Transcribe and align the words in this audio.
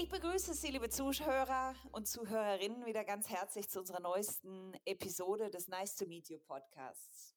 Ich 0.00 0.08
begrüße 0.08 0.54
Sie, 0.54 0.68
liebe 0.68 0.88
Zuhörer 0.88 1.74
und 1.90 2.06
Zuhörerinnen, 2.06 2.86
wieder 2.86 3.02
ganz 3.02 3.28
herzlich 3.28 3.68
zu 3.68 3.80
unserer 3.80 3.98
neuesten 3.98 4.72
Episode 4.84 5.50
des 5.50 5.66
Nice 5.66 5.96
to 5.96 6.06
Meet 6.06 6.28
You 6.28 6.38
Podcasts. 6.38 7.34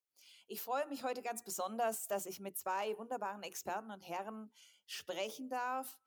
Ich 0.48 0.62
freue 0.62 0.86
mich 0.86 1.04
heute 1.04 1.24
ganz 1.24 1.44
besonders, 1.44 2.06
dass 2.06 2.28
ich 2.28 2.40
mit 2.40 2.60
zwei 2.60 2.96
wunderbaren 3.00 3.42
Experten 3.42 3.90
und 3.90 4.02
Herren 4.02 4.52
sprechen 4.86 5.50
darf. 5.50 5.98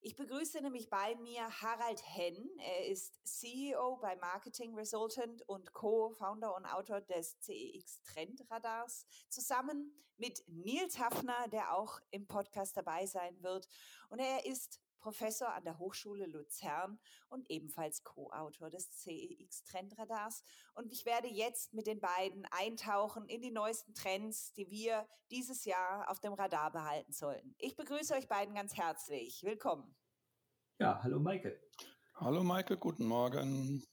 Ich 0.00 0.16
begrüße 0.16 0.62
nämlich 0.62 0.88
bei 0.88 1.14
mir 1.16 1.42
Harald 1.60 2.02
Henn. 2.02 2.48
Er 2.56 2.86
ist 2.86 3.20
CEO 3.24 3.98
bei 3.98 4.16
Marketing 4.16 4.74
Resultant 4.74 5.46
und 5.46 5.74
Co-Founder 5.74 6.56
und 6.56 6.64
Autor 6.64 7.02
des 7.02 7.38
CEX 7.40 8.00
Trendradars, 8.04 9.06
zusammen 9.28 9.92
mit 10.16 10.42
Nils 10.48 10.98
Hafner, 10.98 11.48
der 11.48 11.76
auch 11.76 12.00
im 12.10 12.26
Podcast 12.26 12.78
dabei 12.78 13.04
sein 13.04 13.42
wird. 13.42 13.68
Und 14.08 14.20
er 14.20 14.46
ist 14.46 14.80
Professor 14.98 15.52
an 15.52 15.64
der 15.64 15.78
Hochschule 15.78 16.26
Luzern 16.26 16.98
und 17.28 17.50
ebenfalls 17.50 18.02
Co-Autor 18.04 18.70
des 18.70 18.90
CEX 18.90 19.64
Trendradars. 19.64 20.42
Und 20.74 20.92
ich 20.92 21.04
werde 21.06 21.28
jetzt 21.28 21.72
mit 21.72 21.86
den 21.86 22.00
beiden 22.00 22.46
eintauchen 22.50 23.26
in 23.28 23.40
die 23.40 23.50
neuesten 23.50 23.94
Trends, 23.94 24.52
die 24.52 24.70
wir 24.70 25.06
dieses 25.30 25.64
Jahr 25.64 26.10
auf 26.10 26.20
dem 26.20 26.32
Radar 26.32 26.72
behalten 26.72 27.12
sollten. 27.12 27.54
Ich 27.58 27.76
begrüße 27.76 28.14
euch 28.14 28.28
beiden 28.28 28.54
ganz 28.54 28.76
herzlich. 28.76 29.42
Willkommen. 29.42 29.96
Ja, 30.78 31.02
hallo 31.02 31.18
Maike. 31.18 31.60
Hallo 32.14 32.42
Maike, 32.42 32.76
guten 32.76 33.06
Morgen. 33.06 33.84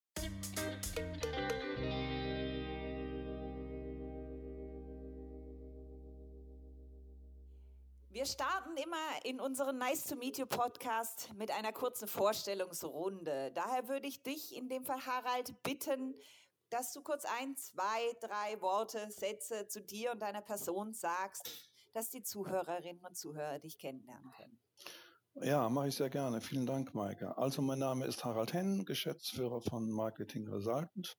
Immer 8.96 9.26
in 9.26 9.40
unseren 9.40 9.78
Nice 9.78 10.06
to 10.06 10.16
Meet 10.16 10.38
You 10.38 10.46
Podcast 10.46 11.30
mit 11.36 11.52
einer 11.52 11.74
kurzen 11.74 12.08
Vorstellungsrunde. 12.08 13.52
Daher 13.54 13.88
würde 13.88 14.08
ich 14.08 14.24
dich 14.24 14.56
in 14.56 14.70
dem 14.70 14.86
Fall, 14.86 15.06
Harald, 15.06 15.62
bitten, 15.64 16.16
dass 16.70 16.94
du 16.94 17.02
kurz 17.02 17.26
ein, 17.26 17.56
zwei, 17.58 18.14
drei 18.22 18.62
Worte, 18.62 19.10
Sätze 19.12 19.68
zu 19.68 19.82
dir 19.82 20.12
und 20.12 20.22
deiner 20.22 20.42
Person 20.42 20.94
sagst, 20.94 21.70
dass 21.94 22.10
die 22.10 22.24
Zuhörerinnen 22.24 23.04
und 23.04 23.18
Zuhörer 23.18 23.60
dich 23.60 23.78
kennenlernen 23.78 24.32
können. 24.32 24.60
Ja, 25.42 25.68
mache 25.68 25.90
ich 25.90 25.96
sehr 25.96 26.10
gerne. 26.10 26.40
Vielen 26.40 26.66
Dank, 26.66 26.94
Maike. 26.94 27.38
Also 27.38 27.62
mein 27.62 27.80
Name 27.80 28.06
ist 28.06 28.24
Harald 28.24 28.54
Henn, 28.54 28.86
Geschäftsführer 28.86 29.62
von 29.62 29.92
Marketing 29.92 30.48
Resultant 30.48 31.18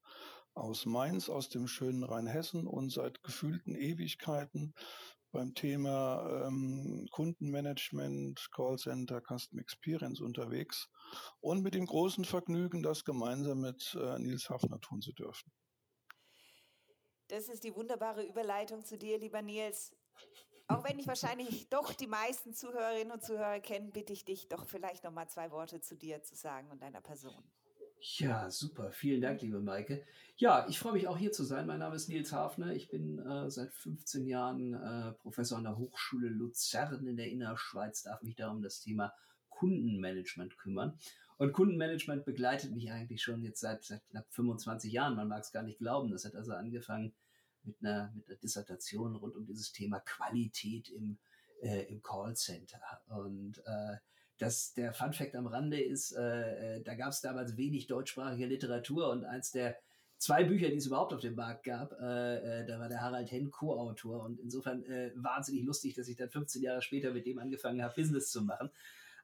aus 0.55 0.87
Mainz, 0.87 1.29
aus 1.29 1.51
dem 1.51 1.69
schönen 1.69 2.03
Rheinhessen 2.03 2.67
und 2.67 2.91
seit 2.91 3.23
gefühlten 3.23 3.75
Ewigkeiten 3.75 4.75
beim 5.37 5.55
Thema 5.55 6.47
ähm, 6.47 7.07
Kundenmanagement, 7.11 8.49
Callcenter, 8.53 9.21
Custom 9.21 9.59
Experience 9.59 10.23
unterwegs 10.23 10.89
und 11.41 11.63
mit 11.63 11.75
dem 11.75 11.85
großen 11.85 12.25
Vergnügen, 12.25 12.83
das 12.83 13.05
gemeinsam 13.05 13.61
mit 13.61 13.95
äh, 14.01 14.19
Nils 14.19 14.49
Hafner 14.49 14.81
tun 14.81 15.03
zu 15.03 15.13
dürfen. 15.13 15.53
Das 17.29 17.49
ist 17.49 17.65
die 17.65 17.75
wunderbare 17.75 18.23
Überleitung 18.23 18.83
zu 18.85 18.97
dir, 18.97 19.19
lieber 19.19 19.43
Nils. 19.43 19.95
Auch 20.69 20.85
wenn 20.85 20.99
ich 20.99 21.07
wahrscheinlich 21.07 21.69
doch 21.71 21.93
die 21.93 22.07
meisten 22.07 22.55
Zuhörerinnen 22.55 23.13
und 23.13 23.23
Zuhörer 23.23 23.61
kenne, 23.61 23.91
bitte 23.91 24.15
ich 24.15 24.25
dich 24.25 24.49
doch 24.49 24.67
vielleicht 24.67 25.05
noch 25.05 25.13
mal 25.13 25.29
zwei 25.29 25.51
Worte 25.51 25.83
zu 25.83 25.97
dir 25.97 26.23
zu 26.23 26.35
sagen 26.35 26.71
und 26.71 26.81
deiner 26.81 27.03
Person. 27.03 27.45
Ja, 28.01 28.51
super. 28.51 28.93
Vielen 28.93 29.21
Dank, 29.21 29.43
liebe 29.43 29.61
Maike. 29.61 30.05
Ja, 30.37 30.67
ich 30.69 30.79
freue 30.79 30.93
mich 30.93 31.09
auch 31.09 31.19
hier 31.19 31.33
zu 31.33 31.45
sein. 31.45 31.67
Mein 31.67 31.81
Name 31.81 31.97
ist 31.97 32.09
Nils 32.09 32.33
Hafner. 32.33 32.75
Ich 32.75 32.89
bin 32.89 33.19
äh, 33.19 33.51
seit 33.51 33.73
15 33.73 34.27
Jahren 34.27 34.75
äh, 34.75 35.13
Professor 35.13 35.59
an 35.59 35.65
der 35.65 35.77
Hochschule 35.77 36.29
Luzern 36.29 37.07
in 37.07 37.17
der 37.17 37.31
Innerschweiz, 37.31 38.03
darf 38.03 38.23
mich 38.23 38.37
da 38.37 38.51
um 38.51 38.63
das 38.63 38.81
Thema 38.81 39.13
Kundenmanagement 39.49 40.57
kümmern. 40.59 40.99
Und 41.39 41.53
Kundenmanagement 41.53 42.25
begleitet 42.25 42.73
mich 42.73 42.91
eigentlich 42.91 43.23
schon 43.23 43.43
jetzt 43.43 43.61
seit, 43.61 43.85
seit 43.85 44.07
knapp 44.09 44.27
25 44.31 44.93
Jahren. 44.93 45.17
Man 45.17 45.29
mag 45.29 45.43
es 45.43 45.53
gar 45.53 45.63
nicht 45.63 45.79
glauben. 45.79 46.11
Das 46.11 46.25
hat 46.25 46.35
also 46.35 46.53
angefangen 46.53 47.15
mit 47.63 47.77
einer, 47.83 48.13
mit 48.15 48.29
einer 48.29 48.39
Dissertation 48.39 49.17
rund 49.17 49.37
um 49.37 49.45
dieses 49.45 49.73
Thema 49.73 50.01
Qualität 50.01 50.89
im, 50.91 51.19
äh, 51.61 51.85
im 51.85 52.03
Callcenter. 52.03 52.81
Und 53.09 53.59
äh, 53.67 53.97
das, 54.39 54.75
der 54.75 54.93
Fun 54.93 55.13
Fact 55.13 55.35
am 55.35 55.47
Rande 55.47 55.81
ist, 55.81 56.13
äh, 56.13 56.77
äh, 56.77 56.83
da 56.83 56.95
gab 56.95 57.11
es 57.11 57.21
damals 57.21 57.57
wenig 57.57 57.87
deutschsprachige 57.87 58.47
Literatur 58.47 59.11
und 59.11 59.25
eins 59.25 59.51
der 59.51 59.77
zwei 60.19 60.45
Bücher, 60.45 60.69
die 60.69 60.77
es 60.77 60.87
überhaupt 60.87 61.13
auf 61.13 61.21
dem 61.21 61.35
Markt 61.35 61.65
gab, 61.65 61.93
äh, 62.01 62.61
äh, 62.63 62.67
da 62.67 62.79
war 62.79 62.89
der 62.89 63.01
Harald 63.01 63.31
Henn 63.31 63.51
Co-Autor 63.51 64.25
und 64.25 64.41
insofern 64.41 64.85
äh, 64.85 65.13
wahnsinnig 65.15 65.65
lustig, 65.65 65.95
dass 65.95 66.09
ich 66.09 66.17
dann 66.17 66.31
15 66.31 66.63
Jahre 66.63 66.83
später 66.83 67.13
mit 67.13 67.27
dem 67.27 67.39
angefangen 67.39 67.83
habe, 67.83 67.95
Business 67.95 68.31
zu 68.31 68.43
machen. 68.43 68.71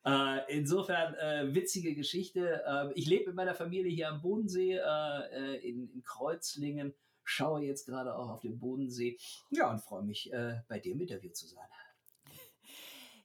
Äh, 0.05 0.41
insofern 0.59 1.15
äh, 1.15 1.55
witzige 1.55 1.94
Geschichte. 1.94 2.62
Äh, 2.67 2.93
ich 2.94 3.06
lebe 3.06 3.27
mit 3.27 3.37
meiner 3.37 3.55
Familie 3.55 3.91
hier 3.91 4.09
am 4.09 4.21
Bodensee 4.21 4.75
äh, 4.75 5.55
äh 5.55 5.69
in, 5.69 5.89
in 5.93 6.03
Kreuzlingen, 6.03 6.93
schaue 7.23 7.62
jetzt 7.62 7.87
gerade 7.87 8.17
auch 8.17 8.31
auf 8.31 8.41
den 8.41 8.59
Bodensee. 8.59 9.17
Ja, 9.50 9.71
und 9.71 9.81
freue 9.81 10.03
mich, 10.03 10.33
äh, 10.33 10.61
bei 10.69 10.81
im 10.81 11.00
Interview 11.00 11.31
zu 11.31 11.47
sein. 11.47 11.65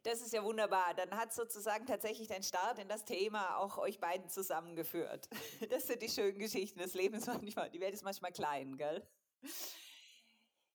Das 0.08 0.22
ist 0.22 0.32
ja 0.32 0.42
wunderbar. 0.42 0.94
Dann 0.94 1.12
hat 1.18 1.34
sozusagen 1.34 1.86
tatsächlich 1.86 2.30
dein 2.30 2.42
Start 2.42 2.80
in 2.80 2.88
das 2.88 3.04
Thema 3.04 3.58
auch 3.58 3.78
euch 3.78 4.00
beiden 4.00 4.30
zusammengeführt. 4.30 5.28
Das 5.70 5.86
sind 5.86 6.02
die 6.02 6.08
schönen 6.08 6.40
Geschichten 6.40 6.80
des 6.80 6.94
Lebens 6.94 7.28
manchmal. 7.28 7.70
Die 7.70 7.82
Welt 7.82 7.94
ist 7.94 8.06
manchmal 8.06 8.32
klein, 8.32 8.78
gell? 8.78 9.06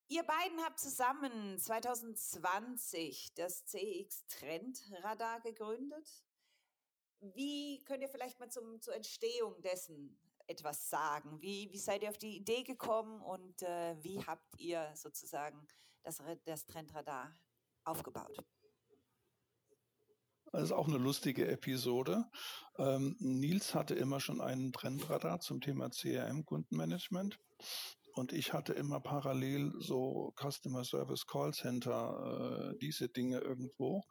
Ihr 0.09 0.23
beiden 0.23 0.63
habt 0.63 0.79
zusammen 0.79 1.59
2020 1.59 3.33
das 3.33 3.65
CX 3.65 4.27
Trendradar 4.27 5.41
gegründet. 5.41 6.27
Wie 7.21 7.83
könnt 7.85 8.03
ihr 8.03 8.11
vielleicht 8.11 8.39
mal 8.39 8.51
zum, 8.51 8.83
zur 8.83 8.95
Entstehung 8.95 9.63
dessen 9.63 10.21
etwas 10.47 10.91
sagen? 10.91 11.41
Wie, 11.41 11.73
wie 11.73 11.79
seid 11.79 12.03
ihr 12.03 12.11
auf 12.11 12.19
die 12.19 12.37
Idee 12.37 12.65
gekommen 12.65 13.23
und 13.23 13.63
äh, 13.63 13.97
wie 14.05 14.23
habt 14.27 14.61
ihr 14.61 14.93
sozusagen 14.95 15.67
das, 16.03 16.23
das 16.45 16.67
Trendradar 16.67 17.35
aufgebaut? 17.85 18.45
Das 20.53 20.65
ist 20.65 20.73
auch 20.73 20.87
eine 20.87 20.99
lustige 20.99 21.49
Episode. 21.49 22.27
Ähm, 22.77 23.17
Nils 23.19 23.75
hatte 23.75 23.95
immer 23.95 24.21
schon 24.21 24.43
einen 24.43 24.71
Trendradar 24.73 25.41
zum 25.41 25.63
Thema 25.63 25.89
CRM-Kundenmanagement. 25.89 27.39
Und 28.13 28.35
ich 28.35 28.53
hatte 28.53 28.75
immer 28.75 29.01
parallel 29.01 29.73
so 29.79 30.35
Customer 30.39 30.85
Service 30.85 31.27
Call 31.27 31.55
Center, 31.55 32.75
äh, 32.75 32.79
diese 32.79 33.09
Dinge 33.09 33.39
irgendwo. 33.39 34.05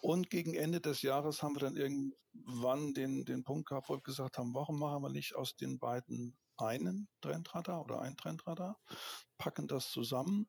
Und 0.00 0.30
gegen 0.30 0.54
Ende 0.54 0.80
des 0.80 1.02
Jahres 1.02 1.42
haben 1.42 1.56
wir 1.56 1.60
dann 1.60 1.76
irgendwann 1.76 2.94
den, 2.94 3.24
den 3.24 3.42
Punkt 3.42 3.68
gehabt, 3.68 3.88
wo 3.88 3.94
wir 3.94 4.00
gesagt 4.00 4.38
haben, 4.38 4.54
warum 4.54 4.78
machen 4.78 5.02
wir 5.02 5.10
nicht 5.10 5.34
aus 5.34 5.56
den 5.56 5.80
beiden 5.80 6.36
einen 6.56 7.08
Trendradar 7.20 7.82
oder 7.82 8.00
ein 8.00 8.16
Trendradar, 8.16 8.78
packen 9.38 9.66
das 9.66 9.90
zusammen 9.90 10.46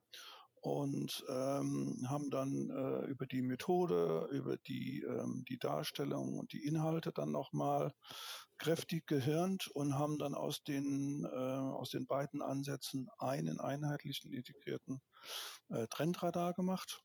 und 0.66 1.24
ähm, 1.30 2.06
haben 2.08 2.30
dann 2.30 2.70
äh, 2.70 3.06
über 3.06 3.26
die 3.28 3.42
Methode, 3.42 4.28
über 4.32 4.58
die, 4.58 5.04
ähm, 5.08 5.46
die 5.48 5.60
Darstellung 5.60 6.40
und 6.40 6.54
die 6.54 6.66
Inhalte 6.66 7.12
dann 7.12 7.32
nochmal 7.32 7.94
kräftig 8.58 9.06
gehirnt 9.06 9.68
und 9.68 9.96
haben 9.96 10.18
dann 10.18 10.34
aus 10.34 10.64
den, 10.64 11.26
äh, 11.26 11.28
aus 11.28 11.92
den 11.92 12.08
beiden 12.08 12.42
Ansätzen 12.42 13.10
einen 13.20 13.60
einheitlichen 13.60 14.32
integrierten 14.32 15.02
äh, 15.70 15.88
Trendradar 15.88 16.54
gemacht 16.54 17.04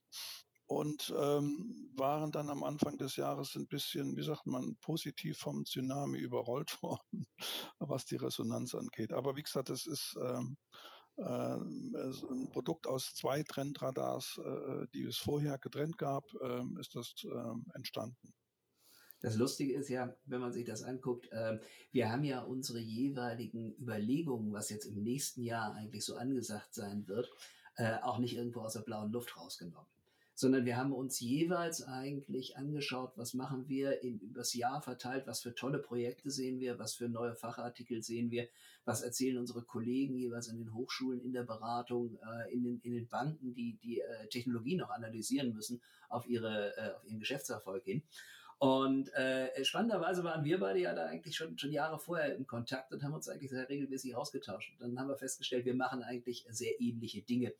und 0.67 1.13
ähm, 1.19 1.91
waren 1.97 2.31
dann 2.31 2.49
am 2.49 2.63
Anfang 2.63 2.97
des 2.97 3.17
Jahres 3.17 3.57
ein 3.57 3.67
bisschen, 3.67 4.17
wie 4.17 4.23
sagt 4.23 4.47
man, 4.47 4.77
positiv 4.81 5.37
vom 5.37 5.65
Tsunami 5.65 6.19
überrollt 6.19 6.79
worden, 6.83 7.27
was 7.79 8.07
die 8.07 8.17
Resonanz 8.17 8.75
angeht. 8.75 9.13
Aber 9.13 9.37
wie 9.37 9.43
gesagt, 9.43 9.69
es 9.69 9.87
ist 9.87 10.17
ähm, 10.23 10.57
äh, 10.71 11.00
ein 11.21 12.49
Produkt 12.53 12.87
aus 12.87 13.15
zwei 13.15 13.43
Trendradars, 13.43 14.41
äh, 14.45 14.87
die 14.95 15.05
es 15.05 15.17
vorher 15.17 15.59
getrennt 15.59 15.99
gab, 15.99 16.25
äh, 16.41 16.63
ist 16.81 16.95
das 16.95 17.15
äh, 17.25 17.75
entstanden. 17.75 18.35
Das 19.21 19.37
Lustige 19.37 19.75
ist 19.75 19.91
ja, 19.91 20.17
wenn 20.25 20.41
man 20.41 20.53
sich 20.53 20.65
das 20.65 20.83
anguckt, 20.83 21.29
wir 21.93 22.11
haben 22.11 22.25
ja 22.25 22.41
unsere 22.41 22.79
jeweiligen 22.79 23.75
Überlegungen, 23.79 24.51
was 24.55 24.71
jetzt 24.71 24.87
im 24.87 25.03
nächsten 25.03 25.43
Jahr 25.43 25.75
eigentlich 25.75 26.07
so 26.07 26.17
angesagt 26.17 26.73
sein 26.73 27.07
wird, 27.07 27.31
äh, 27.77 27.99
auch 28.01 28.19
nicht 28.19 28.35
irgendwo 28.35 28.61
aus 28.61 28.73
der 28.73 28.81
blauen 28.81 29.13
Luft 29.13 29.37
rausgenommen 29.37 29.91
sondern 30.41 30.65
wir 30.65 30.79
haben 30.79 30.95
uns 30.95 31.21
jeweils 31.21 31.83
eigentlich 31.83 32.57
angeschaut, 32.57 33.13
was 33.17 33.35
machen 33.35 33.69
wir 33.69 34.03
in, 34.03 34.19
übers 34.21 34.55
Jahr 34.55 34.81
verteilt, 34.81 35.27
was 35.27 35.43
für 35.43 35.55
tolle 35.55 35.79
Projekte 35.79 36.31
sehen 36.31 36.61
wir, 36.61 36.79
was 36.79 36.95
für 36.95 37.11
neue 37.11 37.35
Fachartikel 37.35 38.03
sehen 38.03 38.31
wir, 38.31 38.49
was 38.87 39.03
erzählen 39.03 39.37
unsere 39.37 39.63
Kollegen 39.63 40.17
jeweils 40.17 40.49
an 40.49 40.57
den 40.57 40.73
Hochschulen, 40.73 41.21
in 41.21 41.35
der 41.35 41.43
Beratung, 41.43 42.19
äh, 42.19 42.53
in, 42.55 42.65
den, 42.65 42.81
in 42.81 42.95
den 42.95 43.07
Banken, 43.07 43.53
die 43.53 43.77
die 43.83 44.01
äh, 44.01 44.29
Technologie 44.29 44.77
noch 44.77 44.89
analysieren 44.89 45.53
müssen 45.53 45.83
auf, 46.09 46.27
ihre, 46.27 46.75
äh, 46.75 46.95
auf 46.95 47.05
ihren 47.05 47.21
Geschäftserfolg 47.21 47.85
hin. 47.85 48.03
Und 48.57 49.13
äh, 49.13 49.63
spannenderweise 49.63 50.25
waren 50.25 50.45
wir 50.45 50.59
beide 50.59 50.81
ja 50.81 50.95
da 50.95 51.05
eigentlich 51.05 51.37
schon, 51.37 51.59
schon 51.59 51.71
Jahre 51.71 51.99
vorher 51.99 52.35
im 52.35 52.47
Kontakt 52.47 52.93
und 52.93 53.03
haben 53.03 53.13
uns 53.13 53.29
eigentlich 53.29 53.51
sehr 53.51 53.69
regelmäßig 53.69 54.17
ausgetauscht. 54.17 54.73
Und 54.73 54.81
dann 54.81 54.99
haben 54.99 55.09
wir 55.09 55.17
festgestellt, 55.17 55.67
wir 55.67 55.75
machen 55.75 56.03
eigentlich 56.03 56.47
sehr 56.49 56.81
ähnliche 56.81 57.21
Dinge. 57.21 57.53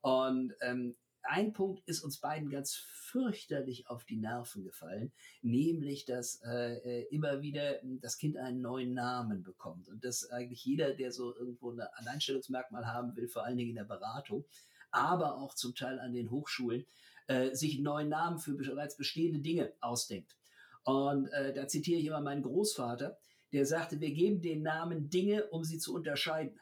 Und 0.00 0.54
ähm, 0.62 0.96
ein 1.24 1.52
Punkt 1.52 1.82
ist 1.86 2.02
uns 2.02 2.18
beiden 2.18 2.50
ganz 2.50 2.74
fürchterlich 2.74 3.88
auf 3.88 4.04
die 4.04 4.16
Nerven 4.16 4.64
gefallen, 4.64 5.12
nämlich, 5.42 6.04
dass 6.04 6.40
äh, 6.44 6.76
äh 6.78 7.06
immer 7.10 7.42
wieder 7.42 7.80
das 8.00 8.18
Kind 8.18 8.36
einen 8.36 8.60
neuen 8.60 8.94
Namen 8.94 9.42
bekommt 9.42 9.88
und 9.88 10.04
dass 10.04 10.30
eigentlich 10.30 10.64
jeder, 10.64 10.94
der 10.94 11.12
so 11.12 11.34
irgendwo 11.34 11.70
ein 11.70 11.80
Alleinstellungsmerkmal 11.80 12.86
haben 12.86 13.14
will, 13.16 13.28
vor 13.28 13.44
allen 13.44 13.56
Dingen 13.56 13.70
in 13.70 13.76
der 13.76 13.84
Beratung, 13.84 14.44
aber 14.90 15.38
auch 15.38 15.54
zum 15.54 15.74
Teil 15.74 15.98
an 15.98 16.12
den 16.12 16.30
Hochschulen, 16.30 16.86
äh, 17.26 17.54
sich 17.54 17.74
einen 17.74 17.84
neuen 17.84 18.08
Namen 18.08 18.38
für 18.38 18.54
bereits 18.54 18.96
bestehende 18.96 19.40
Dinge 19.40 19.72
ausdenkt. 19.80 20.36
Und 20.84 21.28
äh, 21.28 21.52
da 21.52 21.68
zitiere 21.68 22.00
ich 22.00 22.06
immer 22.06 22.20
meinen 22.20 22.42
Großvater, 22.42 23.16
der 23.52 23.66
sagte, 23.66 24.00
wir 24.00 24.12
geben 24.12 24.40
den 24.40 24.62
Namen 24.62 25.10
Dinge, 25.10 25.44
um 25.48 25.62
sie 25.64 25.78
zu 25.78 25.94
unterscheiden. 25.94 26.58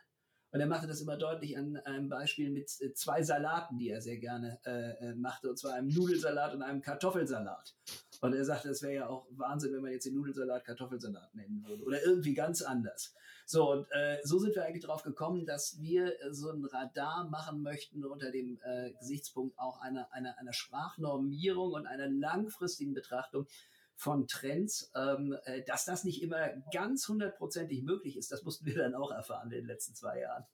Und 0.52 0.60
er 0.60 0.66
machte 0.66 0.86
das 0.86 1.00
immer 1.00 1.16
deutlich 1.16 1.56
an 1.56 1.76
einem 1.78 2.08
Beispiel 2.08 2.50
mit 2.50 2.70
äh, 2.80 2.92
zwei 2.92 3.22
Salaten, 3.22 3.78
die 3.78 3.90
er 3.90 4.00
sehr 4.00 4.18
gerne 4.18 4.58
äh, 4.64 5.10
äh, 5.10 5.14
machte, 5.14 5.48
und 5.48 5.58
zwar 5.58 5.74
einem 5.74 5.88
Nudelsalat 5.88 6.54
und 6.54 6.62
einem 6.62 6.80
Kartoffelsalat. 6.80 7.74
Und 8.20 8.34
er 8.34 8.44
sagte, 8.44 8.70
es 8.70 8.82
wäre 8.82 8.94
ja 8.94 9.08
auch 9.08 9.26
Wahnsinn, 9.30 9.72
wenn 9.72 9.82
man 9.82 9.92
jetzt 9.92 10.06
den 10.06 10.14
Nudelsalat 10.14 10.64
Kartoffelsalat 10.64 11.34
nennen 11.34 11.64
würde 11.66 11.84
oder 11.84 12.02
irgendwie 12.02 12.34
ganz 12.34 12.62
anders. 12.62 13.14
So, 13.46 13.72
und 13.72 13.86
äh, 13.90 14.18
so 14.22 14.38
sind 14.38 14.54
wir 14.54 14.64
eigentlich 14.64 14.84
drauf 14.84 15.02
gekommen, 15.02 15.46
dass 15.46 15.80
wir 15.80 16.12
so 16.30 16.50
ein 16.50 16.64
Radar 16.64 17.28
machen 17.28 17.62
möchten 17.62 18.04
unter 18.04 18.30
dem 18.30 18.60
äh, 18.62 18.92
Gesichtspunkt 18.92 19.58
auch 19.58 19.80
einer, 19.80 20.12
einer, 20.12 20.38
einer 20.38 20.52
Sprachnormierung 20.52 21.72
und 21.72 21.86
einer 21.86 22.08
langfristigen 22.08 22.94
Betrachtung 22.94 23.46
von 24.00 24.26
Trends, 24.26 24.90
ähm, 24.96 25.36
äh, 25.44 25.62
dass 25.64 25.84
das 25.84 26.04
nicht 26.04 26.22
immer 26.22 26.48
ganz 26.72 27.06
hundertprozentig 27.06 27.82
möglich 27.82 28.16
ist. 28.16 28.32
Das 28.32 28.42
mussten 28.42 28.64
wir 28.64 28.74
dann 28.74 28.94
auch 28.94 29.10
erfahren 29.10 29.50
in 29.52 29.58
den 29.58 29.66
letzten 29.66 29.94
zwei 29.94 30.20
Jahren. 30.20 30.46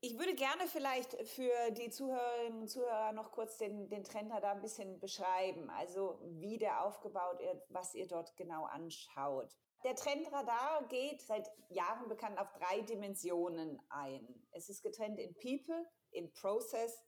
Ich 0.00 0.18
würde 0.18 0.34
gerne 0.34 0.66
vielleicht 0.66 1.12
für 1.28 1.52
die 1.72 1.90
Zuhörerinnen 1.90 2.62
und 2.62 2.68
Zuhörer 2.68 3.12
noch 3.12 3.30
kurz 3.32 3.58
den, 3.58 3.88
den 3.90 4.02
Trend 4.02 4.30
da 4.30 4.52
ein 4.52 4.62
bisschen 4.62 4.98
beschreiben, 4.98 5.70
also 5.70 6.18
wie 6.40 6.58
der 6.58 6.84
aufgebaut 6.84 7.40
ist, 7.40 7.66
was 7.68 7.94
ihr 7.94 8.08
dort 8.08 8.34
genau 8.36 8.64
anschaut. 8.64 9.54
Der 9.84 9.94
Trendradar 9.94 10.88
geht 10.88 11.22
seit 11.22 11.48
Jahren 11.68 12.08
bekannt 12.08 12.38
auf 12.38 12.50
drei 12.52 12.80
Dimensionen 12.80 13.78
ein. 13.88 14.26
Es 14.52 14.68
ist 14.68 14.82
getrennt 14.82 15.18
in 15.18 15.34
People, 15.34 15.86
in 16.10 16.32
Process 16.32 16.98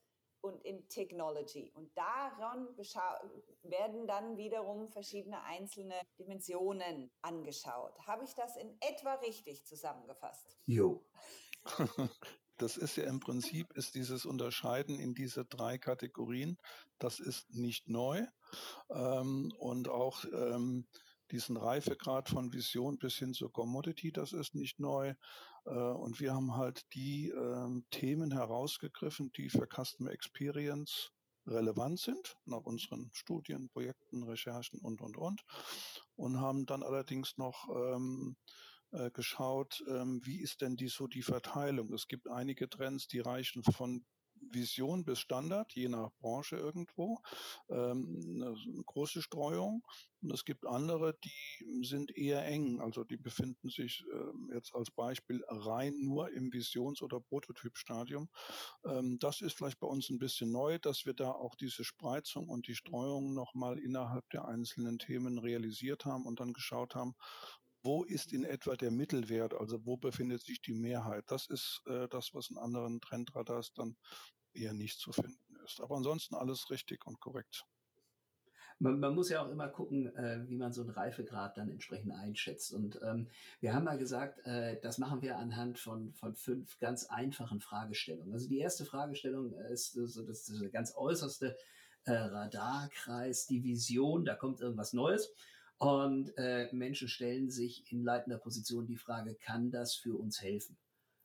und 0.43 0.65
in 0.65 0.87
Technology. 0.89 1.71
Und 1.75 1.97
daran 1.97 2.69
werden 3.62 4.06
dann 4.06 4.37
wiederum 4.37 4.89
verschiedene 4.89 5.43
einzelne 5.44 5.94
Dimensionen 6.19 7.11
angeschaut. 7.23 7.99
Habe 8.06 8.25
ich 8.25 8.35
das 8.35 8.56
in 8.56 8.77
etwa 8.81 9.15
richtig 9.15 9.65
zusammengefasst? 9.65 10.59
Jo. 10.67 11.05
Das 12.59 12.77
ist 12.77 12.97
ja 12.97 13.05
im 13.05 13.19
Prinzip, 13.19 13.73
ist 13.73 13.97
dieses 13.97 14.25
Unterscheiden 14.25 15.00
in 15.00 15.15
diese 15.15 15.44
drei 15.44 15.79
Kategorien, 15.79 16.59
das 17.00 17.19
ist 17.19 17.50
nicht 17.50 17.88
neu. 17.88 18.25
Ähm, 18.91 19.53
und 19.59 19.88
auch 19.88 20.25
ähm, 20.27 20.87
diesen 21.33 21.56
Reifegrad 21.56 22.29
von 22.29 22.53
Vision 22.53 22.99
bis 22.99 23.15
hin 23.15 23.33
zur 23.33 23.50
Commodity, 23.50 24.12
das 24.12 24.33
ist 24.33 24.55
nicht 24.55 24.79
neu. 24.79 25.15
Äh, 25.64 25.70
und 25.70 26.20
wir 26.20 26.35
haben 26.35 26.56
halt 26.56 26.82
die 26.94 27.29
äh, 27.29 27.82
Themen 27.91 28.32
herausgegriffen, 28.32 29.32
die 29.32 29.49
für 29.49 29.67
Customer 29.67 30.11
Experience 30.11 31.12
relevant 31.47 31.99
sind, 31.99 32.37
nach 32.44 32.62
unseren 32.62 33.11
Studien, 33.12 33.69
Projekten, 33.69 34.23
Recherchen 34.23 34.81
und, 34.81 35.00
und, 35.00 35.17
und. 35.17 35.43
Und 36.14 36.41
haben 36.41 36.67
dann 36.67 36.82
allerdings 36.82 37.37
noch 37.37 37.69
ähm, 37.69 38.37
äh, 38.93 39.11
geschaut, 39.11 39.82
ähm, 39.88 40.20
wie 40.25 40.41
ist 40.41 40.61
denn 40.61 40.76
die 40.76 40.88
so 40.88 41.06
die 41.09 41.23
Verteilung. 41.23 41.93
Es 41.93 42.06
gibt 42.06 42.29
einige 42.29 42.69
Trends, 42.69 43.09
die 43.09 43.20
reichen 43.20 43.62
von 43.64 44.05
Vision 44.50 45.05
bis 45.05 45.21
Standard, 45.21 45.73
je 45.73 45.89
nach 45.89 46.11
Branche 46.21 46.56
irgendwo, 46.56 47.21
ähm, 47.69 48.21
eine 48.35 48.83
große 48.85 49.23
Streuung. 49.23 49.83
Und 50.23 50.33
es 50.33 50.44
gibt 50.44 50.67
andere, 50.67 51.19
die 51.25 51.85
sind 51.85 52.17
eher 52.17 52.44
eng, 52.47 52.81
also 52.81 53.03
die 53.03 53.17
befinden 53.17 53.69
sich 53.71 54.05
ähm, 54.12 54.50
jetzt 54.55 54.73
als 54.75 54.91
Beispiel 54.91 55.43
rein 55.49 55.94
nur 56.00 56.31
im 56.33 56.53
Visions- 56.53 57.03
oder 57.03 57.19
Prototypstadium. 57.19 58.29
Ähm, 58.85 59.19
das 59.19 59.41
ist 59.41 59.56
vielleicht 59.56 59.81
bei 59.81 59.89
uns 59.89 60.11
ein 60.11 60.19
bisschen 60.19 60.53
neu, 60.53 60.79
dass 60.79 61.06
wir 61.06 61.15
da 61.15 61.33
auch 61.33 61.56
diese 61.56 61.83
Spreizung 61.83 62.49
und 62.49 62.69
die 62.69 62.77
Streuung 62.77 63.35
nochmal 63.35 63.79
innerhalb 63.79 64.29
der 64.31 64.47
einzelnen 64.47 64.99
Themen 65.00 65.38
realisiert 65.38 66.05
haben 66.05 66.25
und 66.25 66.38
dann 66.38 66.53
geschaut 66.53 66.95
haben, 66.95 67.15
wo 67.82 68.05
ist 68.05 68.32
in 68.32 68.44
etwa 68.44 68.76
der 68.76 68.90
Mittelwert, 68.90 69.55
also 69.55 69.84
wo 69.84 69.96
befindet 69.96 70.43
sich 70.43 70.61
die 70.61 70.75
Mehrheit. 70.75 71.25
Das 71.29 71.46
ist 71.46 71.82
äh, 71.87 72.08
das, 72.08 72.32
was 72.32 72.50
in 72.50 72.58
anderen 72.58 73.00
Trendradars 73.00 73.73
dann 73.75 73.96
eher 74.52 74.73
nicht 74.73 74.99
zu 74.99 75.12
finden 75.12 75.56
ist. 75.64 75.81
Aber 75.81 75.96
ansonsten 75.96 76.34
alles 76.34 76.70
richtig 76.70 77.06
und 77.06 77.20
korrekt. 77.20 77.64
Man, 78.79 78.99
man 78.99 79.14
muss 79.14 79.31
ja 79.31 79.44
auch 79.44 79.50
immer 79.50 79.69
gucken, 79.69 80.14
äh, 80.17 80.49
wie 80.49 80.56
man 80.56 80.73
so 80.73 80.82
einen 80.82 80.90
Reifegrad 80.90 81.56
dann 81.56 81.70
entsprechend 81.70 82.12
einschätzt. 82.12 82.73
Und 82.73 83.00
ähm, 83.02 83.29
wir 83.61 83.75
haben 83.75 83.85
mal 83.85 83.99
gesagt, 83.99 84.44
äh, 84.46 84.81
das 84.81 84.99
machen 84.99 85.23
wir 85.23 85.38
anhand 85.38 85.78
von, 85.78 86.12
von 86.14 86.35
fünf 86.35 86.78
ganz 86.78 87.06
einfachen 87.06 87.61
Fragestellungen. 87.61 88.32
Also 88.32 88.49
die 88.49 88.58
erste 88.58 88.85
Fragestellung 88.85 89.55
ist 89.70 89.93
so 89.93 90.25
das, 90.25 90.46
das 90.46 90.73
ganz 90.73 90.94
äußerste 90.96 91.56
äh, 92.05 92.12
Radarkreis, 92.12 93.46
die 93.46 93.62
Vision, 93.62 94.25
da 94.25 94.35
kommt 94.35 94.61
irgendwas 94.61 94.93
Neues. 94.93 95.32
Und 95.82 96.32
äh, 96.38 96.69
Menschen 96.70 97.08
stellen 97.08 97.50
sich 97.50 97.90
in 97.90 98.05
leitender 98.05 98.38
Position 98.38 98.87
die 98.87 98.96
Frage, 98.96 99.34
kann 99.34 99.73
das 99.73 99.96
für 99.96 100.17
uns 100.17 100.40
helfen? 100.40 100.76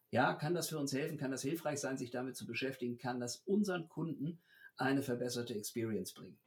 Ja, 0.10 0.34
kann 0.34 0.56
das 0.56 0.70
für 0.70 0.80
uns 0.80 0.92
helfen? 0.94 1.20
Kann 1.20 1.30
das 1.30 1.44
hilfreich 1.44 1.80
sein, 1.80 1.96
sich 1.96 2.10
damit 2.10 2.36
zu 2.36 2.48
beschäftigen? 2.48 2.98
Kann 2.98 3.20
das 3.20 3.44
unseren 3.46 3.88
Kunden 3.88 4.40
eine 4.76 5.04
verbesserte 5.04 5.54
Experience 5.54 6.12
bringen? 6.12 6.40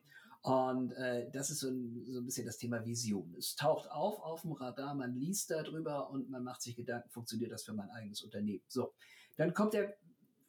Und 0.42 0.90
äh, 0.94 1.30
das 1.30 1.50
ist 1.50 1.60
so 1.60 1.68
ein, 1.68 2.04
so 2.10 2.18
ein 2.18 2.24
bisschen 2.24 2.46
das 2.46 2.58
Thema 2.58 2.84
Vision. 2.84 3.32
Es 3.38 3.54
taucht 3.54 3.88
auf 3.88 4.18
auf 4.18 4.42
dem 4.42 4.54
Radar, 4.54 4.96
man 4.96 5.14
liest 5.14 5.52
darüber 5.52 6.10
und 6.10 6.28
man 6.30 6.42
macht 6.42 6.62
sich 6.62 6.74
Gedanken, 6.74 7.10
funktioniert 7.10 7.52
das 7.52 7.62
für 7.62 7.74
mein 7.74 7.90
eigenes 7.90 8.24
Unternehmen? 8.24 8.64
So, 8.66 8.92
dann 9.36 9.54
kommt 9.54 9.74
der 9.74 9.96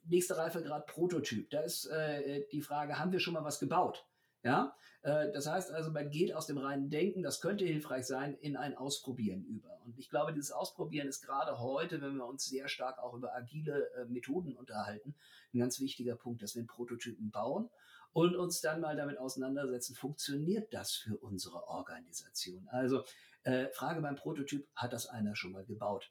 nächste 0.06 0.36
Reifegrad 0.36 0.88
Prototyp. 0.88 1.48
Da 1.50 1.60
ist 1.60 1.86
äh, 1.86 2.44
die 2.50 2.60
Frage, 2.60 2.98
haben 2.98 3.12
wir 3.12 3.20
schon 3.20 3.34
mal 3.34 3.44
was 3.44 3.60
gebaut? 3.60 4.04
Ja, 4.44 4.76
äh, 5.02 5.30
das 5.32 5.46
heißt 5.46 5.72
also, 5.72 5.90
man 5.90 6.10
geht 6.10 6.34
aus 6.34 6.46
dem 6.46 6.58
reinen 6.58 6.90
Denken, 6.90 7.22
das 7.22 7.40
könnte 7.40 7.64
hilfreich 7.64 8.06
sein, 8.06 8.34
in 8.40 8.56
ein 8.56 8.76
Ausprobieren 8.76 9.44
über. 9.44 9.80
Und 9.84 9.98
ich 9.98 10.08
glaube, 10.08 10.32
dieses 10.32 10.52
Ausprobieren 10.52 11.08
ist 11.08 11.22
gerade 11.22 11.60
heute, 11.60 12.00
wenn 12.00 12.16
wir 12.16 12.26
uns 12.26 12.46
sehr 12.46 12.68
stark 12.68 12.98
auch 12.98 13.14
über 13.14 13.34
agile 13.34 13.88
äh, 13.94 14.04
Methoden 14.06 14.56
unterhalten, 14.56 15.14
ein 15.54 15.58
ganz 15.58 15.80
wichtiger 15.80 16.16
Punkt, 16.16 16.42
dass 16.42 16.56
wir 16.56 16.66
Prototypen 16.66 17.30
bauen 17.30 17.68
und 18.12 18.36
uns 18.36 18.60
dann 18.60 18.80
mal 18.80 18.96
damit 18.96 19.18
auseinandersetzen, 19.18 19.94
funktioniert 19.94 20.72
das 20.74 20.92
für 20.92 21.16
unsere 21.18 21.68
Organisation? 21.68 22.68
Also 22.68 23.04
äh, 23.44 23.68
Frage 23.68 24.00
beim 24.00 24.16
Prototyp, 24.16 24.68
hat 24.74 24.92
das 24.92 25.06
einer 25.06 25.36
schon 25.36 25.52
mal 25.52 25.64
gebaut? 25.64 26.10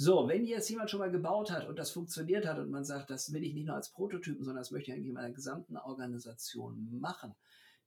So, 0.00 0.28
wenn 0.28 0.44
jetzt 0.44 0.70
jemand 0.70 0.90
schon 0.90 1.00
mal 1.00 1.10
gebaut 1.10 1.50
hat 1.50 1.66
und 1.66 1.76
das 1.76 1.90
funktioniert 1.90 2.46
hat 2.46 2.58
und 2.58 2.70
man 2.70 2.84
sagt, 2.84 3.10
das 3.10 3.32
will 3.32 3.42
ich 3.42 3.52
nicht 3.52 3.66
nur 3.66 3.74
als 3.74 3.90
Prototypen, 3.90 4.44
sondern 4.44 4.60
das 4.60 4.70
möchte 4.70 4.90
ich 4.90 4.96
eigentlich 4.96 5.08
in 5.08 5.14
meiner 5.14 5.32
gesamten 5.32 5.76
Organisation 5.76 7.00
machen, 7.00 7.34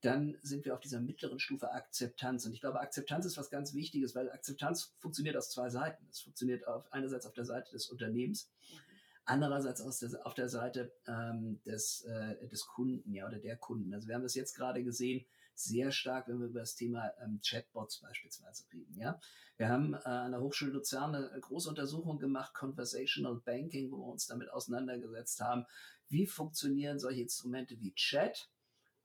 dann 0.02 0.38
sind 0.42 0.66
wir 0.66 0.74
auf 0.74 0.80
dieser 0.80 1.00
mittleren 1.00 1.40
Stufe 1.40 1.72
Akzeptanz. 1.72 2.46
Und 2.46 2.54
ich 2.54 2.62
glaube, 2.62 2.80
Akzeptanz 2.80 3.26
ist 3.26 3.38
was 3.38 3.50
ganz 3.50 3.74
Wichtiges, 3.74 4.16
weil 4.16 4.32
Akzeptanz 4.32 4.96
funktioniert 5.00 5.38
aus 5.38 5.52
zwei 5.52 5.70
Seiten. 5.70 6.08
Es 6.10 6.22
funktioniert 6.22 6.68
auf, 6.68 6.92
einerseits 6.92 7.26
auf 7.28 7.34
der 7.34 7.46
Seite 7.46 7.72
des 7.72 7.88
Unternehmens, 7.88 8.50
andererseits 9.26 9.80
aus 9.82 10.00
der, 10.00 10.26
auf 10.26 10.34
der 10.34 10.50
Seite 10.50 10.92
ähm, 11.08 11.62
des, 11.66 12.04
äh, 12.06 12.48
des 12.48 12.66
Kunden, 12.66 13.14
ja, 13.14 13.28
oder 13.28 13.38
der 13.38 13.58
Kunden. 13.58 13.94
Also 13.94 14.08
wir 14.08 14.16
haben 14.16 14.24
das 14.24 14.34
jetzt 14.34 14.56
gerade 14.56 14.84
gesehen, 14.84 15.24
sehr 15.54 15.92
stark, 15.92 16.28
wenn 16.28 16.40
wir 16.40 16.48
über 16.48 16.62
das 16.62 16.76
Thema 16.76 17.14
ähm, 17.24 17.40
Chatbots 17.46 18.00
beispielsweise 18.00 18.66
reden. 18.74 18.98
Ja, 18.98 19.20
wir 19.58 19.70
haben 19.70 19.94
äh, 19.94 20.00
an 20.08 20.32
der 20.32 20.42
Hochschule 20.42 20.72
Luzern 20.72 21.14
eine 21.14 21.40
große 21.40 21.70
Untersuchung 21.70 22.18
gemacht, 22.18 22.56
Conversational 22.56 23.36
Banking, 23.46 23.92
wo 23.92 23.98
wir 23.98 24.12
uns 24.12 24.26
damit 24.26 24.50
auseinandergesetzt 24.50 25.40
haben, 25.42 25.66
wie 26.10 26.26
funktionieren 26.26 26.98
solche 26.98 27.22
Instrumente 27.22 27.80
wie 27.80 27.94
Chat 27.94 28.50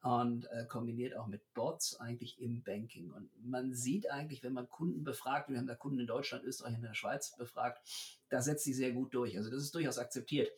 und 0.03 0.47
äh, 0.53 0.67
kombiniert 0.67 1.17
auch 1.17 1.27
mit 1.27 1.43
Bots 1.55 1.99
eigentlich 1.99 2.41
im 2.41 2.63
Banking. 2.63 3.11
Und 3.11 3.31
man 3.45 3.75
sieht 3.75 4.11
eigentlich, 4.11 4.43
wenn 4.43 4.53
man 4.53 4.69
Kunden 4.69 5.05
befragt, 5.05 5.49
wir 5.49 5.59
haben 5.59 5.67
da 5.67 5.75
Kunden 5.75 6.01
in 6.01 6.07
Deutschland, 6.07 6.45
Österreich 6.45 6.77
und 6.77 6.83
der 6.83 6.95
Schweiz 6.95 7.37
befragt, 7.37 7.81
da 8.29 8.41
setzt 8.41 8.65
sich 8.65 8.77
sehr 8.77 8.93
gut 8.93 9.15
durch. 9.15 9.37
Also 9.37 9.51
das 9.51 9.63
ist 9.63 9.75
durchaus 9.75 9.99
akzeptiert. 9.99 10.51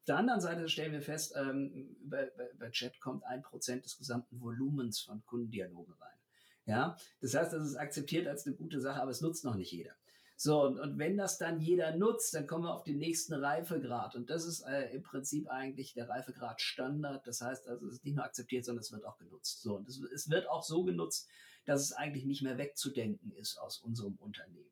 Auf 0.00 0.06
der 0.06 0.16
anderen 0.18 0.40
Seite 0.40 0.68
stellen 0.68 0.92
wir 0.92 1.02
fest, 1.02 1.34
ähm, 1.36 1.96
über, 2.00 2.28
über 2.52 2.70
Chat 2.70 3.00
kommt 3.00 3.24
ein 3.24 3.42
Prozent 3.42 3.84
des 3.84 3.96
gesamten 3.98 4.40
Volumens 4.40 5.00
von 5.00 5.24
Kundendialogen 5.24 5.94
rein. 5.94 6.18
Ja, 6.66 6.96
das 7.20 7.34
heißt, 7.34 7.52
das 7.52 7.64
ist 7.64 7.76
akzeptiert 7.76 8.26
als 8.26 8.44
eine 8.44 8.56
gute 8.56 8.80
Sache, 8.80 9.00
aber 9.00 9.12
es 9.12 9.20
nutzt 9.20 9.44
noch 9.44 9.54
nicht 9.54 9.70
jeder. 9.70 9.94
So, 10.38 10.64
und, 10.64 10.78
und 10.78 10.98
wenn 10.98 11.16
das 11.16 11.38
dann 11.38 11.60
jeder 11.60 11.96
nutzt, 11.96 12.34
dann 12.34 12.46
kommen 12.46 12.64
wir 12.64 12.74
auf 12.74 12.84
den 12.84 12.98
nächsten 12.98 13.32
Reifegrad. 13.32 14.14
Und 14.14 14.28
das 14.28 14.44
ist 14.44 14.60
äh, 14.60 14.90
im 14.94 15.02
Prinzip 15.02 15.48
eigentlich 15.48 15.94
der 15.94 16.10
Reifegrad 16.10 16.60
Standard. 16.60 17.26
Das 17.26 17.40
heißt 17.40 17.66
also, 17.68 17.86
es 17.86 17.94
ist 17.94 18.04
nicht 18.04 18.16
nur 18.16 18.24
akzeptiert, 18.24 18.64
sondern 18.66 18.82
es 18.82 18.92
wird 18.92 19.06
auch 19.06 19.16
genutzt. 19.16 19.62
So, 19.62 19.76
und 19.76 19.88
es, 19.88 19.98
es 19.98 20.28
wird 20.28 20.48
auch 20.48 20.62
so 20.62 20.84
genutzt, 20.84 21.28
dass 21.64 21.80
es 21.80 21.92
eigentlich 21.92 22.26
nicht 22.26 22.42
mehr 22.42 22.58
wegzudenken 22.58 23.32
ist 23.32 23.58
aus 23.58 23.78
unserem 23.78 24.16
Unternehmen. 24.16 24.70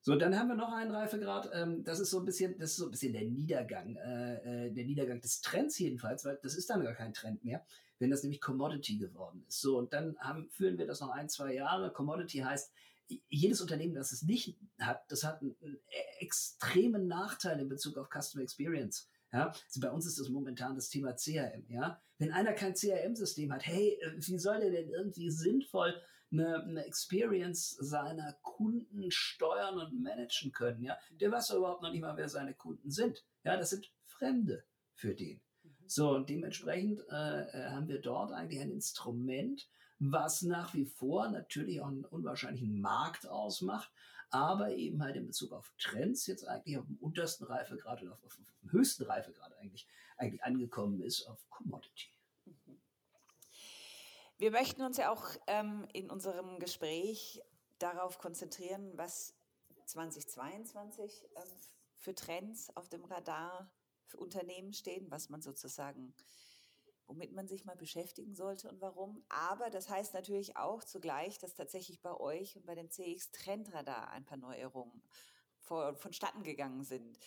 So, 0.00 0.14
dann 0.14 0.38
haben 0.38 0.48
wir 0.48 0.54
noch 0.56 0.72
einen 0.72 0.90
Reifegrad. 0.90 1.50
Ähm, 1.52 1.84
das 1.84 2.00
ist 2.00 2.10
so 2.10 2.18
ein 2.18 2.24
bisschen, 2.24 2.58
das 2.58 2.70
ist 2.70 2.76
so 2.76 2.86
ein 2.86 2.90
bisschen 2.90 3.12
der 3.12 3.24
Niedergang, 3.24 3.96
äh, 3.96 4.66
äh, 4.66 4.70
der 4.72 4.84
Niedergang 4.84 5.20
des 5.20 5.40
Trends 5.40 5.78
jedenfalls, 5.78 6.24
weil 6.24 6.38
das 6.42 6.54
ist 6.54 6.70
dann 6.70 6.82
gar 6.82 6.94
kein 6.94 7.12
Trend 7.12 7.44
mehr, 7.44 7.64
wenn 7.98 8.10
das 8.10 8.22
nämlich 8.22 8.40
Commodity 8.40 8.98
geworden 8.98 9.44
ist. 9.48 9.60
So, 9.60 9.78
und 9.78 9.92
dann 9.92 10.16
haben, 10.18 10.48
führen 10.50 10.78
wir 10.78 10.86
das 10.86 11.00
noch 11.00 11.10
ein, 11.10 11.28
zwei 11.28 11.54
Jahre. 11.54 11.92
Commodity 11.92 12.38
heißt, 12.38 12.72
jedes 13.28 13.60
Unternehmen, 13.60 13.94
das 13.94 14.12
es 14.12 14.22
nicht 14.22 14.58
hat, 14.80 15.04
das 15.10 15.24
hat 15.24 15.40
einen, 15.40 15.56
einen 15.62 15.78
extremen 16.18 17.06
Nachteil 17.06 17.60
in 17.60 17.68
Bezug 17.68 17.96
auf 17.98 18.08
Customer 18.10 18.42
Experience. 18.42 19.08
Ja, 19.32 19.48
also 19.48 19.80
bei 19.80 19.90
uns 19.90 20.06
ist 20.06 20.18
das 20.18 20.28
momentan 20.28 20.74
das 20.74 20.88
Thema 20.88 21.14
CRM. 21.14 21.66
Ja, 21.68 22.00
wenn 22.18 22.32
einer 22.32 22.52
kein 22.52 22.74
CRM-System 22.74 23.52
hat, 23.52 23.66
hey, 23.66 23.98
äh, 24.00 24.12
wie 24.16 24.38
soll 24.38 24.60
der 24.60 24.70
denn 24.70 24.88
irgendwie 24.88 25.30
sinnvoll 25.30 26.00
eine, 26.32 26.62
eine 26.62 26.84
Experience 26.84 27.70
seiner 27.70 28.32
Kunden 28.42 29.10
steuern 29.10 29.78
und 29.78 30.00
managen 30.00 30.52
können? 30.52 30.82
Ja, 30.82 30.96
der 31.10 31.32
weiß 31.32 31.50
überhaupt 31.50 31.82
noch 31.82 31.92
nicht 31.92 32.00
mal, 32.00 32.16
wer 32.16 32.28
seine 32.28 32.54
Kunden 32.54 32.90
sind. 32.90 33.24
Ja, 33.44 33.56
das 33.56 33.70
sind 33.70 33.90
Fremde 34.06 34.64
für 34.94 35.14
den. 35.14 35.40
Mhm. 35.62 35.70
So, 35.86 36.10
und 36.10 36.28
dementsprechend 36.28 37.00
äh, 37.10 37.42
äh, 37.42 37.68
haben 37.70 37.88
wir 37.88 38.00
dort 38.00 38.32
eigentlich 38.32 38.60
ein 38.60 38.70
Instrument, 38.70 39.68
was 39.98 40.42
nach 40.42 40.74
wie 40.74 40.84
vor 40.84 41.28
natürlich 41.28 41.80
auch 41.80 41.88
einen 41.88 42.04
unwahrscheinlichen 42.04 42.80
Markt 42.80 43.26
ausmacht, 43.26 43.90
aber 44.30 44.70
eben 44.72 45.02
halt 45.02 45.16
in 45.16 45.26
Bezug 45.26 45.52
auf 45.52 45.72
Trends 45.78 46.26
jetzt 46.26 46.46
eigentlich 46.46 46.78
auf 46.78 46.86
dem 46.86 46.96
untersten 46.96 47.44
Reifegrad 47.44 48.02
oder 48.02 48.12
auf, 48.12 48.24
auf, 48.24 48.38
auf 48.38 48.58
dem 48.60 48.72
höchsten 48.72 49.04
Reifegrad 49.04 49.56
eigentlich, 49.58 49.86
eigentlich 50.16 50.42
angekommen 50.42 51.00
ist 51.00 51.26
auf 51.26 51.48
Commodity. 51.48 52.08
Mhm. 52.44 52.80
Wir 54.38 54.50
möchten 54.50 54.82
uns 54.82 54.98
ja 54.98 55.10
auch 55.10 55.24
ähm, 55.46 55.86
in 55.92 56.10
unserem 56.10 56.58
Gespräch 56.58 57.40
darauf 57.78 58.18
konzentrieren, 58.18 58.92
was 58.96 59.34
2022 59.86 61.28
ähm, 61.36 61.42
für 61.96 62.14
Trends 62.14 62.74
auf 62.76 62.88
dem 62.88 63.04
Radar 63.04 63.70
für 64.06 64.18
Unternehmen 64.18 64.72
stehen, 64.72 65.10
was 65.10 65.30
man 65.30 65.42
sozusagen 65.42 66.14
womit 67.06 67.32
man 67.32 67.48
sich 67.48 67.64
mal 67.64 67.76
beschäftigen 67.76 68.34
sollte 68.34 68.68
und 68.68 68.80
warum. 68.80 69.24
Aber 69.28 69.70
das 69.70 69.88
heißt 69.88 70.14
natürlich 70.14 70.56
auch 70.56 70.84
zugleich, 70.84 71.38
dass 71.38 71.54
tatsächlich 71.54 72.00
bei 72.02 72.14
euch 72.14 72.56
und 72.56 72.66
bei 72.66 72.74
dem 72.74 72.90
CX 72.90 73.30
Trendradar 73.32 74.10
ein 74.10 74.24
paar 74.24 74.38
Neuerungen 74.38 75.02
vor, 75.60 75.96
vonstatten 75.96 76.42
gegangen 76.42 76.84
sind. 76.84 77.18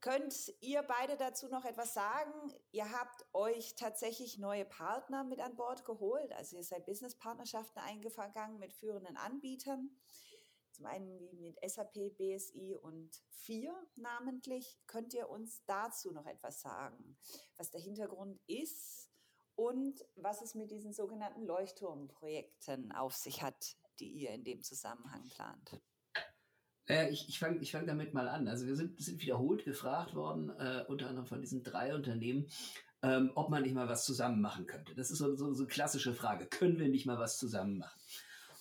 Könnt 0.00 0.54
ihr 0.60 0.82
beide 0.82 1.18
dazu 1.18 1.48
noch 1.48 1.66
etwas 1.66 1.92
sagen? 1.92 2.54
Ihr 2.72 2.90
habt 2.90 3.26
euch 3.34 3.74
tatsächlich 3.74 4.38
neue 4.38 4.64
Partner 4.64 5.24
mit 5.24 5.40
an 5.40 5.56
Bord 5.56 5.84
geholt. 5.84 6.32
Also 6.32 6.56
ihr 6.56 6.64
seid 6.64 6.86
Businesspartnerschaften 6.86 7.82
eingegangen 7.82 8.58
mit 8.58 8.72
führenden 8.72 9.18
Anbietern. 9.18 9.90
Zum 10.80 10.86
einen 10.86 11.28
mit 11.42 11.58
SAP, 11.62 12.16
BSI 12.16 12.74
und 12.80 13.10
FIR 13.28 13.74
namentlich. 13.96 14.78
Könnt 14.86 15.12
ihr 15.12 15.28
uns 15.28 15.62
dazu 15.66 16.10
noch 16.10 16.24
etwas 16.24 16.62
sagen, 16.62 17.18
was 17.58 17.70
der 17.70 17.82
Hintergrund 17.82 18.40
ist 18.46 19.10
und 19.56 20.02
was 20.16 20.40
es 20.40 20.54
mit 20.54 20.70
diesen 20.70 20.94
sogenannten 20.94 21.44
Leuchtturmprojekten 21.44 22.92
auf 22.92 23.14
sich 23.14 23.42
hat, 23.42 23.76
die 23.98 24.08
ihr 24.08 24.30
in 24.30 24.42
dem 24.42 24.62
Zusammenhang 24.62 25.22
plant? 25.28 25.82
Äh, 26.88 27.10
ich 27.10 27.28
ich 27.28 27.38
fange 27.38 27.58
ich 27.58 27.72
fang 27.72 27.86
damit 27.86 28.14
mal 28.14 28.30
an. 28.30 28.48
Also 28.48 28.66
wir 28.66 28.74
sind, 28.74 28.98
sind 29.02 29.20
wiederholt 29.20 29.66
gefragt 29.66 30.14
worden, 30.14 30.48
äh, 30.48 30.86
unter 30.88 31.08
anderem 31.08 31.26
von 31.26 31.42
diesen 31.42 31.62
drei 31.62 31.94
Unternehmen, 31.94 32.48
ähm, 33.02 33.32
ob 33.34 33.50
man 33.50 33.64
nicht 33.64 33.74
mal 33.74 33.90
was 33.90 34.06
zusammen 34.06 34.40
machen 34.40 34.66
könnte. 34.66 34.94
Das 34.94 35.10
ist 35.10 35.18
so, 35.18 35.36
so, 35.36 35.52
so 35.52 35.64
eine 35.64 35.70
klassische 35.70 36.14
Frage. 36.14 36.46
Können 36.46 36.78
wir 36.78 36.88
nicht 36.88 37.04
mal 37.04 37.18
was 37.18 37.36
zusammen 37.36 37.76
machen? 37.76 38.00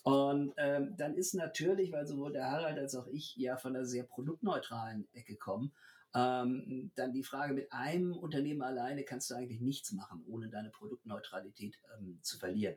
Und 0.09 0.53
ähm, 0.57 0.95
dann 0.97 1.13
ist 1.13 1.35
natürlich, 1.35 1.91
weil 1.91 2.07
sowohl 2.07 2.33
der 2.33 2.49
Harald 2.49 2.79
als 2.79 2.95
auch 2.95 3.05
ich 3.05 3.35
ja 3.35 3.57
von 3.57 3.75
einer 3.75 3.85
sehr 3.85 4.03
produktneutralen 4.03 5.07
Ecke 5.13 5.35
kommen, 5.35 5.71
ähm, 6.15 6.91
dann 6.95 7.13
die 7.13 7.21
Frage, 7.21 7.53
mit 7.53 7.71
einem 7.71 8.17
Unternehmen 8.17 8.63
alleine 8.63 9.03
kannst 9.03 9.29
du 9.29 9.35
eigentlich 9.35 9.61
nichts 9.61 9.91
machen, 9.91 10.25
ohne 10.27 10.49
deine 10.49 10.71
Produktneutralität 10.71 11.77
ähm, 11.95 12.17
zu 12.23 12.39
verlieren. 12.39 12.75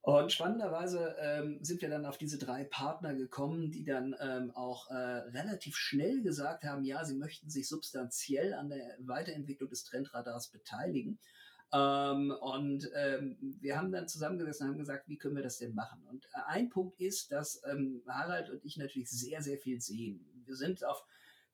Und 0.00 0.30
spannenderweise 0.30 1.16
ähm, 1.18 1.58
sind 1.60 1.82
wir 1.82 1.88
dann 1.88 2.06
auf 2.06 2.18
diese 2.18 2.38
drei 2.38 2.62
Partner 2.62 3.14
gekommen, 3.14 3.72
die 3.72 3.84
dann 3.84 4.14
ähm, 4.20 4.52
auch 4.52 4.88
äh, 4.90 4.94
relativ 4.94 5.76
schnell 5.76 6.22
gesagt 6.22 6.62
haben, 6.62 6.84
ja, 6.84 7.04
sie 7.04 7.16
möchten 7.16 7.50
sich 7.50 7.66
substanziell 7.66 8.54
an 8.54 8.68
der 8.68 8.96
Weiterentwicklung 9.00 9.70
des 9.70 9.82
Trendradars 9.82 10.50
beteiligen. 10.50 11.18
Ähm, 11.74 12.30
und 12.40 12.88
ähm, 12.94 13.36
wir 13.40 13.76
haben 13.76 13.90
dann 13.90 14.06
zusammengesessen 14.06 14.66
und 14.66 14.74
haben 14.74 14.78
gesagt, 14.78 15.08
wie 15.08 15.18
können 15.18 15.34
wir 15.34 15.42
das 15.42 15.58
denn 15.58 15.74
machen? 15.74 16.04
Und 16.04 16.24
äh, 16.26 16.40
ein 16.46 16.68
Punkt 16.68 17.00
ist, 17.00 17.32
dass 17.32 17.60
ähm, 17.68 18.02
Harald 18.06 18.48
und 18.50 18.64
ich 18.64 18.76
natürlich 18.76 19.10
sehr, 19.10 19.42
sehr 19.42 19.58
viel 19.58 19.80
sehen. 19.80 20.24
Wir 20.44 20.54
sind 20.54 20.84
auf 20.84 21.04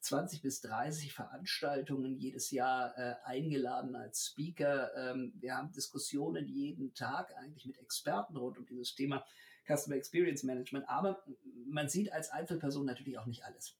20 0.01 0.43
bis 0.43 0.61
30 0.61 1.13
Veranstaltungen 1.13 2.17
jedes 2.17 2.51
Jahr 2.51 2.95
äh, 2.97 3.15
eingeladen 3.23 3.95
als 3.95 4.27
Speaker. 4.27 4.91
Ähm, 4.95 5.33
wir 5.39 5.55
haben 5.55 5.71
Diskussionen 5.71 6.47
jeden 6.47 6.93
Tag 6.93 7.35
eigentlich 7.37 7.65
mit 7.65 7.79
Experten 7.79 8.37
rund 8.37 8.59
um 8.59 8.65
dieses 8.67 8.93
Thema 8.93 9.25
Customer 9.65 9.95
Experience 9.95 10.43
Management. 10.43 10.87
Aber 10.87 11.23
man 11.65 11.89
sieht 11.89 12.13
als 12.13 12.29
Einzelperson 12.29 12.85
natürlich 12.85 13.17
auch 13.17 13.25
nicht 13.25 13.43
alles 13.43 13.75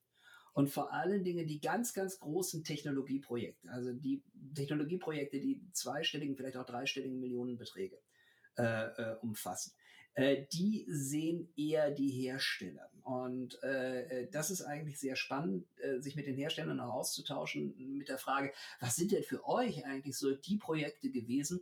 und 0.53 0.69
vor 0.69 0.93
allen 0.93 1.23
Dingen 1.23 1.47
die 1.47 1.61
ganz, 1.61 1.93
ganz 1.93 2.19
großen 2.19 2.63
Technologieprojekte, 2.63 3.69
also 3.69 3.93
die 3.93 4.21
Technologieprojekte, 4.53 5.39
die 5.39 5.61
zweistelligen, 5.71 6.35
vielleicht 6.35 6.57
auch 6.57 6.65
dreistelligen 6.65 7.19
Millionenbeträge 7.19 7.97
äh, 8.57 8.63
äh, 8.63 9.15
umfassen. 9.21 9.73
Äh, 10.13 10.45
die 10.51 10.85
sehen 10.89 11.47
eher 11.55 11.91
die 11.91 12.09
Hersteller. 12.09 12.89
Und 13.03 13.63
äh, 13.63 14.27
das 14.31 14.51
ist 14.51 14.61
eigentlich 14.61 14.99
sehr 14.99 15.15
spannend, 15.15 15.65
äh, 15.79 15.99
sich 15.99 16.15
mit 16.15 16.27
den 16.27 16.35
Herstellern 16.35 16.79
auch 16.81 16.93
auszutauschen, 16.93 17.73
mit 17.97 18.09
der 18.09 18.17
Frage, 18.17 18.51
was 18.79 18.97
sind 18.97 19.11
denn 19.11 19.23
für 19.23 19.47
euch 19.47 19.85
eigentlich 19.85 20.17
so 20.17 20.35
die 20.35 20.57
Projekte 20.57 21.09
gewesen, 21.09 21.61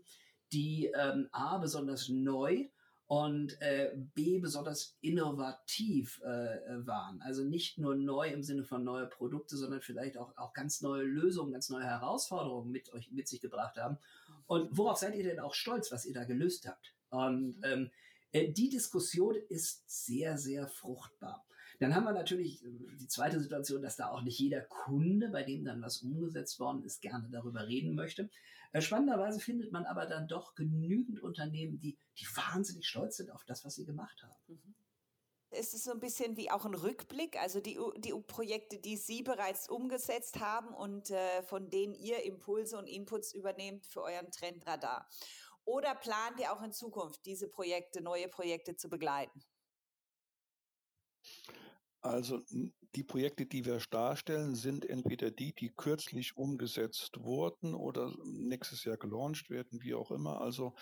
die 0.52 0.92
ähm, 0.96 1.30
A 1.32 1.60
besonders 1.60 2.10
neu 2.10 2.68
und 3.10 3.60
äh, 3.60 3.92
B 4.14 4.38
besonders 4.38 4.96
innovativ 5.02 6.22
äh, 6.22 6.60
waren. 6.86 7.20
Also 7.24 7.44
nicht 7.44 7.80
nur 7.80 7.96
neu 7.96 8.30
im 8.30 8.44
Sinne 8.44 8.64
von 8.64 8.84
neue 8.84 9.08
Produkte, 9.08 9.58
sondern 9.58 9.82
vielleicht 9.82 10.16
auch, 10.16 10.38
auch 10.38 10.54
ganz 10.54 10.82
neue 10.82 11.02
Lösungen, 11.02 11.52
ganz 11.52 11.70
neue 11.70 11.86
Herausforderungen 11.86 12.70
mit 12.70 12.94
euch 12.94 13.12
mit 13.12 13.28
sich 13.28 13.42
gebracht 13.42 13.78
haben. 13.78 13.98
Und 14.46 14.78
worauf 14.78 15.00
seid 15.00 15.16
ihr 15.16 15.24
denn 15.24 15.40
auch 15.40 15.56
stolz, 15.56 15.92
was 15.92 16.06
ihr 16.06 16.14
da 16.14 16.24
gelöst 16.24 16.68
habt? 16.68 16.94
Und 17.10 17.56
ähm, 17.64 17.90
äh, 18.32 18.52
die 18.52 18.70
Diskussion 18.70 19.36
ist 19.50 19.90
sehr, 19.90 20.38
sehr 20.38 20.68
fruchtbar. 20.68 21.44
Dann 21.80 21.96
haben 21.96 22.04
wir 22.04 22.14
natürlich 22.14 22.64
äh, 22.64 22.68
die 23.00 23.08
zweite 23.08 23.40
Situation, 23.40 23.82
dass 23.82 23.96
da 23.96 24.10
auch 24.10 24.22
nicht 24.22 24.38
jeder 24.38 24.62
Kunde, 24.62 25.30
bei 25.30 25.42
dem 25.42 25.66
dann 25.66 25.82
was 25.82 26.04
umgesetzt 26.04 26.60
worden 26.60 26.84
ist, 26.84 27.02
gerne 27.02 27.28
darüber 27.32 27.68
reden 27.68 27.96
möchte. 27.96 28.30
Äh, 28.72 28.82
spannenderweise 28.82 29.40
findet 29.40 29.72
man 29.72 29.86
aber 29.86 30.06
dann 30.06 30.28
doch 30.28 30.54
genügend 30.54 31.22
Unternehmen, 31.22 31.80
die, 31.80 31.98
die 32.20 32.26
wahnsinnig 32.36 32.88
stolz 32.88 33.18
sind 33.18 33.32
auf 33.32 33.44
das, 33.46 33.66
was 33.66 33.76
sie 33.76 33.86
gemacht 33.86 34.22
haben. 34.24 34.36
Mhm. 34.48 34.76
Es 35.52 35.74
ist 35.74 35.86
so 35.86 35.92
ein 35.92 36.00
bisschen 36.00 36.38
wie 36.38 36.52
auch 36.52 36.66
ein 36.66 36.76
Rückblick, 36.76 37.36
also 37.42 37.60
die, 37.60 37.80
die 37.98 38.14
Projekte, 38.28 38.78
die 38.78 38.98
Sie 38.98 39.24
bereits 39.24 39.68
umgesetzt 39.68 40.40
haben 40.40 40.76
und 40.76 41.10
äh, 41.10 41.42
von 41.42 41.72
denen 41.72 41.96
ihr 41.96 42.24
Impulse 42.24 42.78
und 42.78 42.86
Inputs 42.86 43.34
übernehmt 43.34 43.88
für 43.88 44.04
euren 44.04 44.30
Trendradar. 44.30 45.10
Oder 45.66 45.96
plant 45.96 46.40
ihr 46.40 46.54
auch 46.54 46.62
in 46.62 46.72
Zukunft 46.72 47.26
diese 47.26 47.48
Projekte, 47.48 48.02
neue 48.02 48.28
Projekte 48.28 48.76
zu 48.76 48.90
begleiten? 48.90 49.44
Also 52.02 52.40
die 52.96 53.04
Projekte, 53.04 53.46
die 53.46 53.66
wir 53.66 53.80
darstellen, 53.90 54.56
sind 54.56 54.86
entweder 54.86 55.32
die, 55.32 55.54
die 55.54 55.70
kürzlich 55.76 56.38
umgesetzt 56.38 57.20
wurden 57.20 57.76
oder 57.76 58.14
nächstes 58.24 58.84
Jahr 58.86 58.98
gelauncht 58.98 59.50
werden, 59.50 59.82
wie 59.82 59.94
auch 59.94 60.12
immer. 60.12 60.42
Also 60.42 60.74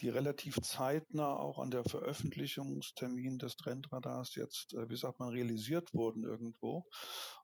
die 0.00 0.08
relativ 0.08 0.60
zeitnah 0.60 1.36
auch 1.36 1.58
an 1.58 1.70
der 1.70 1.84
Veröffentlichungstermin 1.84 3.38
des 3.38 3.56
Trendradars 3.56 4.34
jetzt, 4.34 4.74
äh, 4.74 4.88
wie 4.88 4.96
sagt 4.96 5.20
man, 5.20 5.30
realisiert 5.30 5.94
wurden 5.94 6.24
irgendwo. 6.24 6.84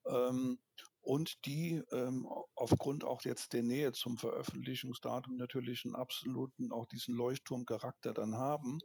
Ähm, 0.06 0.58
und 1.00 1.44
die 1.46 1.82
ähm, 1.90 2.28
aufgrund 2.54 3.04
auch 3.04 3.22
jetzt 3.22 3.52
der 3.52 3.64
Nähe 3.64 3.92
zum 3.92 4.18
Veröffentlichungsdatum 4.18 5.36
natürlich 5.36 5.84
einen 5.84 5.96
absoluten, 5.96 6.70
auch 6.70 6.86
diesen 6.86 7.14
Leuchtturmcharakter 7.16 8.12
dann 8.12 8.36
haben, 8.36 8.78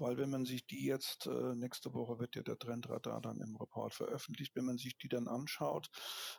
weil 0.00 0.16
wenn 0.16 0.30
man 0.30 0.44
sich 0.44 0.66
die 0.66 0.84
jetzt, 0.84 1.26
äh, 1.26 1.54
nächste 1.54 1.94
Woche 1.94 2.18
wird 2.18 2.34
ja 2.36 2.42
der 2.42 2.58
Trendradar 2.58 3.20
dann 3.20 3.40
im 3.40 3.56
Report 3.56 3.94
veröffentlicht, 3.94 4.56
wenn 4.56 4.64
man 4.64 4.78
sich 4.78 4.96
die 4.98 5.08
dann 5.08 5.28
anschaut, 5.28 5.88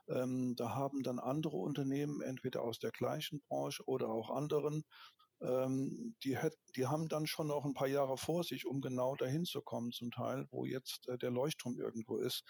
ähm, 0.09 0.55
da 0.55 0.75
haben 0.75 1.03
dann 1.03 1.19
andere 1.19 1.57
Unternehmen, 1.57 2.21
entweder 2.21 2.63
aus 2.63 2.79
der 2.79 2.91
gleichen 2.91 3.41
Branche 3.47 3.83
oder 3.85 4.09
auch 4.09 4.29
anderen, 4.29 4.83
ähm, 5.41 6.15
die, 6.23 6.37
die 6.75 6.87
haben 6.87 7.07
dann 7.07 7.25
schon 7.27 7.47
noch 7.47 7.65
ein 7.65 7.73
paar 7.73 7.87
Jahre 7.87 8.17
vor 8.17 8.43
sich, 8.43 8.65
um 8.65 8.81
genau 8.81 9.15
dahin 9.15 9.45
zu 9.45 9.61
kommen, 9.61 9.91
zum 9.91 10.11
Teil, 10.11 10.47
wo 10.51 10.65
jetzt 10.65 11.07
äh, 11.07 11.17
der 11.17 11.31
Leuchtturm 11.31 11.79
irgendwo 11.79 12.17
ist. 12.17 12.43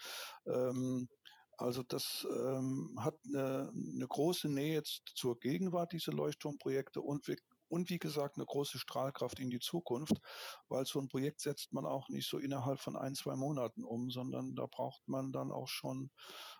Ähm, 0.46 1.08
also 1.56 1.82
das 1.82 2.26
ähm, 2.30 2.96
hat 2.98 3.14
eine, 3.26 3.70
eine, 3.72 4.06
große 4.08 4.48
Nähe 4.48 4.82
zur 5.14 5.38
Gegenwart, 5.38 5.92
diese 5.92 6.10
Leuchtturmprojekte, 6.10 7.00
und 7.00 7.28
wir 7.28 7.36
und 7.72 7.88
wie 7.88 7.98
gesagt 7.98 8.36
eine 8.36 8.44
große 8.44 8.78
Strahlkraft 8.78 9.40
in 9.40 9.48
die 9.48 9.58
Zukunft, 9.58 10.20
weil 10.68 10.84
so 10.84 11.00
ein 11.00 11.08
Projekt 11.08 11.40
setzt 11.40 11.72
man 11.72 11.86
auch 11.86 12.10
nicht 12.10 12.28
so 12.28 12.38
innerhalb 12.38 12.78
von 12.80 12.96
ein, 12.96 13.14
zwei 13.14 13.34
Monaten 13.34 13.82
um, 13.82 14.10
sondern 14.10 14.54
da 14.54 14.66
braucht 14.66 15.08
man 15.08 15.32
dann 15.32 15.50
auch 15.50 15.68
schon 15.68 16.10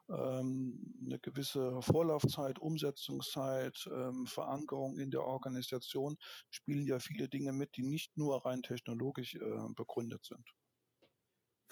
ähm, 0.08 0.94
eine 1.04 1.18
gewisse 1.18 1.82
Vorlaufzeit, 1.82 2.58
Umsetzungszeit, 2.58 3.88
ähm, 3.92 4.26
Verankerung 4.26 4.98
in 4.98 5.10
der 5.10 5.24
Organisation, 5.24 6.16
spielen 6.48 6.86
ja 6.86 6.98
viele 6.98 7.28
Dinge 7.28 7.52
mit, 7.52 7.76
die 7.76 7.82
nicht 7.82 8.16
nur 8.16 8.44
rein 8.46 8.62
technologisch 8.62 9.34
äh, 9.34 9.68
begründet 9.76 10.24
sind. 10.24 10.54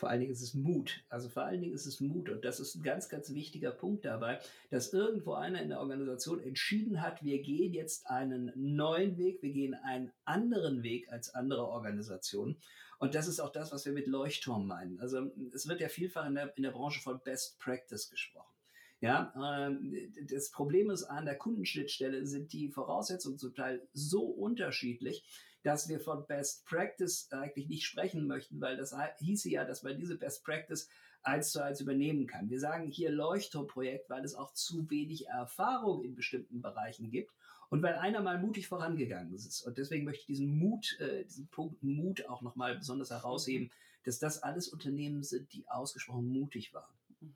Vor 0.00 0.09
allen 0.09 0.21
Dingen 0.21 0.33
ist 0.33 0.40
es 0.40 0.54
Mut. 0.54 1.04
Also 1.11 1.28
vor 1.28 1.45
allen 1.45 1.61
Dingen 1.61 1.75
ist 1.75 1.85
es 1.85 2.00
Mut. 2.00 2.30
Und 2.30 2.42
das 2.42 2.59
ist 2.59 2.75
ein 2.75 2.83
ganz, 2.83 3.11
ganz 3.11 3.35
wichtiger 3.35 3.71
Punkt 3.71 4.07
dabei, 4.07 4.40
dass 4.71 4.95
irgendwo 4.95 5.35
einer 5.35 5.61
in 5.61 5.69
der 5.69 5.78
Organisation 5.78 6.40
entschieden 6.40 7.02
hat, 7.02 7.23
wir 7.23 7.42
gehen 7.42 7.75
jetzt 7.75 8.07
einen 8.07 8.50
neuen 8.57 9.19
Weg, 9.19 9.42
wir 9.42 9.52
gehen 9.52 9.75
einen 9.75 10.11
anderen 10.25 10.83
Weg 10.83 11.12
als 11.12 11.35
andere 11.35 11.66
Organisationen. 11.66 12.57
Und 12.99 13.14
das 13.14 13.28
ist 13.28 13.40
auch 13.40 13.52
das, 13.52 13.73
was 13.73 13.85
wir 13.85 13.92
mit 13.92 14.07
Leuchtturm 14.07 14.66
meinen. 14.66 14.99
Also 15.00 15.30
es 15.52 15.69
wird 15.69 15.83
ja 15.83 15.88
vielfach 15.88 16.26
in 16.26 16.35
der, 16.35 16.57
in 16.57 16.62
der 16.62 16.71
Branche 16.71 17.02
von 17.02 17.21
Best 17.23 17.59
Practice 17.59 18.09
gesprochen. 18.09 18.54
Ja, 19.02 19.35
ähm, 19.37 19.95
das 20.30 20.50
Problem 20.50 20.88
ist, 20.88 21.04
an 21.04 21.26
der 21.26 21.37
Kundenschnittstelle 21.37 22.25
sind 22.25 22.54
die 22.54 22.71
Voraussetzungen 22.71 23.38
zum 23.38 23.54
Teil 23.54 23.87
so 23.92 24.23
unterschiedlich, 24.23 25.25
dass 25.62 25.88
wir 25.88 26.00
von 26.00 26.26
Best 26.26 26.64
Practice 26.67 27.29
eigentlich 27.33 27.69
nicht 27.69 27.85
sprechen 27.85 28.26
möchten, 28.26 28.61
weil 28.61 28.76
das 28.76 28.95
hieße 29.19 29.50
ja, 29.50 29.64
dass 29.64 29.83
man 29.83 29.99
diese 29.99 30.17
Best 30.17 30.45
Practice 30.45 30.88
eins 31.23 31.52
zu 31.52 31.62
eins 31.62 31.81
übernehmen 31.81 32.26
kann. 32.26 32.49
Wir 32.49 32.61
sagen 32.61 32.87
hier 32.87 33.11
Leuchtturmprojekt, 33.11 34.09
weil 34.09 34.25
es 34.25 34.35
auch 34.35 34.55
zu 34.55 34.88
wenig 34.90 35.29
Erfahrung 35.29 36.02
in 36.02 36.14
bestimmten 36.14 36.62
Bereichen 36.62 37.11
gibt 37.11 37.35
und 37.69 37.83
weil 37.83 37.95
einer 37.95 38.21
mal 38.21 38.38
mutig 38.38 38.69
vorangegangen 38.69 39.33
ist. 39.33 39.62
Und 39.62 39.79
deswegen 39.79 40.05
möchte 40.05 40.21
ich 40.23 40.26
diesen 40.26 40.59
Mut, 40.59 40.99
äh, 41.00 41.25
diesen 41.25 41.49
Punkt 41.49 41.83
Mut 41.83 42.26
auch 42.26 42.43
nochmal 42.43 42.76
besonders 42.76 43.11
herausheben, 43.11 43.71
dass 44.05 44.19
das 44.19 44.43
alles 44.43 44.69
Unternehmen 44.69 45.23
sind, 45.23 45.52
die 45.52 45.69
ausgesprochen 45.69 46.29
mutig 46.29 46.73
waren. 46.73 46.93
Mhm. 47.21 47.35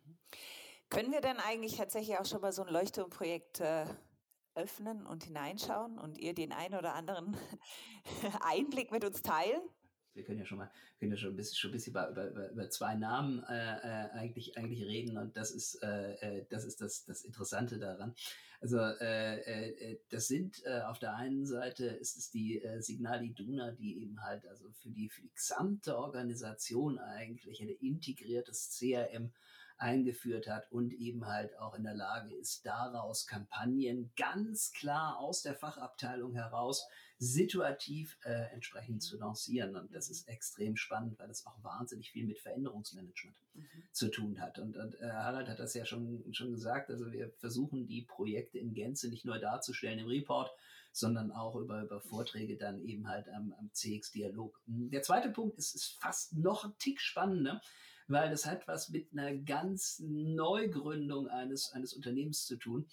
Können 0.91 1.13
wir 1.13 1.21
denn 1.21 1.39
eigentlich 1.39 1.77
tatsächlich 1.77 2.19
auch 2.19 2.27
schon 2.27 2.41
mal 2.41 2.53
so 2.53 2.63
ein 2.63 2.73
Leuchtturmprojekt 2.73 3.61
äh, 3.61 3.87
öffnen 4.55 5.07
und 5.07 5.25
hineinschauen 5.25 5.99
und 5.99 6.19
ihr 6.19 6.35
den 6.35 6.53
einen 6.53 6.75
oder 6.75 6.95
anderen 6.95 7.37
Einblick 8.41 8.91
mit 8.93 9.05
uns 9.05 9.23
teilen? 9.23 9.63
Wir 10.15 10.23
können 10.23 10.39
ja 10.39 10.47
schon 10.47 10.59
mal, 10.59 10.71
können 11.01 11.11
ja 11.11 11.17
schon 11.17 11.31
ein 11.31 11.37
bisschen, 11.37 11.57
schon 11.57 11.71
ein 11.71 11.73
bisschen 11.73 11.93
über, 11.93 12.09
über, 12.09 12.51
über 12.51 12.71
zwei 12.71 12.95
Namen 12.95 13.43
äh, 13.45 13.79
äh, 13.79 14.11
eigentlich, 14.13 14.57
eigentlich 14.57 14.85
reden 14.85 15.19
und 15.19 15.37
das 15.37 15.51
ist, 15.51 15.83
äh, 15.83 16.15
äh 16.15 16.47
das, 16.51 16.65
ist 16.65 16.81
das, 16.81 17.05
das 17.05 17.25
Interessante 17.25 17.79
daran. 17.79 18.15
Also 18.61 18.79
äh, 18.79 19.41
äh, 19.41 19.99
das 20.09 20.29
sind 20.29 20.65
auf 20.87 20.99
der 20.99 21.17
einen 21.17 21.45
Seite 21.45 21.85
ist 21.87 22.17
es 22.17 22.31
die 22.31 22.63
Signal 22.79 23.23
Iduna, 23.23 23.73
die 23.73 24.01
eben 24.03 24.23
halt 24.23 24.47
also 24.47 24.71
für 24.71 24.91
die, 24.91 25.11
für 25.11 25.21
die 25.21 25.35
gesamte 25.35 25.99
Organisation 25.99 26.99
eigentlich 26.99 27.61
ein 27.61 27.69
integriertes 27.69 28.79
CRM 28.79 29.33
eingeführt 29.77 30.47
hat 30.47 30.71
und 30.71 30.93
eben 30.93 31.27
halt 31.27 31.59
auch 31.59 31.75
in 31.75 31.85
der 31.85 31.95
Lage 31.95 32.35
ist, 32.35 32.65
daraus 32.65 33.27
Kampagnen 33.27 34.13
ganz 34.17 34.73
klar 34.73 35.19
aus 35.19 35.43
der 35.43 35.55
Fachabteilung 35.55 36.35
heraus 36.35 36.87
situativ 37.19 38.19
äh, 38.25 38.53
entsprechend 38.53 39.03
zu 39.03 39.17
lancieren. 39.19 39.77
Und 39.77 39.95
das 39.95 40.11
ist 40.11 40.29
extrem 40.29 40.77
spannend, 40.77 41.19
weil 41.19 41.31
es 41.31 41.47
auch 41.47 41.63
wahnsinnig 41.63 42.11
viel 42.11 42.27
mit 42.27 42.39
Veränderungsmanagement 42.41 43.37
mhm. 43.55 43.63
zu 43.93 44.09
tun 44.09 44.41
hat. 44.41 44.59
Und, 44.59 44.77
und 44.77 45.01
äh, 45.01 45.11
Harald 45.11 45.49
hat 45.49 45.59
das 45.59 45.75
ja 45.75 45.85
schon, 45.85 46.25
schon 46.33 46.51
gesagt. 46.51 46.91
Also 46.91 47.13
wir 47.13 47.31
versuchen 47.39 47.87
die 47.87 48.03
Projekte 48.03 48.59
in 48.59 48.75
Gänze 48.75 49.09
nicht 49.09 49.25
nur 49.25 49.39
darzustellen 49.39 50.01
im 50.01 50.09
Report, 50.09 50.51
sondern 50.93 51.33
auch 51.33 51.57
über, 51.57 51.83
über 51.83 52.01
Vorträge 52.01 52.57
dann 52.57 52.81
eben 52.81 53.09
halt 53.09 53.29
am, 53.29 53.53
am 53.59 53.71
CX-Dialog. 53.73 54.61
Der 54.67 55.03
zweite 55.03 55.31
Punkt 55.31 55.59
ist, 55.59 55.75
ist 55.75 55.99
fast 56.01 56.35
noch 56.35 56.65
ein 56.65 56.75
Tick 56.79 57.01
spannender 57.01 57.61
weil 58.09 58.31
das 58.31 58.47
hat 58.47 58.67
was 58.69 58.91
mit 58.91 59.13
einer 59.13 59.35
ganz 59.35 60.01
Neugründung 60.01 61.29
eines, 61.29 61.73
eines 61.73 61.95
Unternehmens 61.95 62.47
zu 62.47 62.57
tun. 62.57 62.87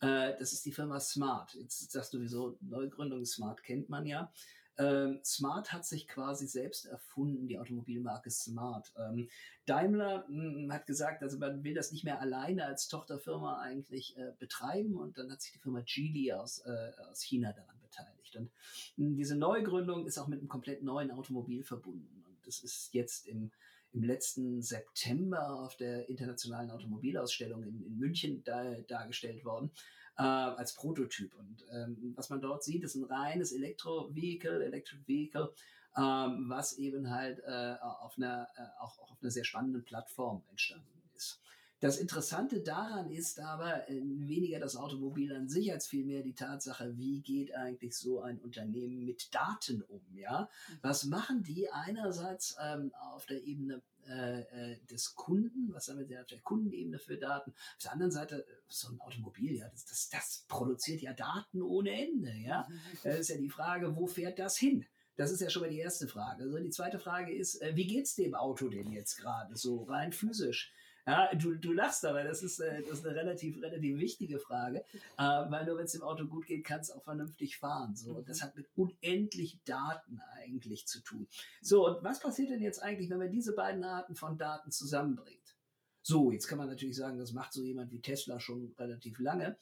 Äh, 0.00 0.34
das 0.38 0.52
ist 0.52 0.64
die 0.64 0.72
Firma 0.72 1.00
Smart. 1.00 1.54
Jetzt 1.54 1.90
sagst 1.90 2.14
du, 2.14 2.20
wieso 2.20 2.56
Neugründung 2.60 3.24
Smart 3.24 3.62
kennt 3.62 3.88
man 3.88 4.06
ja. 4.06 4.32
Ähm, 4.76 5.20
Smart 5.24 5.72
hat 5.72 5.86
sich 5.86 6.08
quasi 6.08 6.48
selbst 6.48 6.86
erfunden, 6.86 7.46
die 7.46 7.58
Automobilmarke 7.58 8.30
Smart. 8.30 8.92
Ähm, 8.98 9.28
Daimler 9.66 10.24
mh, 10.28 10.54
hm, 10.54 10.72
hat 10.72 10.86
gesagt, 10.86 11.22
also 11.22 11.38
man 11.38 11.62
will 11.62 11.74
das 11.74 11.92
nicht 11.92 12.04
mehr 12.04 12.20
alleine 12.20 12.66
als 12.66 12.88
Tochterfirma 12.88 13.60
eigentlich 13.60 14.16
äh, 14.16 14.32
betreiben 14.38 14.96
und 14.96 15.16
dann 15.16 15.30
hat 15.30 15.42
sich 15.42 15.52
die 15.52 15.60
Firma 15.60 15.80
Geely 15.80 16.32
aus, 16.32 16.58
äh, 16.66 16.90
aus 17.08 17.22
China 17.22 17.52
daran 17.52 17.78
beteiligt. 17.82 18.34
Und 18.36 18.50
mh, 18.96 19.06
hm, 19.06 19.16
diese 19.16 19.36
Neugründung 19.36 20.06
ist 20.06 20.18
auch 20.18 20.26
mit 20.26 20.40
einem 20.40 20.48
komplett 20.48 20.82
neuen 20.82 21.12
Automobil 21.12 21.62
verbunden. 21.62 22.24
Und 22.26 22.36
das 22.44 22.58
ist 22.60 22.92
jetzt 22.92 23.28
im 23.28 23.52
im 23.94 24.02
letzten 24.02 24.60
September 24.60 25.60
auf 25.60 25.76
der 25.76 26.08
internationalen 26.08 26.70
Automobilausstellung 26.70 27.62
in, 27.62 27.82
in 27.86 27.98
München 27.98 28.42
da, 28.44 28.74
dargestellt 28.88 29.44
worden 29.44 29.70
äh, 30.18 30.22
als 30.22 30.74
Prototyp. 30.74 31.34
Und 31.36 31.64
ähm, 31.72 32.12
was 32.16 32.28
man 32.28 32.40
dort 32.40 32.64
sieht, 32.64 32.82
ist 32.82 32.96
ein 32.96 33.04
reines 33.04 33.52
Elektro-Vehicle, 33.52 34.62
Electric 34.64 35.06
Vehicle, 35.06 35.52
ähm, 35.96 36.46
was 36.48 36.76
eben 36.78 37.10
halt 37.10 37.38
äh, 37.46 37.76
auf, 37.80 38.16
einer, 38.16 38.48
äh, 38.56 38.82
auch, 38.82 38.98
auch 38.98 39.12
auf 39.12 39.22
einer 39.22 39.30
sehr 39.30 39.44
spannenden 39.44 39.84
Plattform 39.84 40.42
entstanden 40.50 41.02
ist. 41.14 41.40
Das 41.84 41.98
Interessante 41.98 42.60
daran 42.60 43.10
ist 43.10 43.38
aber 43.40 43.90
äh, 43.90 44.00
weniger 44.00 44.58
das 44.58 44.74
Automobil 44.74 45.30
an 45.34 45.50
sich 45.50 45.70
als 45.70 45.86
vielmehr 45.86 46.22
die 46.22 46.34
Tatsache, 46.34 46.96
wie 46.96 47.20
geht 47.20 47.54
eigentlich 47.54 47.94
so 47.94 48.22
ein 48.22 48.38
Unternehmen 48.38 49.04
mit 49.04 49.34
Daten 49.34 49.82
um, 49.82 50.00
ja? 50.14 50.48
Mhm. 50.68 50.78
Was 50.80 51.04
machen 51.04 51.42
die 51.42 51.70
einerseits 51.70 52.56
ähm, 52.58 52.90
auf 53.12 53.26
der 53.26 53.44
Ebene 53.44 53.82
äh, 54.08 54.40
äh, 54.72 54.78
des 54.86 55.14
Kunden, 55.14 55.74
was 55.74 55.88
haben 55.88 56.08
wir 56.08 56.22
auf 56.22 56.26
der 56.26 56.40
Kundenebene 56.40 56.98
für 56.98 57.18
Daten? 57.18 57.50
Auf 57.50 57.82
der 57.82 57.92
anderen 57.92 58.12
Seite, 58.12 58.46
so 58.66 58.88
ein 58.88 58.98
Automobil, 59.02 59.54
ja, 59.54 59.68
das, 59.68 59.84
das, 59.84 60.08
das 60.08 60.44
produziert 60.48 61.02
ja 61.02 61.12
Daten 61.12 61.60
ohne 61.60 61.90
Ende, 61.90 62.32
ja? 62.32 62.66
Mhm. 62.66 62.80
Das 63.02 63.18
ist 63.18 63.28
ja 63.28 63.36
die 63.36 63.50
Frage, 63.50 63.94
wo 63.94 64.06
fährt 64.06 64.38
das 64.38 64.56
hin? 64.56 64.86
Das 65.16 65.30
ist 65.30 65.42
ja 65.42 65.50
schon 65.50 65.60
mal 65.60 65.70
die 65.70 65.80
erste 65.80 66.08
Frage. 66.08 66.44
Also 66.44 66.58
die 66.58 66.70
zweite 66.70 66.98
Frage 66.98 67.34
ist, 67.34 67.60
wie 67.74 67.86
geht's 67.86 68.14
dem 68.14 68.34
Auto 68.34 68.70
denn 68.70 68.90
jetzt 68.90 69.16
gerade 69.18 69.54
so 69.54 69.82
rein 69.82 70.14
physisch? 70.14 70.72
Ja, 71.06 71.34
du, 71.34 71.54
du 71.54 71.72
lachst 71.72 72.04
aber, 72.06 72.24
das 72.24 72.42
ist, 72.42 72.60
äh, 72.60 72.82
das 72.82 73.00
ist 73.00 73.06
eine 73.06 73.14
relativ, 73.14 73.60
relativ 73.62 73.98
wichtige 73.98 74.38
Frage, 74.38 74.84
äh, 75.18 75.22
weil 75.22 75.66
nur 75.66 75.76
wenn 75.76 75.84
es 75.84 75.92
dem 75.92 76.02
Auto 76.02 76.26
gut 76.26 76.46
geht, 76.46 76.64
kann 76.64 76.80
es 76.80 76.90
auch 76.90 77.02
vernünftig 77.02 77.58
fahren. 77.58 77.94
So. 77.94 78.14
Und 78.14 78.28
das 78.28 78.42
hat 78.42 78.56
mit 78.56 78.68
unendlich 78.74 79.60
Daten 79.64 80.20
eigentlich 80.34 80.86
zu 80.86 81.00
tun. 81.00 81.28
So, 81.60 81.86
und 81.86 82.02
was 82.02 82.20
passiert 82.20 82.50
denn 82.50 82.62
jetzt 82.62 82.82
eigentlich, 82.82 83.10
wenn 83.10 83.18
man 83.18 83.30
diese 83.30 83.54
beiden 83.54 83.84
Arten 83.84 84.14
von 84.14 84.38
Daten 84.38 84.70
zusammenbringt? 84.70 85.56
So, 86.02 86.30
jetzt 86.32 86.48
kann 86.48 86.58
man 86.58 86.68
natürlich 86.68 86.96
sagen, 86.96 87.18
das 87.18 87.32
macht 87.32 87.52
so 87.52 87.62
jemand 87.62 87.90
wie 87.90 88.00
Tesla 88.00 88.40
schon 88.40 88.74
relativ 88.78 89.18
lange. 89.18 89.58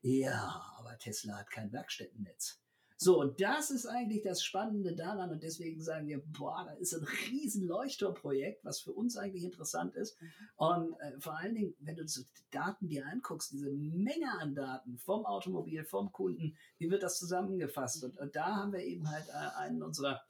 Ja, 0.00 0.74
aber 0.78 0.96
Tesla 0.98 1.38
hat 1.38 1.50
kein 1.50 1.72
Werkstättennetz. 1.72 2.60
So, 2.98 3.20
und 3.20 3.40
das 3.42 3.70
ist 3.70 3.86
eigentlich 3.86 4.22
das 4.22 4.42
Spannende 4.42 4.94
daran 4.94 5.30
und 5.30 5.42
deswegen 5.42 5.82
sagen 5.82 6.06
wir, 6.08 6.22
boah, 6.26 6.64
da 6.66 6.72
ist 6.74 6.94
ein 6.94 7.06
riesen 7.30 7.66
Leuchtturmprojekt, 7.66 8.64
was 8.64 8.80
für 8.80 8.92
uns 8.92 9.18
eigentlich 9.18 9.44
interessant 9.44 9.94
ist. 9.94 10.20
Mhm. 10.20 10.28
Und 10.56 11.00
äh, 11.00 11.20
vor 11.20 11.38
allen 11.38 11.54
Dingen, 11.54 11.74
wenn 11.80 11.96
du 11.96 12.08
so 12.08 12.22
die 12.22 12.50
Daten 12.50 12.88
dir 12.88 13.06
anguckst, 13.06 13.52
diese 13.52 13.70
Menge 13.70 14.32
an 14.40 14.54
Daten 14.54 14.96
vom 14.96 15.26
Automobil, 15.26 15.84
vom 15.84 16.10
Kunden, 16.10 16.56
wie 16.78 16.90
wird 16.90 17.02
das 17.02 17.18
zusammengefasst? 17.18 18.02
Und, 18.02 18.16
und 18.16 18.34
da 18.34 18.56
haben 18.56 18.72
wir 18.72 18.80
eben 18.80 19.10
halt 19.10 19.28
äh, 19.28 19.58
einen 19.58 19.82
unserer 19.82 20.22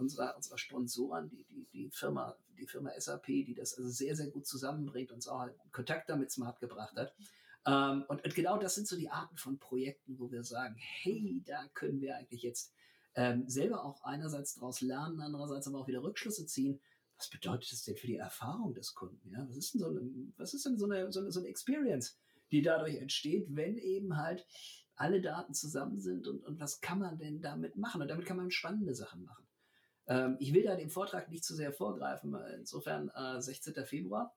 unserer, 0.00 0.34
unserer 0.36 0.58
Sponsoren, 0.58 1.28
die, 1.28 1.44
die, 1.44 1.66
die 1.72 1.90
Firma, 1.90 2.36
die 2.58 2.66
Firma 2.66 2.90
SAP, 2.98 3.26
die 3.26 3.54
das 3.54 3.76
also 3.76 3.90
sehr, 3.90 4.16
sehr 4.16 4.28
gut 4.28 4.46
zusammenbringt 4.46 5.10
und 5.10 5.16
uns 5.16 5.28
auch 5.28 5.46
Kontakt 5.72 6.08
damit 6.08 6.30
Smart 6.30 6.58
gebracht 6.58 6.96
hat. 6.96 7.14
Ähm, 7.66 8.04
und, 8.08 8.24
und, 8.24 8.34
genau 8.34 8.58
das 8.58 8.74
sind 8.74 8.88
so 8.88 8.96
die 8.96 9.10
Arten 9.10 9.36
von 9.36 9.58
Projekten, 9.58 10.18
wo 10.18 10.30
wir 10.30 10.44
sagen, 10.44 10.76
hey, 10.78 11.42
da 11.44 11.68
können 11.74 12.00
wir 12.00 12.16
eigentlich 12.16 12.42
jetzt 12.42 12.72
ähm, 13.14 13.48
selber 13.48 13.84
auch 13.84 14.02
einerseits 14.02 14.54
daraus 14.54 14.80
lernen, 14.80 15.20
andererseits 15.20 15.66
aber 15.68 15.78
auch 15.78 15.88
wieder 15.88 16.02
Rückschlüsse 16.02 16.46
ziehen. 16.46 16.80
Was 17.18 17.28
bedeutet 17.28 17.70
das 17.70 17.82
denn 17.82 17.96
für 17.96 18.06
die 18.06 18.16
Erfahrung 18.16 18.72
des 18.72 18.94
Kunden? 18.94 19.30
Ja? 19.30 19.46
Was 19.48 19.56
ist 19.56 19.74
denn 19.74 19.80
so 19.80 19.88
eine, 19.88 20.00
was 20.36 20.54
ist 20.54 20.64
denn 20.64 20.78
so 20.78 20.86
eine, 20.86 21.12
so 21.12 21.20
eine, 21.20 21.30
so 21.30 21.40
eine 21.40 21.48
Experience, 21.48 22.18
die 22.50 22.62
dadurch 22.62 22.96
entsteht, 22.96 23.46
wenn 23.50 23.76
eben 23.76 24.16
halt 24.16 24.46
alle 24.96 25.20
Daten 25.20 25.52
zusammen 25.52 26.00
sind 26.00 26.26
und, 26.28 26.44
und 26.44 26.60
was 26.60 26.80
kann 26.80 26.98
man 26.98 27.18
denn 27.18 27.40
damit 27.42 27.76
machen? 27.76 28.00
Und 28.00 28.08
damit 28.08 28.26
kann 28.26 28.36
man 28.36 28.50
spannende 28.50 28.94
Sachen 28.94 29.24
machen. 29.24 29.46
Ähm, 30.06 30.36
ich 30.38 30.54
will 30.54 30.62
da 30.62 30.76
dem 30.76 30.90
Vortrag 30.90 31.28
nicht 31.30 31.44
zu 31.44 31.54
sehr 31.54 31.72
vorgreifen. 31.72 32.34
Insofern 32.58 33.10
äh, 33.10 33.40
16. 33.40 33.84
Februar 33.84 34.34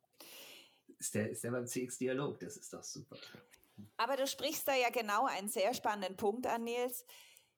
ist 1.00 1.16
der, 1.16 1.30
ist 1.30 1.44
der 1.44 1.52
beim 1.52 1.68
CX-Dialog. 1.68 2.40
Das 2.40 2.58
ist 2.58 2.74
doch 2.74 2.84
super. 2.84 3.18
Aber 3.98 4.18
du 4.18 4.28
sprichst 4.28 4.68
da 4.68 4.76
ja 4.76 4.90
genau 4.90 5.26
einen 5.26 5.50
sehr 5.50 5.74
spannenden 5.74 6.16
Punkt 6.16 6.48
an, 6.48 6.64
Nils, 6.64 7.06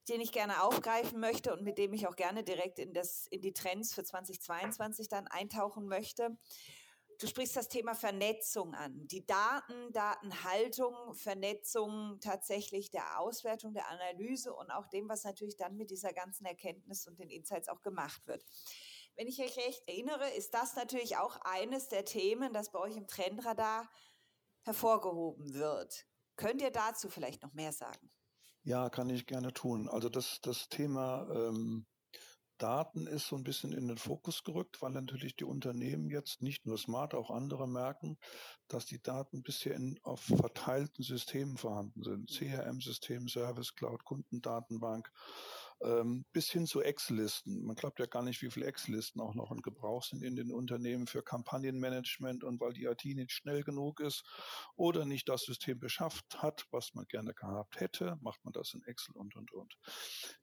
den 0.08 0.22
ich 0.22 0.32
gerne 0.32 0.64
aufgreifen 0.64 1.20
möchte 1.20 1.54
und 1.54 1.64
mit 1.64 1.78
dem 1.78 1.94
ich 1.94 2.08
auch 2.08 2.16
gerne 2.16 2.44
direkt 2.44 2.80
in, 2.80 2.94
das, 2.94 3.28
in 3.28 3.42
die 3.42 3.54
Trends 3.54 3.94
für 3.94 4.04
2022 4.04 5.10
dann 5.10 5.28
eintauchen 5.28 5.88
möchte. 5.88 6.38
Du 7.20 7.28
sprichst 7.28 7.56
das 7.56 7.70
Thema 7.70 7.96
Vernetzung 7.96 8.74
an. 8.74 9.08
Die 9.08 9.26
Daten, 9.26 9.92
Datenhaltung, 9.94 11.14
Vernetzung 11.14 12.20
tatsächlich 12.20 12.92
der 12.92 13.20
Auswertung, 13.20 13.74
der 13.74 13.90
Analyse 13.90 14.54
und 14.54 14.70
auch 14.70 14.88
dem, 14.88 15.08
was 15.08 15.24
natürlich 15.24 15.56
dann 15.56 15.78
mit 15.78 15.92
dieser 15.92 16.12
ganzen 16.12 16.46
Erkenntnis 16.46 17.08
und 17.08 17.18
den 17.18 17.30
Insights 17.30 17.70
auch 17.70 17.82
gemacht 17.82 18.28
wird. 18.28 18.44
Wenn 19.16 19.28
ich 19.28 19.38
mich 19.38 19.58
recht 19.58 19.88
erinnere, 19.88 20.30
ist 20.32 20.54
das 20.54 20.76
natürlich 20.76 21.18
auch 21.18 21.38
eines 21.42 21.88
der 21.88 22.06
Themen, 22.06 22.54
das 22.54 22.72
bei 22.72 22.80
euch 22.80 22.98
im 22.98 23.08
Trendradar 23.08 23.90
hervorgehoben 24.64 25.54
wird. 25.54 26.06
Könnt 26.36 26.62
ihr 26.62 26.72
dazu 26.72 27.10
vielleicht 27.10 27.42
noch 27.44 27.54
mehr 27.54 27.72
sagen? 27.72 28.12
Ja, 28.64 28.90
kann 28.90 29.10
ich 29.10 29.26
gerne 29.26 29.54
tun. 29.54 29.88
Also 29.88 30.10
das, 30.10 30.40
das 30.42 30.68
Thema 30.68 31.30
ähm, 31.30 31.86
Daten 32.58 33.06
ist 33.08 33.28
so 33.28 33.36
ein 33.36 33.44
bisschen 33.44 33.74
in 33.74 33.88
den 33.88 33.98
Fokus 33.98 34.44
gerückt, 34.44 34.82
weil 34.82 34.92
natürlich 34.92 35.36
die 35.36 35.44
Unternehmen 35.44 36.10
jetzt 36.10 36.42
nicht 36.42 36.66
nur 36.66 36.78
Smart, 36.78 37.14
auch 37.14 37.30
andere 37.30 37.68
merken, 37.68 38.18
dass 38.68 38.86
die 38.86 39.02
Daten 39.02 39.44
bisher 39.44 39.76
in, 39.76 40.00
auf 40.04 40.22
verteilten 40.22 41.04
Systemen 41.04 41.58
vorhanden 41.58 42.04
sind. 42.04 42.32
Mhm. 42.32 42.36
CRM-System, 42.36 43.28
Service 43.28 43.76
Cloud, 43.76 44.04
Kundendatenbank 44.04 45.12
ähm, 45.84 46.26
bis 46.32 46.50
hin 46.50 46.66
zu 46.66 46.82
Excel-Listen. 46.82 47.64
Man 47.66 47.76
glaubt 47.76 48.00
ja 48.00 48.06
gar 48.06 48.24
nicht, 48.24 48.42
wie 48.42 48.50
viele 48.50 48.66
Excel-Listen 48.66 49.20
auch 49.20 49.36
noch 49.36 49.52
in 49.52 49.62
Gebrauch 49.62 50.04
sind 50.04 50.24
in 50.24 50.36
den 50.36 50.52
Unternehmen 50.52 51.08
für 51.08 51.22
Kampagnenmanagement 51.22 52.44
und 52.44 52.60
weil 52.60 52.74
die 52.74 52.86
IT 52.86 53.04
nicht 53.06 53.32
schnell 53.32 53.64
genug 53.64 54.00
ist 54.00 54.24
oder 54.76 55.06
nicht 55.06 55.28
das 55.28 55.44
System 55.44 55.80
beschafft 55.80 56.42
hat, 56.42 56.66
was 56.72 56.94
man 56.94 57.06
gerne 57.06 57.34
gehabt 57.34 57.80
hätte, 57.80 58.18
macht 58.22 58.44
man 58.44 58.54
das 58.54 58.74
in 58.74 58.84
Excel 58.84 59.16
und, 59.16 59.36
und, 59.36 59.52
und. 59.52 59.78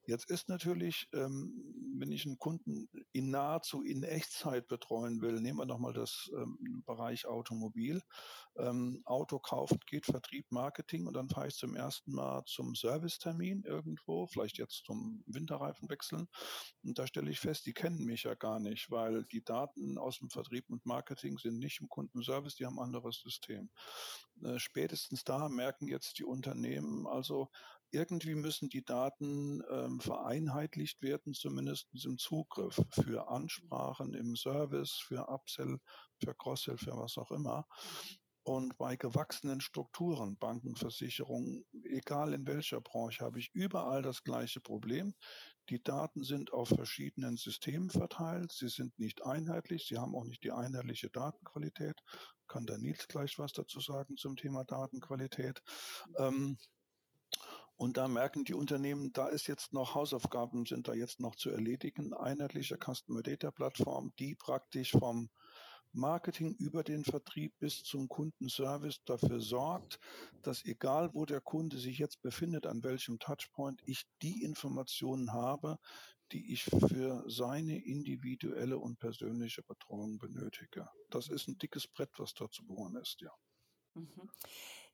Jetzt 0.05 0.31
ist 0.31 0.49
natürlich, 0.49 1.09
ähm, 1.12 1.53
wenn 1.99 2.12
ich 2.12 2.27
einen 2.27 2.38
Kunden 2.38 2.88
in 3.12 3.31
nahezu 3.31 3.83
in 3.83 4.03
Echtzeit 4.03 4.68
betreuen 4.68 5.21
will, 5.23 5.40
nehmen 5.40 5.59
wir 5.59 5.66
nochmal 5.66 5.92
das 5.92 6.31
ähm, 6.35 6.83
Bereich 6.85 7.27
Automobil. 7.27 8.03
Ähm, 8.57 9.03
Auto 9.05 9.38
kauft, 9.38 9.87
geht 9.87 10.05
Vertrieb, 10.05 10.51
Marketing 10.51 11.07
und 11.07 11.14
dann 11.14 11.29
fahre 11.29 11.49
ich 11.49 11.55
zum 11.55 11.75
ersten 11.75 12.12
Mal 12.12 12.45
zum 12.45 12.75
Servicetermin 12.75 13.62
irgendwo, 13.62 14.27
vielleicht 14.27 14.59
jetzt 14.59 14.85
zum 14.85 15.21
Winterreifen 15.26 15.88
wechseln. 15.88 16.28
Und 16.82 16.98
da 16.98 17.06
stelle 17.06 17.30
ich 17.30 17.40
fest, 17.40 17.66
die 17.66 17.72
kennen 17.72 18.04
mich 18.04 18.24
ja 18.24 18.35
gar 18.35 18.61
nicht, 18.61 18.90
weil 18.90 19.24
die 19.24 19.44
Daten 19.44 19.98
aus 19.98 20.18
dem 20.18 20.30
Vertrieb 20.30 20.68
und 20.68 20.85
Marketing 20.87 21.38
sind 21.38 21.58
nicht 21.58 21.80
im 21.80 21.88
Kundenservice, 21.88 22.56
die 22.56 22.66
haben 22.66 22.78
ein 22.78 22.85
anderes 22.85 23.20
System. 23.20 23.70
Äh, 24.42 24.58
spätestens 24.58 25.24
da 25.24 25.48
merken 25.48 25.88
jetzt 25.88 26.18
die 26.18 26.24
Unternehmen, 26.24 27.06
also 27.06 27.48
irgendwie 27.92 28.35
müssen 28.35 28.70
die 28.70 28.85
Daten 28.85 29.62
ähm, 29.70 30.00
vereinheitlicht 30.00 31.02
werden, 31.02 31.35
zumindest 31.35 31.88
im 32.04 32.16
Zugriff 32.16 32.80
für 32.90 33.28
Ansprachen 33.28 34.14
im 34.14 34.35
Service, 34.35 34.92
für 34.92 35.28
Upsell, 35.28 35.78
für 36.18 36.35
Crosssell, 36.35 36.78
für 36.78 36.96
was 36.96 37.18
auch 37.18 37.30
immer. 37.30 37.66
Und 38.44 38.76
bei 38.76 38.96
gewachsenen 38.96 39.61
Strukturen, 39.61 40.37
Banken, 40.37 40.74
Versicherungen, 40.74 41.64
egal 41.85 42.35
in 42.35 42.46
welcher 42.46 42.81
Branche, 42.81 43.24
habe 43.24 43.38
ich 43.38 43.55
überall 43.55 44.02
das 44.02 44.24
gleiche 44.24 44.61
Problem. 44.61 45.14
Die 45.68 45.81
Daten 45.81 46.24
sind 46.24 46.52
auf 46.52 46.68
verschiedenen 46.68 47.37
Systemen 47.37 47.88
verteilt. 47.88 48.50
Sie 48.50 48.68
sind 48.68 48.98
nicht 48.98 49.24
einheitlich. 49.24 49.87
Sie 49.87 49.96
haben 49.96 50.16
auch 50.16 50.24
nicht 50.24 50.42
die 50.42 50.50
einheitliche 50.50 51.09
Datenqualität. 51.09 52.00
Kann 52.48 52.66
der 52.66 52.78
Nils 52.78 53.07
gleich 53.07 53.38
was 53.38 53.52
dazu 53.52 53.81
sagen 53.81 54.16
zum 54.16 54.37
Thema 54.37 54.64
Datenqualität. 54.64 55.62
Ähm, 56.18 56.59
und 57.76 57.96
da 57.96 58.09
merken 58.09 58.44
die 58.44 58.55
Unternehmen, 58.55 59.12
da 59.12 59.28
ist 59.28 59.46
jetzt 59.46 59.72
noch 59.72 59.94
Hausaufgaben, 59.94 60.66
sind 60.66 60.88
da 60.88 60.94
jetzt 60.94 61.20
noch 61.20 61.37
zu 61.37 61.50
erledigen. 61.50 62.12
Einheitliche 62.12 62.76
Customer 62.76 63.22
Data 63.22 63.50
Plattform, 63.50 64.12
die 64.18 64.35
praktisch 64.35 64.90
vom 64.90 65.31
Marketing 65.94 66.55
über 66.55 66.83
den 66.83 67.05
Vertrieb 67.05 67.52
bis 67.59 67.83
zum 67.83 68.09
Kundenservice 68.09 69.02
dafür 69.05 69.40
sorgt, 69.40 69.98
dass 70.42 70.64
egal 70.64 71.11
wo 71.14 71.24
der 71.26 71.40
Kunde 71.40 71.78
sich 71.78 71.98
jetzt 71.98 72.22
befindet, 72.22 72.66
an 72.66 72.83
welchem 72.83 73.18
Touchpoint, 73.18 73.83
ich 73.85 74.05
die 74.22 74.42
Informationen 74.42 75.33
habe, 75.33 75.78
die 76.33 76.52
ich 76.52 76.64
für 76.64 77.24
seine 77.28 77.85
individuelle 77.85 78.78
und 78.78 78.98
persönliche 78.98 79.62
Betreuung 79.62 80.18
benötige. 80.18 80.88
Das 81.11 81.28
ist 81.28 81.48
ein 81.48 81.59
dickes 81.59 81.87
Brett, 81.87 82.11
was 82.18 82.33
da 82.35 82.50
zu 82.50 82.64
bohren 82.64 82.96
ist, 82.96 83.20
ja. 83.20 83.33
Mhm. 83.94 84.31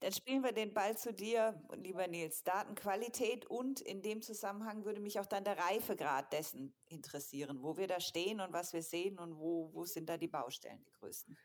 Dann 0.01 0.13
spielen 0.13 0.45
wir 0.45 0.53
den 0.53 0.73
Ball 0.73 0.97
zu 0.97 1.13
dir, 1.13 1.61
lieber 1.75 2.07
Nils. 2.07 2.45
Datenqualität 2.45 3.47
und 3.47 3.81
in 3.81 4.01
dem 4.01 4.23
Zusammenhang 4.23 4.85
würde 4.85 5.01
mich 5.01 5.19
auch 5.19 5.27
dann 5.27 5.43
der 5.43 5.59
Reifegrad 5.59 6.33
dessen 6.33 6.73
interessieren, 6.87 7.63
wo 7.63 7.77
wir 7.77 7.89
da 7.89 7.99
stehen 7.99 8.41
und 8.41 8.53
was 8.53 8.73
wir 8.73 8.83
sehen 8.83 9.19
und 9.19 9.37
wo, 9.37 9.71
wo 9.73 9.85
sind 9.85 10.09
da 10.09 10.17
die 10.17 10.29
Baustellen, 10.29 10.81
die 10.85 10.93
größten. 10.93 11.37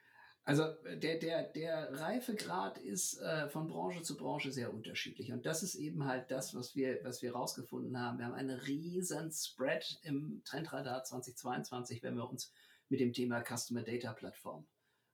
Also 0.46 0.66
der, 0.84 1.20
der, 1.20 1.44
der 1.44 2.00
Reifegrad 2.00 2.78
ist 2.78 3.18
äh, 3.22 3.50
von 3.50 3.68
Branche 3.70 4.02
zu 4.02 4.18
Branche 4.18 4.52
sehr 4.52 4.74
unterschiedlich. 4.74 5.32
Und 5.32 5.46
das 5.46 5.64
ist 5.64 5.76
eben 5.76 6.06
halt 6.06 6.30
das, 6.30 6.54
was 6.54 6.76
wir, 6.76 7.00
was 7.04 7.22
wir 7.22 7.34
rausgefunden 7.34 7.98
haben. 7.98 8.20
Wir 8.20 8.26
haben 8.26 8.34
einen 8.34 8.60
riesen 8.60 9.32
Spread 9.32 10.00
im 10.04 10.42
Trendradar 10.44 11.04
2022, 11.06 12.04
wenn 12.04 12.16
wir 12.16 12.30
uns 12.30 12.54
mit 12.90 13.00
dem 13.00 13.14
Thema 13.14 13.42
Customer 13.42 13.84
Data 13.84 14.12
Plattform 14.12 14.68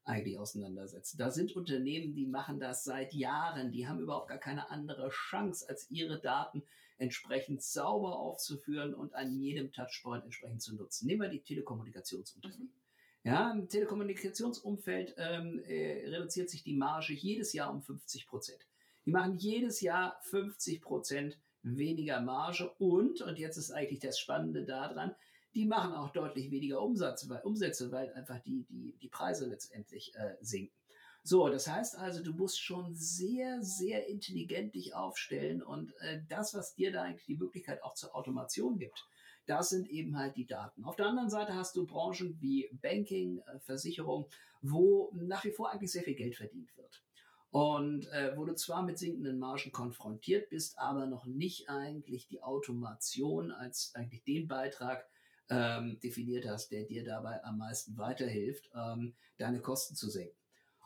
eigentlich 0.10 0.38
auseinandersetzen. 0.38 1.18
Da 1.18 1.32
sind 1.32 1.56
Unternehmen, 1.56 2.14
die 2.14 2.26
machen 2.26 2.60
das 2.60 2.84
seit 2.84 3.14
Jahren, 3.14 3.72
die 3.72 3.88
haben 3.88 4.00
überhaupt 4.00 4.30
gar 4.30 4.38
keine 4.38 4.70
andere 4.70 5.10
Chance, 5.10 5.68
als 5.70 5.90
ihre 5.90 6.20
Daten 6.20 6.64
entsprechend 6.98 7.64
sauber 7.64 8.20
aufzuführen 8.20 8.94
und 8.94 9.14
an 9.14 9.32
jedem 9.32 9.72
Touchpoint 9.72 10.26
entsprechend 10.26 10.62
zu 10.62 10.76
nutzen. 10.76 11.08
Nehmen 11.08 11.22
wir 11.22 11.30
die 11.30 11.42
Telekommunikationsunternehmen. 11.42 12.66
Mhm. 12.66 12.80
Ja, 13.24 13.52
im 13.52 13.68
Telekommunikationsumfeld 13.68 15.16
ähm, 15.18 15.60
äh, 15.66 16.08
reduziert 16.10 16.50
sich 16.50 16.64
die 16.64 16.76
Marge 16.76 17.14
jedes 17.14 17.54
Jahr 17.54 17.72
um 17.72 17.82
50 17.82 18.28
Prozent. 18.28 18.66
Die 19.06 19.12
machen 19.12 19.38
jedes 19.38 19.82
Jahr 19.82 20.20
50 20.24 20.82
Prozent 20.82 21.38
weniger 21.62 22.22
Marge 22.22 22.70
und, 22.80 23.22
und 23.22 23.38
jetzt 23.38 23.58
ist 23.58 23.72
eigentlich 23.72 24.00
das 24.00 24.20
Spannende 24.20 24.64
daran, 24.64 25.16
die 25.56 25.66
machen 25.66 25.94
auch 25.94 26.12
deutlich 26.12 26.52
weniger 26.52 26.82
Umsatz, 26.82 27.28
weil, 27.30 27.42
Umsätze, 27.42 27.92
weil 27.92 28.14
einfach 28.14 28.40
die, 28.40 28.66
die, 28.70 28.96
die 29.02 29.08
Preise 29.08 29.48
letztendlich 29.48 30.14
äh, 30.16 30.36
sinken. 30.42 30.74
So, 31.24 31.50
das 31.50 31.68
heißt 31.68 31.98
also, 31.98 32.24
du 32.24 32.34
musst 32.34 32.62
schon 32.62 32.96
sehr, 32.96 33.62
sehr 33.62 34.08
intelligent 34.08 34.74
dich 34.74 34.96
aufstellen 34.96 35.62
und 35.62 35.94
äh, 36.00 36.22
das, 36.30 36.54
was 36.54 36.76
dir 36.76 36.92
da 36.92 37.04
eigentlich 37.04 37.26
die 37.26 37.36
Möglichkeit 37.36 37.84
auch 37.84 37.94
zur 37.94 38.16
Automation 38.16 38.78
gibt, 38.78 39.06
das 39.46 39.70
sind 39.70 39.90
eben 39.90 40.18
halt 40.18 40.38
die 40.38 40.46
Daten. 40.46 40.86
Auf 40.86 40.96
der 40.96 41.08
anderen 41.08 41.30
Seite 41.30 41.56
hast 41.56 41.76
du 41.76 41.86
Branchen 41.86 42.38
wie 42.40 42.70
Banking, 42.82 43.40
äh, 43.40 43.60
Versicherung, 43.60 44.28
wo 44.62 45.12
nach 45.14 45.44
wie 45.44 45.52
vor 45.52 45.72
eigentlich 45.72 45.92
sehr 45.92 46.04
viel 46.04 46.16
Geld 46.16 46.36
verdient 46.36 46.76
wird. 46.78 47.04
Und 47.52 48.08
äh, 48.12 48.38
wo 48.38 48.46
du 48.46 48.54
zwar 48.54 48.84
mit 48.84 49.00
sinkenden 49.00 49.40
Margen 49.40 49.72
konfrontiert 49.72 50.50
bist, 50.50 50.78
aber 50.78 51.08
noch 51.08 51.26
nicht 51.26 51.68
eigentlich 51.68 52.28
die 52.28 52.44
Automation 52.44 53.52
als 53.52 53.92
eigentlich 53.96 54.24
den 54.24 54.48
Beitrag 54.48 55.08
ähm, 55.50 56.00
definiert 56.02 56.48
hast, 56.48 56.70
der 56.72 56.84
dir 56.84 57.04
dabei 57.04 57.44
am 57.44 57.58
meisten 57.58 57.98
weiterhilft, 57.98 58.70
ähm, 58.76 59.14
deine 59.38 59.60
Kosten 59.60 59.96
zu 59.96 60.10
senken. 60.10 60.36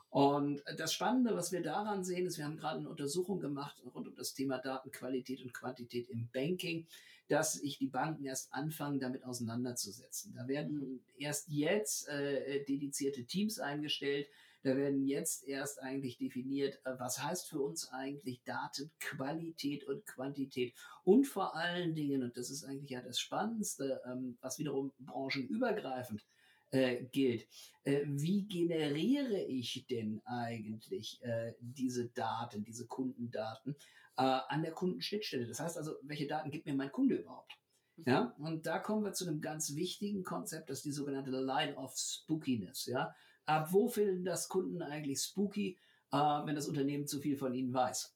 Und 0.09 0.63
das 0.77 0.93
Spannende, 0.93 1.35
was 1.35 1.51
wir 1.51 1.63
daran 1.63 2.03
sehen, 2.03 2.27
ist, 2.27 2.37
wir 2.37 2.45
haben 2.45 2.57
gerade 2.57 2.77
eine 2.79 2.89
Untersuchung 2.89 3.39
gemacht 3.39 3.81
rund 3.95 4.07
um 4.07 4.15
das 4.15 4.35
Thema 4.35 4.59
Datenqualität 4.59 5.41
und 5.41 5.53
Quantität 5.53 6.07
im 6.09 6.29
Banking, 6.31 6.85
dass 7.29 7.53
sich 7.53 7.79
die 7.79 7.87
Banken 7.87 8.25
erst 8.25 8.53
anfangen, 8.53 8.99
damit 8.99 9.23
auseinanderzusetzen. 9.23 10.35
Da 10.35 10.47
werden 10.47 11.03
erst 11.17 11.49
jetzt 11.49 12.07
äh, 12.09 12.63
dedizierte 12.65 13.25
Teams 13.25 13.59
eingestellt, 13.59 14.27
da 14.63 14.75
werden 14.77 15.05
jetzt 15.05 15.47
erst 15.47 15.81
eigentlich 15.81 16.17
definiert, 16.17 16.79
äh, 16.85 16.93
was 16.97 17.21
heißt 17.21 17.49
für 17.49 17.59
uns 17.59 17.89
eigentlich 17.91 18.43
Datenqualität 18.43 19.83
und 19.85 20.05
Quantität 20.05 20.73
und 21.03 21.25
vor 21.25 21.55
allen 21.55 21.93
Dingen, 21.95 22.23
und 22.23 22.37
das 22.37 22.49
ist 22.49 22.63
eigentlich 22.63 22.91
ja 22.91 23.01
das 23.01 23.19
Spannendste, 23.19 24.01
ähm, 24.05 24.37
was 24.41 24.57
wiederum 24.59 24.91
branchenübergreifend 24.99 26.25
äh, 26.73 27.03
gilt. 27.11 27.47
Äh, 27.83 28.01
wie 28.07 28.47
generiere 28.47 29.43
ich 29.43 29.85
denn 29.87 30.21
eigentlich 30.25 31.21
äh, 31.21 31.53
diese 31.59 32.09
Daten, 32.09 32.63
diese 32.63 32.87
Kundendaten 32.87 33.75
an 34.15 34.61
der 34.61 34.73
Kundenschnittstelle? 34.73 35.47
Das 35.47 35.59
heißt 35.59 35.75
also, 35.75 35.95
welche 36.03 36.27
Daten 36.27 36.51
gibt 36.51 36.67
mir 36.67 36.75
mein 36.75 36.91
Kunde 36.91 37.15
überhaupt? 37.15 37.51
Mhm. 37.97 38.03
Ja, 38.05 38.35
und 38.37 38.65
da 38.65 38.79
kommen 38.79 39.03
wir 39.03 39.13
zu 39.13 39.27
einem 39.27 39.41
ganz 39.41 39.75
wichtigen 39.75 40.23
Konzept, 40.23 40.69
das 40.69 40.79
ist 40.79 40.85
die 40.85 40.91
sogenannte 40.91 41.31
Line 41.31 41.75
of 41.75 41.95
Spookiness. 41.95 42.85
Ja, 42.85 43.13
Ab 43.45 43.69
wo 43.71 43.87
finden 43.87 44.23
das 44.23 44.47
Kunden 44.47 44.81
eigentlich 44.81 45.21
spooky, 45.21 45.77
äh, 46.11 46.17
wenn 46.17 46.55
das 46.55 46.67
Unternehmen 46.67 47.07
zu 47.07 47.19
viel 47.19 47.37
von 47.37 47.53
ihnen 47.53 47.73
weiß? 47.73 48.15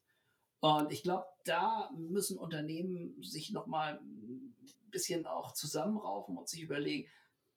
Und 0.60 0.90
ich 0.92 1.02
glaube, 1.02 1.26
da 1.44 1.90
müssen 1.96 2.38
Unternehmen 2.38 3.22
sich 3.22 3.52
nochmal 3.52 4.00
ein 4.00 4.54
bisschen 4.90 5.26
auch 5.26 5.52
zusammenraufen 5.52 6.36
und 6.36 6.48
sich 6.48 6.62
überlegen, 6.62 7.08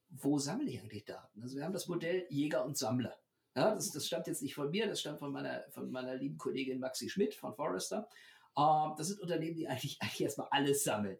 wo 0.09 0.37
sammle 0.37 0.69
ich 0.69 0.81
eigentlich 0.81 1.05
Daten? 1.05 1.41
Also 1.41 1.57
wir 1.57 1.63
haben 1.63 1.73
das 1.73 1.87
Modell 1.87 2.25
Jäger 2.29 2.65
und 2.65 2.77
Sammler. 2.77 3.17
Ja, 3.55 3.73
das, 3.73 3.91
das 3.91 4.07
stammt 4.07 4.27
jetzt 4.27 4.41
nicht 4.41 4.55
von 4.55 4.69
mir, 4.69 4.87
das 4.87 5.01
stammt 5.01 5.19
von 5.19 5.31
meiner, 5.31 5.63
von 5.71 5.89
meiner 5.91 6.15
lieben 6.15 6.37
Kollegin 6.37 6.79
Maxi 6.79 7.09
Schmidt 7.09 7.33
von 7.33 7.53
Forrester. 7.53 8.07
Ähm, 8.57 8.93
das 8.97 9.07
sind 9.07 9.19
Unternehmen, 9.19 9.55
die 9.55 9.67
eigentlich, 9.67 9.97
eigentlich 10.01 10.21
erstmal 10.21 10.47
alles 10.51 10.83
sammeln. 10.83 11.17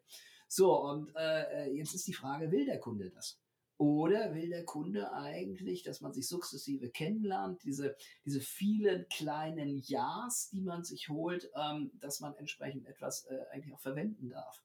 So, 0.48 0.82
und 0.82 1.14
äh, 1.16 1.72
jetzt 1.72 1.96
ist 1.96 2.08
die 2.08 2.14
Frage, 2.14 2.52
will 2.52 2.66
der 2.66 2.80
Kunde 2.80 3.10
das? 3.10 3.41
Oder 3.82 4.36
will 4.36 4.52
der 4.52 4.64
Kunde 4.64 5.12
eigentlich, 5.12 5.82
dass 5.82 6.02
man 6.02 6.14
sich 6.14 6.28
sukzessive 6.28 6.92
kennenlernt, 6.92 7.64
diese, 7.64 7.96
diese 8.24 8.40
vielen 8.40 9.08
kleinen 9.10 9.80
Ja's, 9.80 10.50
die 10.52 10.62
man 10.62 10.84
sich 10.84 11.10
holt, 11.10 11.50
ähm, 11.56 11.90
dass 11.96 12.20
man 12.20 12.36
entsprechend 12.36 12.86
etwas 12.86 13.26
äh, 13.26 13.40
eigentlich 13.52 13.74
auch 13.74 13.80
verwenden 13.80 14.30
darf? 14.30 14.62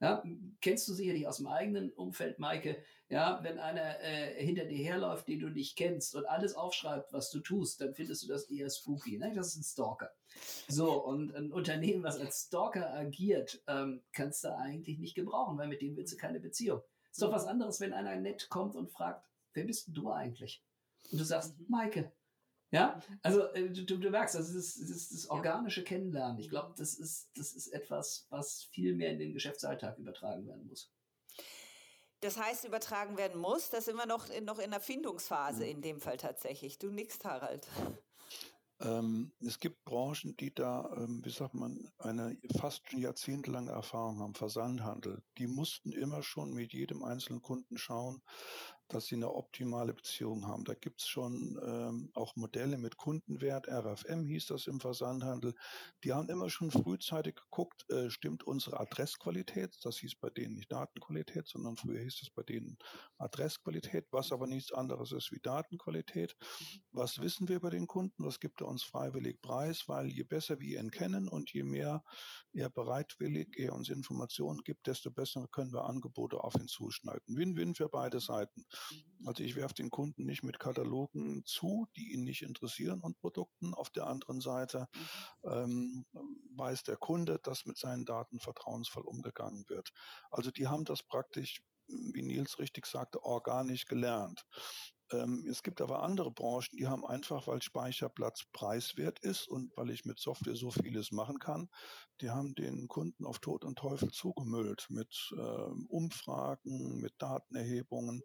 Ja, 0.00 0.22
kennst 0.60 0.86
du 0.86 0.92
sicherlich 0.92 1.26
aus 1.26 1.38
dem 1.38 1.46
eigenen 1.46 1.92
Umfeld, 1.92 2.38
Maike, 2.38 2.76
ja, 3.08 3.40
wenn 3.42 3.58
einer 3.58 4.00
äh, 4.02 4.34
hinter 4.44 4.66
dir 4.66 4.84
herläuft, 4.84 5.28
den 5.28 5.40
du 5.40 5.48
nicht 5.48 5.74
kennst 5.74 6.14
und 6.14 6.26
alles 6.26 6.54
aufschreibt, 6.54 7.10
was 7.14 7.30
du 7.30 7.40
tust, 7.40 7.80
dann 7.80 7.94
findest 7.94 8.24
du 8.24 8.28
das 8.28 8.50
eher 8.50 8.68
spooky. 8.68 9.16
Ne? 9.16 9.32
Das 9.34 9.46
ist 9.46 9.56
ein 9.56 9.64
Stalker. 9.64 10.12
So, 10.68 10.92
und 11.06 11.34
ein 11.34 11.52
Unternehmen, 11.52 12.02
was 12.02 12.20
als 12.20 12.48
Stalker 12.48 12.92
agiert, 12.92 13.62
ähm, 13.66 14.02
kannst 14.12 14.44
du 14.44 14.54
eigentlich 14.54 14.98
nicht 14.98 15.14
gebrauchen, 15.14 15.56
weil 15.56 15.68
mit 15.68 15.80
dem 15.80 15.96
willst 15.96 16.12
du 16.12 16.18
keine 16.18 16.38
Beziehung. 16.38 16.82
Ist 17.10 17.22
doch 17.22 17.32
was 17.32 17.46
anderes, 17.46 17.80
wenn 17.80 17.92
einer 17.92 18.16
nett 18.16 18.48
kommt 18.48 18.74
und 18.74 18.90
fragt, 18.90 19.26
wer 19.54 19.64
bist 19.64 19.88
du 19.88 20.10
eigentlich? 20.10 20.62
Und 21.10 21.18
du 21.20 21.24
sagst, 21.24 21.58
mhm. 21.58 21.66
Maike. 21.68 22.12
Ja, 22.70 23.00
also 23.22 23.46
äh, 23.54 23.70
du, 23.70 23.98
du 23.98 24.10
merkst, 24.10 24.34
das 24.34 24.50
ist, 24.50 24.80
das 24.82 24.90
ist 24.90 25.14
das 25.14 25.30
organische 25.30 25.82
Kennenlernen. 25.84 26.38
Ich 26.38 26.50
glaube, 26.50 26.74
das 26.76 26.94
ist, 26.94 27.30
das 27.34 27.54
ist 27.54 27.68
etwas, 27.68 28.26
was 28.28 28.64
viel 28.64 28.94
mehr 28.94 29.10
in 29.10 29.18
den 29.18 29.32
Geschäftsalltag 29.32 29.98
übertragen 29.98 30.46
werden 30.46 30.66
muss. 30.66 30.92
Das 32.20 32.36
heißt, 32.36 32.64
übertragen 32.64 33.16
werden 33.16 33.40
muss, 33.40 33.70
da 33.70 33.80
sind 33.80 33.96
wir 33.96 34.06
noch 34.06 34.28
in, 34.28 34.44
noch 34.44 34.58
in 34.58 34.70
der 34.70 34.80
Findungsphase 34.80 35.64
in 35.64 35.80
dem 35.80 36.00
Fall 36.00 36.16
tatsächlich. 36.16 36.78
Du 36.78 36.90
nix, 36.90 37.24
Harald. 37.24 37.66
Ähm, 38.80 39.32
es 39.40 39.58
gibt 39.58 39.84
Branchen, 39.84 40.36
die 40.36 40.54
da, 40.54 40.88
ähm, 40.96 41.24
wie 41.24 41.30
sagt 41.30 41.54
man, 41.54 41.90
eine 41.98 42.38
fast 42.58 42.88
schon 42.88 43.00
jahrzehntelange 43.00 43.72
Erfahrung 43.72 44.20
haben, 44.20 44.34
Versandhandel. 44.34 45.22
Die 45.38 45.48
mussten 45.48 45.92
immer 45.92 46.22
schon 46.22 46.52
mit 46.52 46.72
jedem 46.72 47.02
einzelnen 47.02 47.42
Kunden 47.42 47.76
schauen, 47.76 48.22
dass 48.88 49.06
sie 49.06 49.16
eine 49.16 49.34
optimale 49.34 49.92
Beziehung 49.92 50.46
haben. 50.46 50.64
Da 50.64 50.74
gibt's 50.74 51.06
schon 51.06 51.58
ähm, 51.64 52.10
auch 52.14 52.36
Modelle 52.36 52.78
mit 52.78 52.96
Kundenwert, 52.96 53.68
RFM 53.68 54.24
hieß 54.26 54.46
das 54.46 54.66
im 54.66 54.80
Versandhandel. 54.80 55.54
Die 56.04 56.12
haben 56.12 56.28
immer 56.28 56.50
schon 56.50 56.70
frühzeitig 56.70 57.36
geguckt, 57.36 57.88
äh, 57.90 58.10
stimmt 58.10 58.44
unsere 58.44 58.80
Adressqualität, 58.80 59.76
das 59.82 59.98
hieß 59.98 60.16
bei 60.16 60.30
denen 60.30 60.54
nicht 60.54 60.72
Datenqualität, 60.72 61.46
sondern 61.46 61.76
früher 61.76 62.00
hieß 62.00 62.22
es 62.22 62.30
bei 62.30 62.42
denen 62.42 62.78
Adressqualität, 63.18 64.06
was 64.10 64.32
aber 64.32 64.46
nichts 64.46 64.72
anderes 64.72 65.12
ist 65.12 65.30
wie 65.32 65.40
Datenqualität. 65.40 66.36
Was 66.92 67.20
wissen 67.20 67.48
wir 67.48 67.56
über 67.56 67.70
den 67.70 67.86
Kunden? 67.86 68.24
Was 68.24 68.40
gibt 68.40 68.60
er 68.60 68.68
uns 68.68 68.82
freiwillig 68.82 69.40
preis? 69.42 69.84
Weil 69.86 70.08
je 70.08 70.24
besser 70.24 70.60
wir 70.60 70.80
ihn 70.80 70.90
kennen 70.90 71.28
und 71.28 71.52
je 71.52 71.62
mehr 71.62 72.02
er 72.52 72.70
bereitwillig 72.70 73.48
er 73.56 73.74
uns 73.74 73.88
Informationen 73.88 74.60
gibt, 74.64 74.86
desto 74.86 75.10
besser 75.10 75.46
können 75.50 75.72
wir 75.72 75.84
Angebote 75.84 76.42
auf 76.42 76.54
ihn 76.54 76.68
zuschneiden. 76.68 77.36
Win-win 77.36 77.74
für 77.74 77.88
beide 77.88 78.20
Seiten. 78.20 78.64
Also 79.24 79.42
ich 79.42 79.56
werfe 79.56 79.74
den 79.74 79.90
Kunden 79.90 80.24
nicht 80.24 80.42
mit 80.42 80.58
Katalogen 80.58 81.44
zu, 81.44 81.86
die 81.96 82.12
ihn 82.12 82.24
nicht 82.24 82.42
interessieren 82.42 83.00
und 83.00 83.18
Produkten. 83.18 83.74
Auf 83.74 83.90
der 83.90 84.06
anderen 84.06 84.40
Seite 84.40 84.86
ähm, 85.44 86.06
weiß 86.56 86.84
der 86.84 86.96
Kunde, 86.96 87.38
dass 87.42 87.66
mit 87.66 87.78
seinen 87.78 88.04
Daten 88.04 88.38
vertrauensvoll 88.40 89.04
umgegangen 89.04 89.64
wird. 89.68 89.90
Also 90.30 90.50
die 90.50 90.68
haben 90.68 90.84
das 90.84 91.02
praktisch, 91.02 91.62
wie 91.88 92.22
Nils 92.22 92.58
richtig 92.58 92.86
sagte, 92.86 93.22
organisch 93.24 93.86
gelernt. 93.86 94.44
Ähm, 95.12 95.46
es 95.48 95.62
gibt 95.62 95.80
aber 95.80 96.02
andere 96.02 96.30
Branchen, 96.30 96.76
die 96.76 96.86
haben 96.86 97.04
einfach, 97.04 97.46
weil 97.46 97.62
Speicherplatz 97.62 98.44
preiswert 98.52 99.18
ist 99.20 99.48
und 99.48 99.74
weil 99.76 99.90
ich 99.90 100.04
mit 100.04 100.18
Software 100.18 100.56
so 100.56 100.70
vieles 100.70 101.12
machen 101.12 101.38
kann, 101.38 101.68
die 102.20 102.30
haben 102.30 102.54
den 102.54 102.88
Kunden 102.88 103.24
auf 103.24 103.38
Tod 103.38 103.64
und 103.64 103.78
Teufel 103.78 104.10
zugemüllt 104.10 104.86
mit 104.90 105.30
äh, 105.36 105.40
Umfragen, 105.88 107.00
mit 107.00 107.14
Datenerhebungen, 107.18 108.22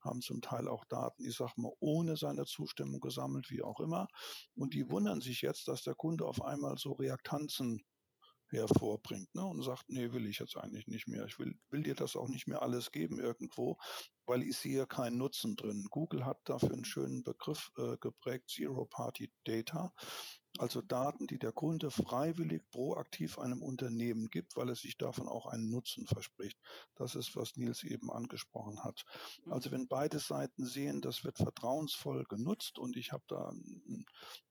haben 0.00 0.20
zum 0.20 0.40
Teil 0.40 0.68
auch 0.68 0.84
Daten, 0.86 1.24
ich 1.24 1.36
sag 1.36 1.56
mal, 1.56 1.72
ohne 1.80 2.16
seine 2.16 2.44
Zustimmung 2.44 3.00
gesammelt, 3.00 3.50
wie 3.50 3.62
auch 3.62 3.80
immer. 3.80 4.08
Und 4.54 4.74
die 4.74 4.90
wundern 4.90 5.20
sich 5.20 5.42
jetzt, 5.42 5.68
dass 5.68 5.82
der 5.82 5.94
Kunde 5.94 6.24
auf 6.26 6.42
einmal 6.42 6.78
so 6.78 6.92
Reaktanzen 6.92 7.84
hervorbringt 8.58 9.34
ne, 9.34 9.44
und 9.44 9.62
sagt, 9.62 9.84
nee, 9.88 10.12
will 10.12 10.26
ich 10.26 10.38
jetzt 10.38 10.56
eigentlich 10.56 10.86
nicht 10.86 11.08
mehr. 11.08 11.24
Ich 11.26 11.38
will, 11.38 11.58
will 11.70 11.82
dir 11.82 11.94
das 11.94 12.16
auch 12.16 12.28
nicht 12.28 12.46
mehr 12.46 12.62
alles 12.62 12.92
geben 12.92 13.18
irgendwo, 13.18 13.78
weil 14.26 14.42
ich 14.42 14.56
sehe 14.56 14.86
keinen 14.86 15.18
Nutzen 15.18 15.56
drin. 15.56 15.86
Google 15.90 16.24
hat 16.24 16.40
dafür 16.44 16.72
einen 16.72 16.84
schönen 16.84 17.22
Begriff 17.22 17.70
äh, 17.76 17.96
geprägt, 17.98 18.50
Zero 18.50 18.86
Party 18.86 19.32
Data 19.44 19.92
also 20.58 20.82
Daten, 20.82 21.26
die 21.26 21.38
der 21.38 21.52
Kunde 21.52 21.90
freiwillig 21.90 22.62
proaktiv 22.70 23.38
einem 23.38 23.62
Unternehmen 23.62 24.28
gibt, 24.28 24.54
weil 24.56 24.68
er 24.68 24.74
sich 24.74 24.98
davon 24.98 25.26
auch 25.26 25.46
einen 25.46 25.70
Nutzen 25.70 26.06
verspricht. 26.06 26.58
Das 26.94 27.14
ist, 27.14 27.36
was 27.36 27.56
Nils 27.56 27.82
eben 27.84 28.10
angesprochen 28.10 28.84
hat. 28.84 29.04
Also 29.48 29.70
wenn 29.70 29.88
beide 29.88 30.18
Seiten 30.18 30.66
sehen, 30.66 31.00
das 31.00 31.24
wird 31.24 31.38
vertrauensvoll 31.38 32.24
genutzt 32.24 32.78
und 32.78 32.96
ich 32.96 33.12
habe 33.12 33.24
da 33.28 33.52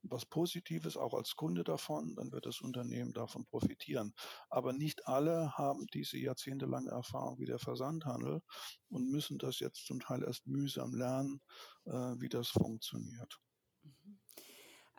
was 0.01 0.25
Positives 0.25 0.97
auch 0.97 1.13
als 1.13 1.35
Kunde 1.35 1.63
davon, 1.63 2.15
dann 2.15 2.31
wird 2.31 2.47
das 2.47 2.61
Unternehmen 2.61 3.13
davon 3.13 3.45
profitieren. 3.45 4.13
Aber 4.49 4.73
nicht 4.73 5.07
alle 5.07 5.55
haben 5.57 5.85
diese 5.93 6.17
jahrzehntelange 6.17 6.89
Erfahrung 6.89 7.39
wie 7.39 7.45
der 7.45 7.59
Versandhandel 7.59 8.41
und 8.89 9.11
müssen 9.11 9.37
das 9.37 9.59
jetzt 9.59 9.85
zum 9.85 9.99
Teil 9.99 10.23
erst 10.23 10.47
mühsam 10.47 10.95
lernen, 10.95 11.41
äh, 11.85 11.91
wie 11.91 12.29
das 12.29 12.47
funktioniert. 12.47 13.39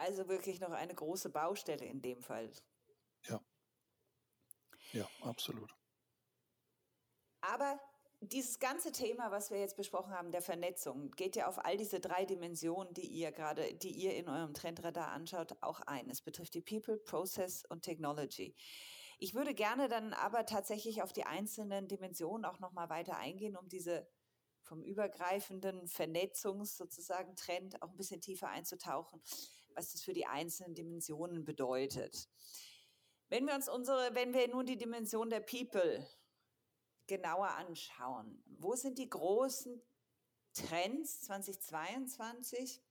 Also 0.03 0.27
wirklich 0.27 0.59
noch 0.59 0.73
eine 0.73 0.97
große 0.97 1.31
Baustelle 1.31 1.85
in 1.85 2.03
dem 2.03 2.23
Fall. 2.23 2.51
Ja. 3.29 3.41
Ja, 4.91 5.09
absolut. 5.21 5.73
Aber 7.41 7.79
dieses 8.21 8.59
ganze 8.59 8.91
Thema, 8.91 9.31
was 9.31 9.53
wir 9.53 9.61
jetzt 9.61 9.77
besprochen 9.77 10.13
haben, 10.13 10.33
der 10.33 10.43
Vernetzung, 10.43 11.13
geht 11.13 11.37
ja 11.37 11.47
auf 11.47 11.65
all 11.65 11.77
diese 11.77 12.01
drei 12.01 12.25
Dimensionen, 12.25 12.93
die 12.95 13.07
ihr 13.07 13.31
gerade, 13.31 13.75
die 13.75 13.93
ihr 13.93 14.17
in 14.17 14.29
eurem 14.29 14.55
Trendradar 14.55 15.13
anschaut, 15.13 15.55
auch 15.61 15.81
ein. 15.83 16.11
Es 16.11 16.21
betrifft 16.21 16.55
die 16.55 16.63
People, 16.63 16.99
Process 16.99 17.65
und 17.69 17.83
Technology. 17.83 18.57
Ich 19.21 19.35
würde 19.35 19.55
gerne 19.55 19.87
dann 19.87 20.15
aber 20.15 20.47
tatsächlich 20.47 21.01
auf 21.03 21.13
die 21.13 21.27
einzelnen 21.27 21.87
Dimensionen 21.87 22.45
auch 22.45 22.59
nochmal 22.59 22.89
weiter 22.89 23.19
eingehen, 23.19 23.57
um 23.57 23.69
diese 23.69 24.09
vom 24.63 24.83
übergreifenden 24.83 25.87
Vernetzungs 25.87 26.77
sozusagen 26.77 27.37
Trend 27.37 27.81
auch 27.83 27.91
ein 27.91 27.97
bisschen 27.97 28.21
tiefer 28.21 28.49
einzutauchen 28.49 29.23
was 29.75 29.93
das 29.93 30.03
für 30.03 30.13
die 30.13 30.27
einzelnen 30.27 30.75
Dimensionen 30.75 31.45
bedeutet. 31.45 32.29
Wenn 33.29 33.47
wir 33.47 33.55
uns 33.55 33.69
unsere, 33.69 34.15
wenn 34.15 34.35
wir 34.35 34.49
nun 34.49 34.67
die 34.67 34.77
Dimension 34.77 35.31
der 35.31 35.41
People 35.41 36.07
genauer 37.07 37.49
anschauen, 37.49 38.43
wo 38.47 38.75
sind 38.75 38.99
die 38.99 39.09
großen 39.09 39.83
Trends 40.53 41.23
2022, 41.23 42.83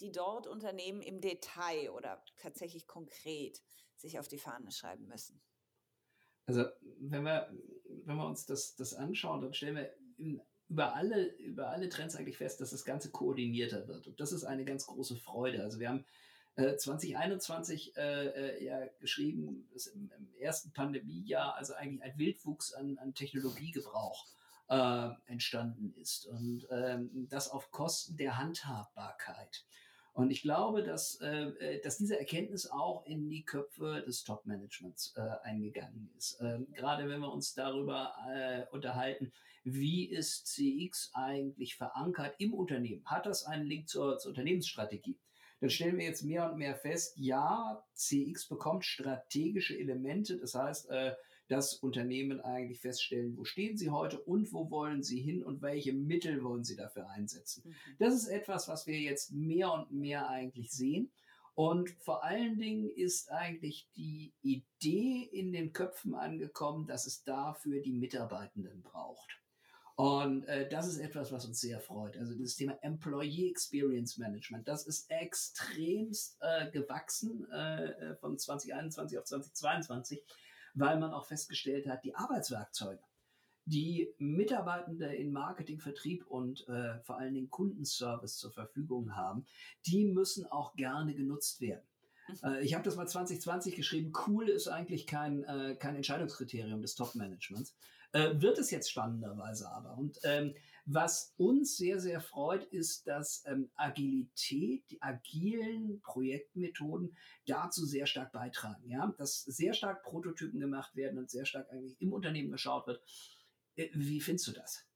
die 0.00 0.10
dort 0.10 0.46
Unternehmen 0.46 1.02
im 1.02 1.20
Detail 1.20 1.90
oder 1.90 2.22
tatsächlich 2.36 2.86
konkret 2.86 3.62
sich 3.96 4.18
auf 4.18 4.28
die 4.28 4.38
Fahne 4.38 4.72
schreiben 4.72 5.06
müssen? 5.06 5.40
Also 6.46 6.64
wenn 6.98 7.24
wir, 7.24 7.52
wenn 8.04 8.16
wir 8.16 8.26
uns 8.26 8.46
das, 8.46 8.74
das 8.74 8.94
anschauen, 8.94 9.42
dann 9.42 9.52
stellen 9.52 9.76
wir 9.76 9.94
in 10.16 10.40
über 10.68 10.94
alle, 10.94 11.26
über 11.38 11.70
alle 11.70 11.88
Trends 11.88 12.14
eigentlich 12.16 12.36
fest, 12.36 12.60
dass 12.60 12.70
das 12.70 12.84
Ganze 12.84 13.10
koordinierter 13.10 13.88
wird. 13.88 14.06
Und 14.06 14.20
das 14.20 14.32
ist 14.32 14.44
eine 14.44 14.64
ganz 14.64 14.86
große 14.86 15.16
Freude. 15.16 15.62
Also 15.62 15.80
wir 15.80 15.88
haben 15.88 16.04
äh, 16.56 16.76
2021 16.76 17.96
äh, 17.96 18.26
äh, 18.26 18.64
ja 18.64 18.86
geschrieben, 19.00 19.68
dass 19.72 19.86
im, 19.86 20.10
im, 20.16 20.28
ersten 20.40 20.72
Pandemiejahr 20.72 21.56
also 21.56 21.74
eigentlich 21.74 22.02
ein 22.02 22.18
Wildwuchs 22.18 22.74
an, 22.74 22.98
an 22.98 23.14
Technologiegebrauch 23.14 24.26
äh, 24.68 25.08
entstanden 25.26 25.94
ist. 26.00 26.26
Und 26.26 26.66
ähm, 26.70 27.28
das 27.30 27.48
auf 27.48 27.70
Kosten 27.70 28.16
der 28.16 28.36
Handhabbarkeit. 28.36 29.64
Und 30.18 30.32
ich 30.32 30.42
glaube, 30.42 30.82
dass, 30.82 31.20
äh, 31.20 31.44
äh, 31.60 31.80
dass 31.80 31.96
diese 31.96 32.18
Erkenntnis 32.18 32.68
auch 32.68 33.06
in 33.06 33.28
die 33.28 33.44
Köpfe 33.44 34.02
des 34.04 34.24
Top-Managements 34.24 35.14
äh, 35.16 35.20
eingegangen 35.44 36.10
ist. 36.18 36.40
Ähm, 36.40 36.66
gerade 36.72 37.08
wenn 37.08 37.20
wir 37.20 37.32
uns 37.32 37.54
darüber 37.54 38.12
äh, 38.28 38.64
unterhalten, 38.72 39.32
wie 39.62 40.06
ist 40.06 40.48
CX 40.48 41.12
eigentlich 41.14 41.76
verankert 41.76 42.34
im 42.38 42.52
Unternehmen? 42.52 43.04
Hat 43.04 43.26
das 43.26 43.44
einen 43.44 43.66
Link 43.66 43.88
zur, 43.88 44.18
zur 44.18 44.30
Unternehmensstrategie? 44.30 45.20
Dann 45.60 45.70
stellen 45.70 45.98
wir 45.98 46.06
jetzt 46.06 46.24
mehr 46.24 46.50
und 46.50 46.58
mehr 46.58 46.74
fest, 46.74 47.16
ja, 47.16 47.80
CX 47.94 48.48
bekommt 48.48 48.84
strategische 48.84 49.78
Elemente. 49.78 50.36
Das 50.36 50.56
heißt, 50.56 50.90
äh, 50.90 51.14
dass 51.48 51.74
Unternehmen 51.74 52.40
eigentlich 52.40 52.80
feststellen, 52.80 53.36
wo 53.36 53.44
stehen 53.44 53.76
sie 53.76 53.90
heute 53.90 54.20
und 54.20 54.52
wo 54.52 54.70
wollen 54.70 55.02
sie 55.02 55.20
hin 55.20 55.42
und 55.42 55.62
welche 55.62 55.92
Mittel 55.92 56.42
wollen 56.44 56.64
sie 56.64 56.76
dafür 56.76 57.08
einsetzen. 57.10 57.62
Mhm. 57.66 57.74
Das 57.98 58.14
ist 58.14 58.28
etwas, 58.28 58.68
was 58.68 58.86
wir 58.86 58.98
jetzt 58.98 59.32
mehr 59.32 59.72
und 59.72 59.90
mehr 59.92 60.28
eigentlich 60.28 60.70
sehen. 60.70 61.10
Und 61.54 61.90
vor 61.90 62.22
allen 62.22 62.56
Dingen 62.56 62.88
ist 62.88 63.32
eigentlich 63.32 63.88
die 63.96 64.32
Idee 64.42 65.28
in 65.32 65.52
den 65.52 65.72
Köpfen 65.72 66.14
angekommen, 66.14 66.86
dass 66.86 67.06
es 67.06 67.24
dafür 67.24 67.80
die 67.80 67.92
Mitarbeitenden 67.92 68.82
braucht. 68.82 69.40
Und 69.96 70.44
äh, 70.44 70.68
das 70.68 70.86
ist 70.86 70.98
etwas, 70.98 71.32
was 71.32 71.44
uns 71.44 71.60
sehr 71.60 71.80
freut. 71.80 72.16
Also 72.16 72.32
das 72.38 72.54
Thema 72.54 72.78
Employee 72.82 73.50
Experience 73.50 74.16
Management, 74.16 74.68
das 74.68 74.86
ist 74.86 75.10
extremst 75.10 76.38
äh, 76.40 76.70
gewachsen 76.70 77.50
äh, 77.50 77.86
äh 77.86 78.14
von 78.14 78.38
2021 78.38 79.18
auf 79.18 79.24
2022, 79.24 80.22
weil 80.78 80.98
man 80.98 81.12
auch 81.12 81.26
festgestellt 81.26 81.86
hat, 81.86 82.04
die 82.04 82.14
Arbeitswerkzeuge, 82.14 83.02
die 83.64 84.08
Mitarbeitende 84.18 85.14
in 85.14 85.32
Marketing, 85.32 85.78
Vertrieb 85.80 86.26
und 86.26 86.66
äh, 86.68 87.00
vor 87.00 87.18
allen 87.18 87.34
Dingen 87.34 87.50
Kundenservice 87.50 88.38
zur 88.38 88.52
Verfügung 88.52 89.14
haben, 89.14 89.44
die 89.86 90.06
müssen 90.06 90.46
auch 90.46 90.74
gerne 90.74 91.14
genutzt 91.14 91.60
werden. 91.60 91.86
Mhm. 92.28 92.36
Äh, 92.44 92.60
ich 92.62 92.74
habe 92.74 92.84
das 92.84 92.96
mal 92.96 93.06
2020 93.06 93.76
geschrieben. 93.76 94.12
Cool 94.26 94.48
ist 94.48 94.68
eigentlich 94.68 95.06
kein, 95.06 95.44
äh, 95.44 95.76
kein 95.78 95.96
Entscheidungskriterium 95.96 96.80
des 96.80 96.94
Top-Managements. 96.94 97.76
Äh, 98.12 98.40
wird 98.40 98.58
es 98.58 98.70
jetzt 98.70 98.90
spannenderweise 98.90 99.70
aber. 99.70 99.98
Und 99.98 100.18
ähm, 100.22 100.54
was 100.90 101.34
uns 101.36 101.76
sehr, 101.76 102.00
sehr 102.00 102.22
freut, 102.22 102.64
ist, 102.64 103.06
dass 103.06 103.44
ähm, 103.46 103.70
Agilität, 103.76 104.90
die 104.90 105.02
agilen 105.02 106.00
Projektmethoden 106.00 107.14
dazu 107.46 107.84
sehr 107.84 108.06
stark 108.06 108.32
beitragen. 108.32 108.88
Ja? 108.88 109.14
Dass 109.18 109.42
sehr 109.42 109.74
stark 109.74 110.02
Prototypen 110.02 110.58
gemacht 110.58 110.96
werden 110.96 111.18
und 111.18 111.30
sehr 111.30 111.44
stark 111.44 111.70
eigentlich 111.70 112.00
im 112.00 112.14
Unternehmen 112.14 112.50
geschaut 112.50 112.86
wird. 112.86 113.02
Äh, 113.76 113.90
wie 113.92 114.20
findest 114.20 114.48
du 114.48 114.52
das? 114.52 114.86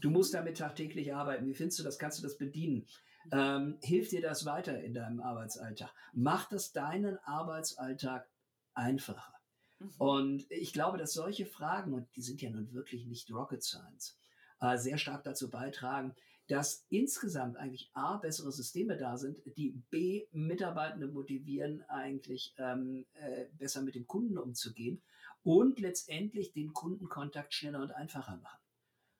Du 0.00 0.10
musst 0.10 0.32
mhm. 0.32 0.38
damit 0.38 0.58
tagtäglich 0.58 1.14
arbeiten. 1.14 1.46
Wie 1.46 1.54
findest 1.54 1.78
du 1.78 1.84
das? 1.84 2.00
Kannst 2.00 2.18
du 2.18 2.24
das 2.24 2.38
bedienen? 2.38 2.88
Ähm, 3.30 3.78
hilft 3.82 4.10
dir 4.10 4.22
das 4.22 4.46
weiter 4.46 4.82
in 4.82 4.94
deinem 4.94 5.20
Arbeitsalltag? 5.20 5.94
Macht 6.12 6.50
das 6.50 6.72
deinen 6.72 7.18
Arbeitsalltag 7.18 8.28
einfacher? 8.74 9.32
Mhm. 9.78 9.94
Und 9.98 10.50
ich 10.50 10.72
glaube, 10.72 10.98
dass 10.98 11.12
solche 11.12 11.46
Fragen, 11.46 11.94
und 11.94 12.08
die 12.16 12.22
sind 12.22 12.42
ja 12.42 12.50
nun 12.50 12.72
wirklich 12.72 13.06
nicht 13.06 13.30
Rocket 13.30 13.62
Science, 13.62 14.18
äh, 14.60 14.76
sehr 14.76 14.98
stark 14.98 15.24
dazu 15.24 15.50
beitragen, 15.50 16.14
dass 16.48 16.86
insgesamt 16.90 17.56
eigentlich 17.56 17.90
A, 17.94 18.18
bessere 18.18 18.52
Systeme 18.52 18.96
da 18.96 19.16
sind, 19.16 19.40
die 19.56 19.70
B, 19.90 20.26
Mitarbeitende 20.32 21.08
motivieren, 21.08 21.82
eigentlich 21.88 22.54
ähm, 22.58 23.04
äh, 23.14 23.46
besser 23.58 23.82
mit 23.82 23.94
dem 23.94 24.06
Kunden 24.06 24.38
umzugehen 24.38 25.02
und 25.42 25.80
letztendlich 25.80 26.52
den 26.52 26.72
Kundenkontakt 26.72 27.52
schneller 27.52 27.82
und 27.82 27.90
einfacher 27.90 28.36
machen. 28.36 28.60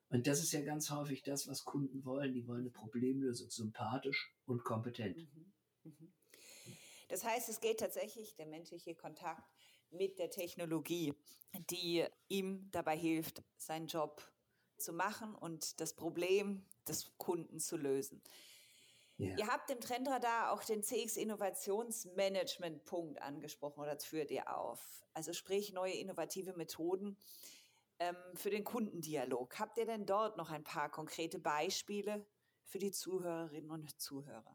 Und 0.08 0.28
das 0.28 0.40
ist 0.40 0.52
ja 0.52 0.62
ganz 0.62 0.90
häufig 0.90 1.22
das, 1.24 1.48
was 1.48 1.64
Kunden 1.64 2.04
wollen. 2.04 2.32
Die 2.32 2.46
wollen 2.46 2.60
eine 2.60 2.70
Problemlösung, 2.70 3.50
sympathisch 3.50 4.32
und 4.46 4.62
kompetent. 4.62 5.16
Mhm. 5.16 5.52
Mhm. 5.82 6.12
Das 7.08 7.24
heißt, 7.24 7.48
es 7.48 7.60
geht 7.60 7.80
tatsächlich 7.80 8.36
der 8.36 8.46
menschliche 8.46 8.94
Kontakt 8.94 9.48
mit 9.90 10.18
der 10.18 10.30
Technologie, 10.30 11.14
die 11.70 12.04
ihm 12.28 12.68
dabei 12.70 12.96
hilft, 12.96 13.42
seinen 13.56 13.86
Job 13.86 14.22
zu 14.78 14.92
machen 14.92 15.34
und 15.34 15.80
das 15.80 15.94
Problem 15.94 16.64
des 16.88 17.16
Kunden 17.18 17.58
zu 17.58 17.76
lösen. 17.76 18.22
Yeah. 19.18 19.38
Ihr 19.38 19.46
habt 19.46 19.70
im 19.70 19.80
Trendradar 19.80 20.52
auch 20.52 20.62
den 20.62 20.82
CX 20.82 21.16
Innovationsmanagement 21.16 22.84
Punkt 22.84 23.22
angesprochen 23.22 23.80
oder 23.80 23.94
das 23.94 24.04
führt 24.04 24.30
ihr 24.30 24.54
auf. 24.54 25.06
Also 25.14 25.32
sprich 25.32 25.72
neue 25.72 25.94
innovative 25.94 26.52
Methoden 26.52 27.16
ähm, 27.98 28.16
für 28.34 28.50
den 28.50 28.64
Kundendialog. 28.64 29.58
Habt 29.58 29.78
ihr 29.78 29.86
denn 29.86 30.04
dort 30.04 30.36
noch 30.36 30.50
ein 30.50 30.64
paar 30.64 30.90
konkrete 30.90 31.38
Beispiele 31.38 32.26
für 32.64 32.78
die 32.78 32.92
Zuhörerinnen 32.92 33.70
und 33.70 33.98
Zuhörer? 33.98 34.54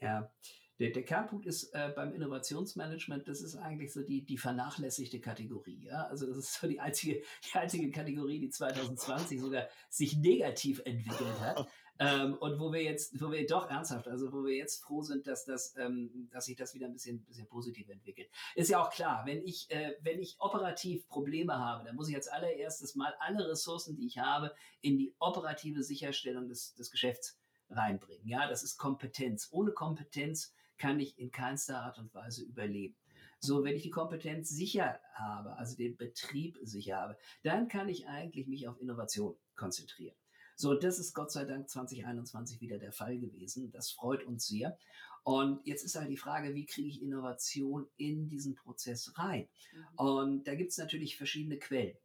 Ja, 0.00 0.32
der, 0.78 0.90
der 0.90 1.04
Kernpunkt 1.04 1.46
ist 1.46 1.74
äh, 1.74 1.92
beim 1.94 2.12
Innovationsmanagement, 2.12 3.26
das 3.28 3.40
ist 3.40 3.56
eigentlich 3.56 3.92
so 3.92 4.02
die, 4.02 4.24
die 4.24 4.38
vernachlässigte 4.38 5.20
Kategorie. 5.20 5.84
Ja? 5.84 6.06
Also 6.06 6.26
das 6.26 6.36
ist 6.36 6.54
so 6.54 6.68
die 6.68 6.80
einzige, 6.80 7.22
die 7.44 7.58
einzige 7.58 7.90
Kategorie, 7.90 8.38
die 8.38 8.50
2020 8.50 9.40
sogar 9.40 9.68
sich 9.88 10.16
negativ 10.16 10.80
entwickelt 10.84 11.40
hat. 11.40 11.68
Ähm, 12.00 12.34
und 12.34 12.60
wo 12.60 12.72
wir 12.72 12.82
jetzt, 12.82 13.20
wo 13.20 13.32
wir 13.32 13.44
doch 13.44 13.68
ernsthaft, 13.68 14.06
also 14.06 14.32
wo 14.32 14.44
wir 14.44 14.54
jetzt 14.54 14.84
froh 14.84 15.02
sind, 15.02 15.26
dass 15.26 15.44
das, 15.44 15.74
ähm, 15.76 16.28
dass 16.30 16.44
sich 16.44 16.54
das 16.54 16.72
wieder 16.72 16.86
ein 16.86 16.92
bisschen, 16.92 17.24
bisschen 17.24 17.48
positiv 17.48 17.88
entwickelt. 17.88 18.30
Ist 18.54 18.70
ja 18.70 18.80
auch 18.80 18.90
klar, 18.90 19.26
wenn 19.26 19.42
ich, 19.42 19.68
äh, 19.70 19.94
wenn 20.02 20.20
ich 20.20 20.36
operativ 20.38 21.08
Probleme 21.08 21.58
habe, 21.58 21.84
dann 21.84 21.96
muss 21.96 22.08
ich 22.08 22.14
als 22.14 22.28
allererstes 22.28 22.94
mal 22.94 23.14
alle 23.18 23.48
Ressourcen, 23.48 23.96
die 23.96 24.06
ich 24.06 24.18
habe, 24.18 24.54
in 24.80 24.96
die 24.96 25.12
operative 25.18 25.82
Sicherstellung 25.82 26.48
des, 26.48 26.72
des 26.74 26.92
Geschäfts 26.92 27.36
reinbringen. 27.68 28.28
Ja, 28.28 28.48
das 28.48 28.62
ist 28.62 28.78
Kompetenz. 28.78 29.48
Ohne 29.50 29.72
Kompetenz 29.72 30.54
kann 30.78 31.00
ich 31.00 31.18
in 31.18 31.30
keinster 31.30 31.80
Art 31.80 31.98
und 31.98 32.14
Weise 32.14 32.44
überleben. 32.44 32.96
So, 33.40 33.62
wenn 33.62 33.76
ich 33.76 33.82
die 33.82 33.90
Kompetenz 33.90 34.48
sicher 34.48 35.00
habe, 35.12 35.56
also 35.56 35.76
den 35.76 35.96
Betrieb 35.96 36.58
sicher 36.62 36.96
habe, 36.96 37.18
dann 37.42 37.68
kann 37.68 37.88
ich 37.88 38.08
eigentlich 38.08 38.48
mich 38.48 38.66
auf 38.66 38.80
Innovation 38.80 39.36
konzentrieren. 39.54 40.16
So, 40.56 40.74
das 40.74 40.98
ist 40.98 41.14
Gott 41.14 41.30
sei 41.30 41.44
Dank 41.44 41.68
2021 41.68 42.60
wieder 42.60 42.78
der 42.78 42.90
Fall 42.90 43.16
gewesen. 43.18 43.70
Das 43.70 43.92
freut 43.92 44.24
uns 44.24 44.48
sehr. 44.48 44.76
Und 45.22 45.64
jetzt 45.64 45.84
ist 45.84 45.94
halt 45.94 46.10
die 46.10 46.16
Frage, 46.16 46.54
wie 46.54 46.66
kriege 46.66 46.88
ich 46.88 47.00
Innovation 47.00 47.86
in 47.96 48.28
diesen 48.28 48.56
Prozess 48.56 49.12
rein? 49.16 49.48
Mhm. 49.72 49.84
Und 49.96 50.48
da 50.48 50.56
gibt 50.56 50.70
es 50.70 50.78
natürlich 50.78 51.16
verschiedene 51.16 51.58
Quellen. 51.58 51.96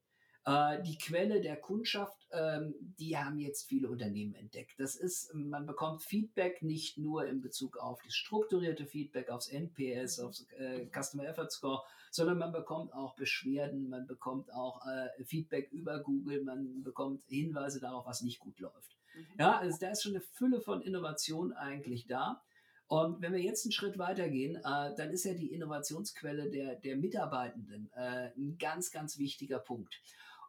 Äh, 0.45 0.82
die 0.84 0.97
Quelle 0.97 1.39
der 1.39 1.56
Kundschaft, 1.56 2.27
ähm, 2.32 2.75
die 2.99 3.17
haben 3.17 3.39
jetzt 3.39 3.67
viele 3.67 3.89
Unternehmen 3.89 4.36
entdeckt. 4.36 4.73
Das 4.77 4.95
ist, 4.95 5.34
man 5.34 5.65
bekommt 5.65 6.03
Feedback 6.03 6.62
nicht 6.62 6.97
nur 6.97 7.25
in 7.25 7.41
Bezug 7.41 7.77
auf 7.77 8.01
das 8.03 8.13
strukturierte 8.13 8.86
Feedback, 8.86 9.29
aufs 9.29 9.47
NPS, 9.47 10.19
aufs 10.19 10.45
äh, 10.58 10.86
Customer 10.91 11.25
Effort 11.25 11.49
Score, 11.49 11.84
sondern 12.12 12.38
man 12.38 12.51
bekommt 12.51 12.93
auch 12.93 13.15
Beschwerden, 13.15 13.89
man 13.89 14.06
bekommt 14.06 14.51
auch 14.53 14.86
äh, 14.86 15.23
Feedback 15.23 15.71
über 15.71 15.99
Google, 15.99 16.43
man 16.43 16.84
bekommt 16.84 17.23
Hinweise 17.27 17.79
darauf, 17.79 18.06
was 18.06 18.21
nicht 18.21 18.39
gut 18.39 18.60
läuft. 18.60 18.97
Mhm. 19.15 19.25
Ja, 19.39 19.58
also 19.60 19.77
da 19.79 19.91
ist 19.91 20.03
schon 20.03 20.12
eine 20.12 20.21
Fülle 20.21 20.60
von 20.60 20.82
Innovation 20.82 21.53
eigentlich 21.53 22.06
da. 22.08 22.43
Und 22.88 23.21
wenn 23.21 23.32
wir 23.32 23.39
jetzt 23.39 23.65
einen 23.65 23.71
Schritt 23.71 23.97
weitergehen, 23.97 24.58
äh, 24.58 24.93
dann 24.95 25.10
ist 25.10 25.23
ja 25.23 25.34
die 25.34 25.53
Innovationsquelle 25.53 26.51
der, 26.51 26.75
der 26.75 26.97
Mitarbeitenden 26.97 27.89
äh, 27.95 28.32
ein 28.38 28.58
ganz, 28.60 28.91
ganz 28.91 29.17
wichtiger 29.17 29.60
Punkt. 29.60 30.01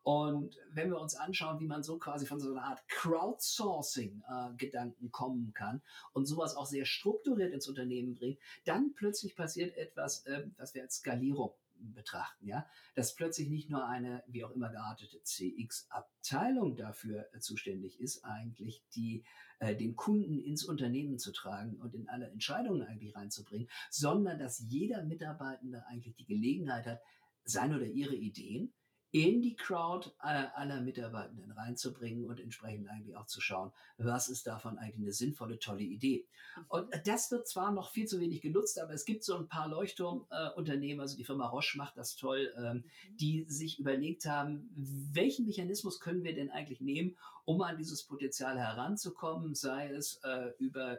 Und 0.05 0.57
wenn 0.71 0.91
wir 0.91 1.01
uns 1.01 1.17
anschauen, 1.17 1.59
wie 1.61 1.67
man 1.67 1.83
so 1.83 1.99
quasi 1.99 2.27
von 2.27 2.39
so 2.39 2.53
einer 2.53 2.65
Art 2.65 2.87
Crowdsourcing-Gedanken 2.89 5.07
äh, 5.07 5.11
kommen 5.11 5.55
kann 5.55 5.81
und 6.13 6.27
sowas 6.27 6.57
auch 6.57 6.67
sehr 6.67 6.85
strukturiert 6.85 7.55
ins 7.55 7.69
Unternehmen 7.69 8.15
bringt, 8.15 8.39
dann 8.67 8.93
plötzlich 8.95 9.35
passiert 9.35 9.79
etwas, 9.79 10.27
äh, 10.27 10.47
was 10.59 10.75
wir 10.75 10.83
als 10.83 10.97
Skalierung 10.97 11.55
betrachten, 11.79 12.47
ja, 12.47 12.67
dass 12.95 13.15
plötzlich 13.15 13.49
nicht 13.49 13.71
nur 13.71 13.87
eine 13.87 14.23
wie 14.27 14.45
auch 14.45 14.51
immer 14.51 14.71
geartete 14.71 15.23
CX-Abteilung 15.23 16.77
dafür 16.77 17.27
äh, 17.33 17.41
zuständig 17.41 17.99
ist, 17.99 18.23
eigentlich 18.25 18.85
die 18.95 19.25
äh, 19.59 19.75
den 19.75 19.97
Kunden 19.97 20.39
ins 20.39 20.65
Unternehmen 20.65 21.19
zu 21.19 21.33
tragen 21.33 21.77
und 21.77 21.95
in 21.95 22.11
alle 22.11 22.29
Entscheidungen 22.29 22.83
eigentlich 22.83 23.17
reinzubringen, 23.17 23.71
sondern 23.91 24.39
dass 24.39 24.63
jeder 24.69 25.03
Mitarbeitende 25.03 25.87
eigentlich 25.87 26.17
die 26.17 26.27
Gelegenheit 26.27 26.87
hat, 26.87 27.01
seine 27.45 27.77
oder 27.77 27.87
ihre 27.87 28.15
Ideen 28.15 28.75
in 29.15 29.43
die 29.43 29.55
Crowd 29.55 30.11
aller, 30.19 30.81
Mitarbeitenden 30.81 31.53
reinzubringen 31.53 32.25
und 32.25 32.41
entsprechend 32.41 32.89
eigentlich 32.89 33.17
auch 33.17 33.27
zu 33.27 33.41
schauen, 33.41 33.71
was 33.97 34.29
ist 34.29 34.49
davon 34.49 34.77
eigentlich 34.77 35.05
eine 35.05 35.13
sinnvolle, 35.13 35.61
tolle 35.61 35.85
Idee. 35.85 36.27
Mhm. 36.57 36.65
Und 36.67 36.89
das 37.05 37.31
wird 37.31 37.47
zwar 37.47 37.71
noch 37.71 37.93
viel 37.93 38.09
zu 38.09 38.19
wenig 38.19 38.41
genutzt, 38.41 38.77
aber 38.81 38.93
es 38.93 39.05
gibt 39.05 39.23
so 39.23 39.37
ein 39.37 39.47
paar 39.47 39.69
Leuchtturmunternehmen, 39.69 41.01
also 41.01 41.17
die 41.17 41.23
Firma 41.23 41.47
Roche 41.47 41.79
macht 41.79 41.97
das 41.97 42.17
toll, 42.17 42.53
ähm, 42.59 42.79
mhm. 42.79 43.17
die 43.19 43.45
sich 43.45 43.79
überlegt 43.79 44.27
haben, 44.27 44.69
welchen 44.75 45.47
Mechanismus 45.47 46.01
können 46.01 46.25
wir 46.25 46.35
denn 46.35 46.51
eigentlich 46.51 46.81
nehmen, 46.81 47.17
um 47.45 47.63
an 47.63 47.77
dieses 47.77 48.03
Potenzial 48.03 48.59
heranzukommen, 48.59 49.55
sei 49.55 49.91
es 49.91 50.17
äh, 50.25 50.51
über 50.59 50.99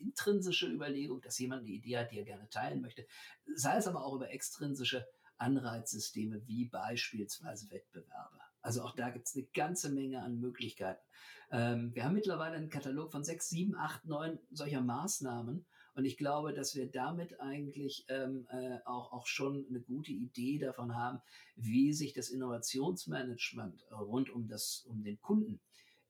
intrinsische 0.00 0.66
Überlegung, 0.66 1.20
dass 1.20 1.38
jemand 1.38 1.62
eine 1.62 1.70
Idee 1.70 1.98
hat, 1.98 2.10
die 2.10 2.18
er 2.18 2.24
gerne 2.24 2.48
teilen 2.48 2.80
möchte, 2.80 3.06
sei 3.54 3.76
es 3.76 3.86
aber 3.86 4.04
auch 4.04 4.16
über 4.16 4.32
extrinsische 4.32 5.06
Anreizsysteme 5.38 6.46
wie 6.46 6.66
beispielsweise 6.66 7.70
Wettbewerbe. 7.70 8.38
Also 8.60 8.82
auch 8.82 8.94
da 8.94 9.10
gibt 9.10 9.26
es 9.26 9.36
eine 9.36 9.46
ganze 9.54 9.90
Menge 9.90 10.22
an 10.22 10.40
Möglichkeiten. 10.40 11.02
Ähm, 11.50 11.94
wir 11.94 12.04
haben 12.04 12.14
mittlerweile 12.14 12.56
einen 12.56 12.70
Katalog 12.70 13.12
von 13.12 13.22
sechs, 13.22 13.48
sieben, 13.48 13.76
acht, 13.76 14.04
neun 14.06 14.38
solcher 14.50 14.80
Maßnahmen. 14.80 15.66
Und 15.94 16.04
ich 16.04 16.16
glaube, 16.16 16.52
dass 16.52 16.74
wir 16.74 16.90
damit 16.90 17.40
eigentlich 17.40 18.04
ähm, 18.08 18.46
äh, 18.50 18.78
auch, 18.84 19.12
auch 19.12 19.26
schon 19.26 19.66
eine 19.68 19.80
gute 19.80 20.12
Idee 20.12 20.58
davon 20.58 20.96
haben, 20.96 21.20
wie 21.56 21.92
sich 21.92 22.14
das 22.14 22.30
Innovationsmanagement 22.30 23.86
rund 23.92 24.30
um, 24.30 24.48
das, 24.48 24.84
um 24.88 25.04
den 25.04 25.20
Kunden 25.20 25.60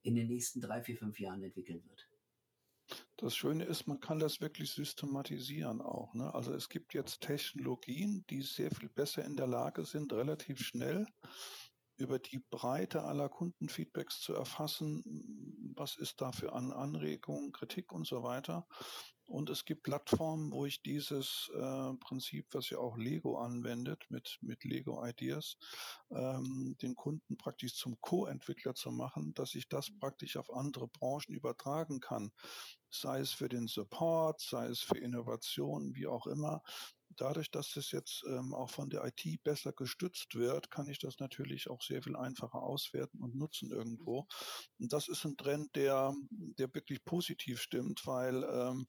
in 0.03 0.15
den 0.15 0.29
nächsten 0.29 0.61
drei, 0.61 0.83
vier, 0.83 0.97
fünf 0.97 1.19
Jahren 1.19 1.43
entwickeln 1.43 1.85
wird. 1.87 2.09
Das 3.25 3.35
Schöne 3.35 3.65
ist, 3.65 3.87
man 3.87 4.01
kann 4.01 4.19
das 4.19 4.43
wirklich 4.43 4.71
systematisieren 4.73 5.81
auch. 5.81 6.13
Ne? 6.13 6.35
Also 6.35 6.53
es 6.53 6.69
gibt 6.69 6.93
jetzt 6.93 7.23
Technologien, 7.23 8.23
die 8.29 8.43
sehr 8.43 8.71
viel 8.71 8.91
besser 8.91 9.25
in 9.25 9.35
der 9.35 9.47
Lage 9.47 9.87
sind, 9.87 10.13
relativ 10.13 10.61
schnell 10.61 11.07
über 11.97 12.19
die 12.19 12.45
Breite 12.51 13.03
aller 13.03 13.31
Kundenfeedbacks 13.31 14.21
zu 14.21 14.35
erfassen, 14.35 15.03
was 15.77 15.97
ist 15.97 16.21
da 16.21 16.33
für 16.33 16.53
an 16.53 16.73
Anregungen, 16.73 17.53
Kritik 17.53 17.93
und 17.93 18.07
so 18.07 18.23
weiter. 18.23 18.67
Und 19.27 19.49
es 19.49 19.65
gibt 19.65 19.85
Plattformen, 19.85 20.53
wo 20.53 20.67
ich 20.67 20.83
dieses 20.83 21.51
äh, 21.55 21.95
Prinzip, 21.95 22.47
was 22.53 22.69
ja 22.69 22.79
auch 22.79 22.99
Lego 22.99 23.39
anwendet, 23.39 24.05
mit, 24.11 24.39
mit 24.43 24.65
Lego 24.65 25.03
Ideas, 25.05 25.57
ähm, 26.11 26.77
den 26.83 26.95
Kunden 26.95 27.39
praktisch 27.39 27.75
zum 27.75 27.99
Co-Entwickler 28.03 28.75
zu 28.75 28.91
machen, 28.91 29.33
dass 29.33 29.55
ich 29.55 29.69
das 29.69 29.91
praktisch 29.99 30.37
auf 30.37 30.53
andere 30.53 30.89
Branchen 30.89 31.35
übertragen 31.35 32.01
kann. 32.01 32.33
Sei 32.91 33.21
es 33.21 33.33
für 33.33 33.49
den 33.49 33.67
Support, 33.67 34.43
sei 34.43 34.67
es 34.67 34.81
für 34.81 34.99
Innovationen, 34.99 35.95
wie 35.95 36.07
auch 36.07 36.27
immer 36.27 36.63
dadurch, 37.17 37.51
dass 37.51 37.77
es 37.77 37.91
jetzt 37.91 38.25
ähm, 38.27 38.55
auch 38.55 38.71
von 38.71 38.91
der 38.91 39.05
IT 39.05 39.43
besser 39.43 39.73
gestützt 39.73 40.35
wird, 40.35 40.71
kann 40.71 40.89
ich 40.89 40.99
das 40.99 41.19
natürlich 41.21 41.71
auch 41.71 41.83
sehr 41.83 42.03
viel 42.03 42.17
einfacher 42.17 42.63
auswerten 42.63 43.23
und 43.23 43.35
nutzen 43.35 43.71
irgendwo. 43.71 44.27
Und 44.79 44.93
das 44.93 45.09
ist 45.09 45.25
ein 45.25 45.37
Trend, 45.37 45.75
der, 45.77 46.15
der 46.31 46.75
wirklich 46.75 47.05
positiv 47.05 47.61
stimmt, 47.61 48.07
weil 48.07 48.45
ähm, 48.45 48.75
ähm, 48.75 48.87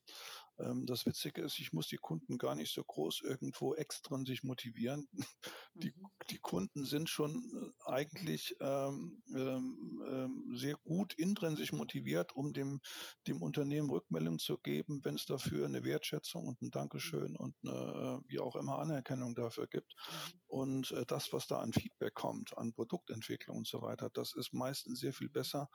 das 0.57 1.05
Witzige 1.05 1.41
ist, 1.41 1.59
ich 1.59 1.73
muss 1.73 1.87
die 1.87 1.97
Kunden 1.97 2.37
gar 2.37 2.55
nicht 2.55 2.73
so 2.73 2.81
groß 2.83 3.21
irgendwo 3.23 3.75
extern 3.75 4.25
sich 4.25 4.43
motivieren. 4.43 5.07
Die, 5.77 5.89
mhm. 5.89 6.07
die 6.29 6.37
Kunden 6.37 6.85
sind 6.85 7.09
schon 7.09 7.43
äh, 7.53 7.91
eigentlich 7.91 8.55
ähm, 8.61 9.21
ähm, 9.35 10.01
ähm, 10.09 10.55
sehr 10.55 10.75
gut 10.75 11.13
intrinsisch 11.15 11.73
motiviert, 11.73 12.33
um 12.33 12.53
dem, 12.53 12.79
dem 13.27 13.41
Unternehmen 13.41 13.89
Rückmeldung 13.89 14.39
zu 14.39 14.57
geben, 14.57 15.01
wenn 15.03 15.15
es 15.15 15.25
dafür 15.25 15.65
eine 15.65 15.83
Wertschätzung 15.83 16.47
und 16.47 16.61
ein 16.61 16.71
Dankeschön 16.71 17.31
mhm. 17.31 17.35
und 17.35 17.55
eine, 17.65 18.21
wie 18.27 18.39
auch 18.39 18.55
immer 18.55 18.79
Anerkennung 18.79 19.35
dafür 19.35 19.67
gibt. 19.67 19.93
Mhm. 19.97 20.39
Und 20.47 20.91
äh, 20.91 21.05
das, 21.05 21.33
was 21.33 21.45
da 21.47 21.59
an 21.59 21.73
Feedback 21.73 22.13
kommt, 22.13 22.57
an 22.57 22.71
Produktentwicklung 22.71 23.57
und 23.57 23.67
so 23.67 23.81
weiter, 23.81 24.09
das 24.13 24.33
ist 24.33 24.53
meistens 24.53 25.01
sehr 25.01 25.11
viel 25.11 25.29
besser, 25.29 25.67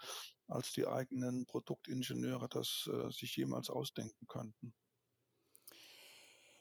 als 0.49 0.73
die 0.73 0.87
eigenen 0.87 1.45
Produktingenieure 1.45 2.49
das 2.49 2.89
äh, 2.91 3.11
sich 3.11 3.37
jemals 3.37 3.69
ausdenken 3.69 4.27
könnten 4.27 4.70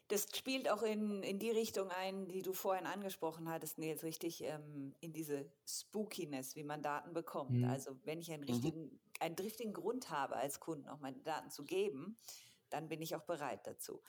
das 0.10 0.28
spielt 0.36 0.70
auch 0.70 0.82
in, 0.82 1.22
in 1.22 1.38
die 1.38 1.52
Richtung 1.52 1.92
ein, 1.92 2.28
die 2.28 2.42
du 2.42 2.52
vorhin 2.52 2.88
angesprochen 2.88 3.48
hattest, 3.48 3.78
Nils, 3.78 4.04
richtig 4.04 4.44
ähm, 4.44 4.96
in 5.00 5.14
diese 5.14 5.52
Spookiness, 5.68 6.56
wie 6.56 6.64
man 6.64 6.82
Daten 6.82 7.14
bekommt. 7.14 7.52
Mhm. 7.52 7.66
Also 7.66 7.96
wenn 8.06 8.20
ich 8.20 8.32
einen 8.32 8.42
mhm. 8.42 8.50
richtigen, 8.50 8.82
mhm. 8.86 9.00
einen 9.20 9.36
driftigen 9.36 9.72
Grund 9.72 10.10
habe, 10.10 10.36
als 10.36 10.60
Kunden 10.60 10.88
auch 10.90 11.00
meine 11.00 11.22
Daten 11.22 11.52
zu 11.52 11.64
geben, 11.64 12.18
dann 12.70 12.90
bin 12.90 13.02
ich 13.02 13.16
auch 13.16 13.24
bereit 13.24 13.66
dazu. 13.68 14.02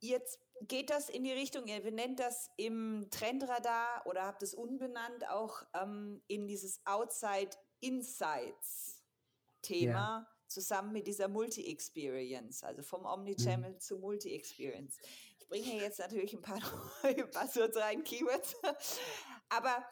Jetzt 0.00 0.38
geht 0.60 0.90
das 0.90 1.08
in 1.08 1.24
die 1.24 1.32
Richtung, 1.32 1.66
ihr 1.66 1.80
benennt 1.80 2.20
das 2.20 2.50
im 2.58 3.08
Trendradar 3.10 4.02
oder 4.04 4.26
habt 4.26 4.42
es 4.42 4.52
unbenannt 4.52 5.26
auch 5.30 5.62
ähm, 5.72 6.22
in 6.26 6.46
dieses 6.46 6.84
Outside 6.84 7.56
Insights 7.80 9.02
Thema. 9.62 10.26
Ja 10.26 10.33
zusammen 10.54 10.92
mit 10.92 11.06
dieser 11.06 11.28
Multi-Experience, 11.28 12.64
also 12.64 12.82
vom 12.82 13.04
Omnichannel 13.04 13.72
mhm. 13.72 13.80
zu 13.80 13.98
Multi-Experience. 13.98 14.98
Ich 15.38 15.48
bringe 15.48 15.64
hier 15.64 15.82
jetzt 15.82 15.98
natürlich 15.98 16.32
ein 16.32 16.42
paar 16.42 16.60
neue 17.02 17.26
Buzzwords 17.26 17.76
rein, 17.76 18.02
Keywords, 18.04 18.54
aber 19.50 19.84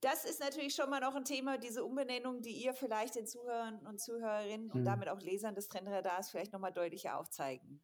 das 0.00 0.24
ist 0.24 0.40
natürlich 0.40 0.74
schon 0.74 0.90
mal 0.90 1.00
noch 1.00 1.14
ein 1.14 1.24
Thema, 1.24 1.58
diese 1.58 1.84
Umbenennung, 1.84 2.42
die 2.42 2.52
ihr 2.52 2.74
vielleicht 2.74 3.14
den 3.14 3.26
Zuhörern 3.26 3.78
und 3.86 4.00
Zuhörerinnen 4.00 4.66
mhm. 4.66 4.72
und 4.72 4.84
damit 4.84 5.08
auch 5.08 5.20
Lesern 5.20 5.54
des 5.54 5.68
Trendradars 5.68 6.30
vielleicht 6.30 6.52
nochmal 6.52 6.72
deutlicher 6.72 7.18
aufzeigen. 7.18 7.82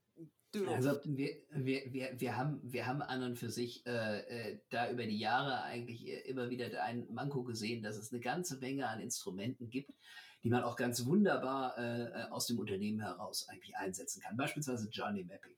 Also 0.69 1.01
wir, 1.05 1.31
wir, 1.51 1.93
wir, 1.93 2.21
wir, 2.21 2.37
haben, 2.37 2.61
wir 2.63 2.87
haben 2.87 3.01
an 3.01 3.23
und 3.23 3.39
für 3.39 3.51
sich 3.51 3.87
äh, 3.87 4.51
äh, 4.51 4.59
da 4.69 4.91
über 4.91 5.07
die 5.07 5.19
Jahre 5.19 5.63
eigentlich 5.63 6.07
immer 6.27 6.51
wieder 6.51 6.83
ein 6.83 7.07
Manko 7.11 7.43
gesehen, 7.43 7.83
dass 7.83 7.97
es 7.97 8.13
eine 8.13 8.21
ganze 8.21 8.59
Menge 8.59 8.87
an 8.87 9.01
Instrumenten 9.01 9.71
gibt, 9.71 9.95
die 10.45 10.51
man 10.51 10.63
auch 10.63 10.77
ganz 10.77 11.07
wunderbar 11.07 11.79
äh, 11.79 12.03
äh, 12.03 12.25
aus 12.31 12.47
dem 12.47 12.59
Unternehmen 12.59 13.01
heraus 13.01 13.49
eigentlich 13.49 13.77
einsetzen 13.77 14.21
kann. 14.21 14.37
Beispielsweise 14.37 14.91
Journey 14.91 15.25
Mapping. 15.25 15.55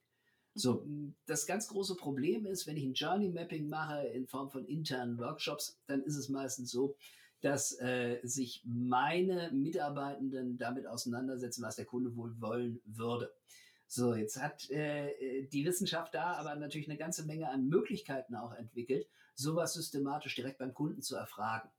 So, 0.54 0.86
das 1.26 1.46
ganz 1.46 1.66
große 1.66 1.96
Problem 1.96 2.46
ist, 2.46 2.68
wenn 2.68 2.76
ich 2.76 2.84
ein 2.84 2.94
Journey 2.94 3.30
Mapping 3.30 3.68
mache 3.68 4.06
in 4.06 4.28
Form 4.28 4.50
von 4.50 4.64
internen 4.66 5.18
Workshops, 5.18 5.80
dann 5.86 6.02
ist 6.04 6.16
es 6.16 6.28
meistens 6.28 6.70
so, 6.70 6.94
dass 7.40 7.78
äh, 7.80 8.20
sich 8.22 8.62
meine 8.64 9.50
Mitarbeitenden 9.52 10.56
damit 10.56 10.86
auseinandersetzen, 10.86 11.64
was 11.64 11.76
der 11.76 11.84
Kunde 11.84 12.14
wohl 12.16 12.40
wollen 12.40 12.80
würde. 12.84 13.34
So, 13.86 14.14
jetzt 14.14 14.40
hat 14.40 14.70
äh, 14.70 15.46
die 15.52 15.64
Wissenschaft 15.64 16.14
da 16.14 16.34
aber 16.34 16.54
natürlich 16.56 16.88
eine 16.88 16.98
ganze 16.98 17.24
Menge 17.24 17.50
an 17.50 17.68
Möglichkeiten 17.68 18.34
auch 18.34 18.52
entwickelt, 18.52 19.06
sowas 19.34 19.74
systematisch 19.74 20.34
direkt 20.34 20.58
beim 20.58 20.74
Kunden 20.74 21.02
zu 21.02 21.16
erfragen. 21.16 21.70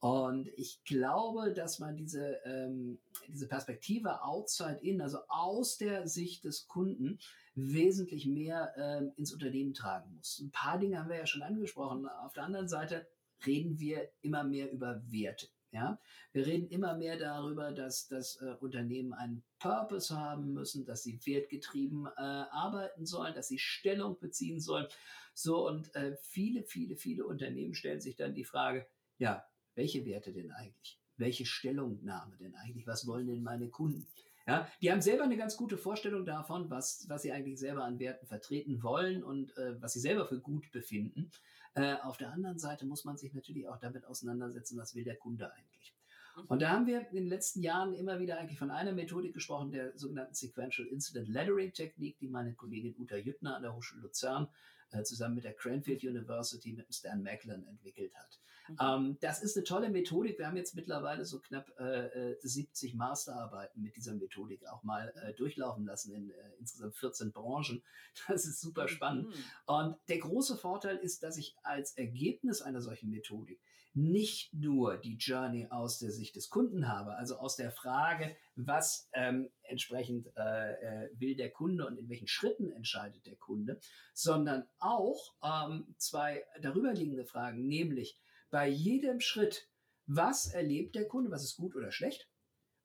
Und 0.00 0.48
ich 0.56 0.84
glaube, 0.84 1.52
dass 1.52 1.78
man 1.78 1.96
diese, 1.96 2.38
ähm, 2.44 2.98
diese 3.28 3.48
Perspektive 3.48 4.22
outside 4.22 4.78
in, 4.82 5.00
also 5.00 5.18
aus 5.28 5.78
der 5.78 6.06
Sicht 6.06 6.44
des 6.44 6.68
Kunden, 6.68 7.18
wesentlich 7.54 8.26
mehr 8.26 8.74
ähm, 8.76 9.12
ins 9.16 9.32
Unternehmen 9.32 9.72
tragen 9.72 10.14
muss. 10.14 10.38
Ein 10.40 10.50
paar 10.50 10.78
Dinge 10.78 10.98
haben 10.98 11.08
wir 11.08 11.16
ja 11.16 11.26
schon 11.26 11.42
angesprochen. 11.42 12.06
Auf 12.06 12.34
der 12.34 12.44
anderen 12.44 12.68
Seite 12.68 13.08
reden 13.46 13.80
wir 13.80 14.10
immer 14.20 14.44
mehr 14.44 14.70
über 14.70 15.02
Werte. 15.10 15.48
Ja, 15.72 16.00
wir 16.32 16.46
reden 16.46 16.68
immer 16.68 16.96
mehr 16.96 17.18
darüber, 17.18 17.72
dass 17.72 18.08
das 18.08 18.40
äh, 18.40 18.54
Unternehmen 18.60 19.12
einen 19.12 19.42
Purpose 19.58 20.16
haben 20.16 20.52
müssen, 20.52 20.84
dass 20.84 21.02
sie 21.02 21.20
wertgetrieben 21.24 22.06
äh, 22.06 22.20
arbeiten 22.20 23.04
sollen, 23.04 23.34
dass 23.34 23.48
sie 23.48 23.58
Stellung 23.58 24.18
beziehen 24.18 24.60
sollen. 24.60 24.86
So 25.34 25.66
und 25.66 25.94
äh, 25.94 26.16
viele, 26.22 26.62
viele, 26.62 26.96
viele 26.96 27.26
Unternehmen 27.26 27.74
stellen 27.74 28.00
sich 28.00 28.16
dann 28.16 28.34
die 28.34 28.44
Frage, 28.44 28.86
ja, 29.18 29.44
welche 29.74 30.06
Werte 30.06 30.32
denn 30.32 30.52
eigentlich? 30.52 30.98
Welche 31.16 31.46
Stellungnahme 31.46 32.36
denn 32.36 32.54
eigentlich? 32.54 32.86
Was 32.86 33.06
wollen 33.06 33.26
denn 33.26 33.42
meine 33.42 33.68
Kunden? 33.68 34.06
Ja, 34.46 34.68
die 34.80 34.92
haben 34.92 35.02
selber 35.02 35.24
eine 35.24 35.36
ganz 35.36 35.56
gute 35.56 35.76
Vorstellung 35.76 36.24
davon, 36.24 36.70
was, 36.70 37.04
was 37.08 37.22
sie 37.22 37.32
eigentlich 37.32 37.58
selber 37.58 37.84
an 37.84 37.98
Werten 37.98 38.26
vertreten 38.26 38.82
wollen 38.82 39.24
und 39.24 39.56
äh, 39.58 39.80
was 39.82 39.94
sie 39.94 40.00
selber 40.00 40.26
für 40.26 40.40
gut 40.40 40.70
befinden. 40.70 41.30
Äh, 41.76 41.96
auf 42.02 42.16
der 42.16 42.32
anderen 42.32 42.58
Seite 42.58 42.86
muss 42.86 43.04
man 43.04 43.18
sich 43.18 43.34
natürlich 43.34 43.68
auch 43.68 43.78
damit 43.78 44.06
auseinandersetzen, 44.06 44.78
was 44.78 44.94
will 44.94 45.04
der 45.04 45.16
Kunde 45.16 45.52
eigentlich. 45.52 45.94
Mhm. 46.34 46.44
Und 46.46 46.62
da 46.62 46.70
haben 46.70 46.86
wir 46.86 47.06
in 47.10 47.16
den 47.16 47.26
letzten 47.26 47.60
Jahren 47.60 47.92
immer 47.92 48.18
wieder 48.18 48.38
eigentlich 48.38 48.58
von 48.58 48.70
einer 48.70 48.92
Methodik 48.92 49.34
gesprochen, 49.34 49.72
der 49.72 49.96
sogenannten 49.96 50.34
Sequential 50.34 50.88
Incident 50.88 51.28
Lettering 51.28 51.74
Technik, 51.74 52.18
die 52.18 52.28
meine 52.28 52.54
Kollegin 52.54 52.96
Uta 52.98 53.16
Jüttner 53.16 53.56
an 53.56 53.62
der 53.62 53.74
Hochschule 53.74 54.00
Luzern 54.00 54.48
äh, 54.92 55.02
zusammen 55.02 55.34
mit 55.34 55.44
der 55.44 55.52
Cranfield 55.52 56.02
University 56.02 56.72
mit 56.72 56.94
Stan 56.94 57.22
Macklin 57.22 57.66
entwickelt 57.66 58.14
hat. 58.14 58.40
Mhm. 58.68 58.76
Ähm, 58.80 59.18
das 59.20 59.42
ist 59.42 59.56
eine 59.56 59.64
tolle 59.64 59.90
Methodik. 59.90 60.38
Wir 60.38 60.46
haben 60.46 60.56
jetzt 60.56 60.74
mittlerweile 60.74 61.24
so 61.24 61.40
knapp 61.40 61.68
äh, 61.78 62.34
70 62.40 62.92
äh, 62.92 62.96
Masterarbeiten 62.96 63.82
mit 63.82 63.96
dieser 63.96 64.14
Methodik 64.14 64.66
auch 64.68 64.82
mal 64.82 65.12
äh, 65.22 65.34
durchlaufen 65.34 65.84
lassen 65.84 66.12
in 66.12 66.30
äh, 66.30 66.34
insgesamt 66.58 66.96
14 66.96 67.32
Branchen. 67.32 67.82
Das 68.28 68.46
ist 68.46 68.60
super 68.62 68.88
spannend. 68.88 69.28
Mhm. 69.28 69.34
Und 69.66 69.96
der 70.08 70.18
große 70.18 70.56
Vorteil 70.56 70.96
ist, 70.96 71.22
dass 71.22 71.36
ich 71.36 71.54
als 71.62 71.96
Ergebnis 71.98 72.62
einer 72.62 72.80
solchen 72.80 73.10
Methodik 73.10 73.60
nicht 73.96 74.52
nur 74.52 74.98
die 74.98 75.16
Journey 75.16 75.68
aus 75.70 75.98
der 75.98 76.10
Sicht 76.10 76.36
des 76.36 76.50
Kunden 76.50 76.86
habe, 76.86 77.16
also 77.16 77.38
aus 77.38 77.56
der 77.56 77.70
Frage, 77.70 78.36
was 78.54 79.08
ähm, 79.14 79.48
entsprechend 79.62 80.26
äh, 80.36 80.72
äh, 81.04 81.10
will 81.18 81.34
der 81.34 81.50
Kunde 81.50 81.86
und 81.86 81.96
in 81.96 82.08
welchen 82.10 82.28
Schritten 82.28 82.70
entscheidet 82.70 83.24
der 83.24 83.36
Kunde, 83.36 83.80
sondern 84.12 84.68
auch 84.78 85.34
ähm, 85.42 85.94
zwei 85.96 86.44
darüberliegende 86.60 87.24
Fragen, 87.24 87.66
nämlich 87.66 88.18
bei 88.50 88.68
jedem 88.68 89.20
Schritt, 89.20 89.68
was 90.06 90.46
erlebt 90.46 90.94
der 90.94 91.08
Kunde, 91.08 91.30
was 91.30 91.44
ist 91.44 91.56
gut 91.56 91.74
oder 91.74 91.90
schlecht, 91.90 92.28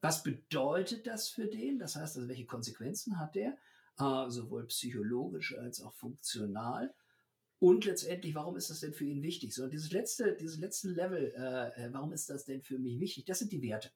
was 0.01 0.23
bedeutet 0.23 1.05
das 1.05 1.29
für 1.29 1.47
den, 1.47 1.77
das 1.77 1.95
heißt 1.95 2.17
also, 2.17 2.27
welche 2.27 2.45
Konsequenzen 2.45 3.19
hat 3.19 3.35
der, 3.35 3.57
äh, 3.99 4.29
sowohl 4.29 4.65
psychologisch 4.67 5.55
als 5.57 5.81
auch 5.81 5.93
funktional 5.93 6.93
und 7.61 7.85
letztendlich, 7.85 8.33
warum 8.33 8.57
ist 8.57 8.71
das 8.71 8.79
denn 8.79 8.93
für 8.93 9.05
ihn 9.05 9.21
wichtig? 9.21 9.53
So, 9.53 9.65
und 9.65 9.71
dieses 9.71 9.91
letzte, 9.91 10.35
dieses 10.35 10.57
letzte 10.57 10.89
Level, 10.89 11.31
äh, 11.37 11.85
äh, 11.85 11.93
warum 11.93 12.11
ist 12.11 12.27
das 12.27 12.43
denn 12.45 12.63
für 12.63 12.79
mich 12.79 12.99
wichtig? 12.99 13.25
Das 13.25 13.37
sind 13.37 13.51
die 13.51 13.61
Werte. 13.61 13.91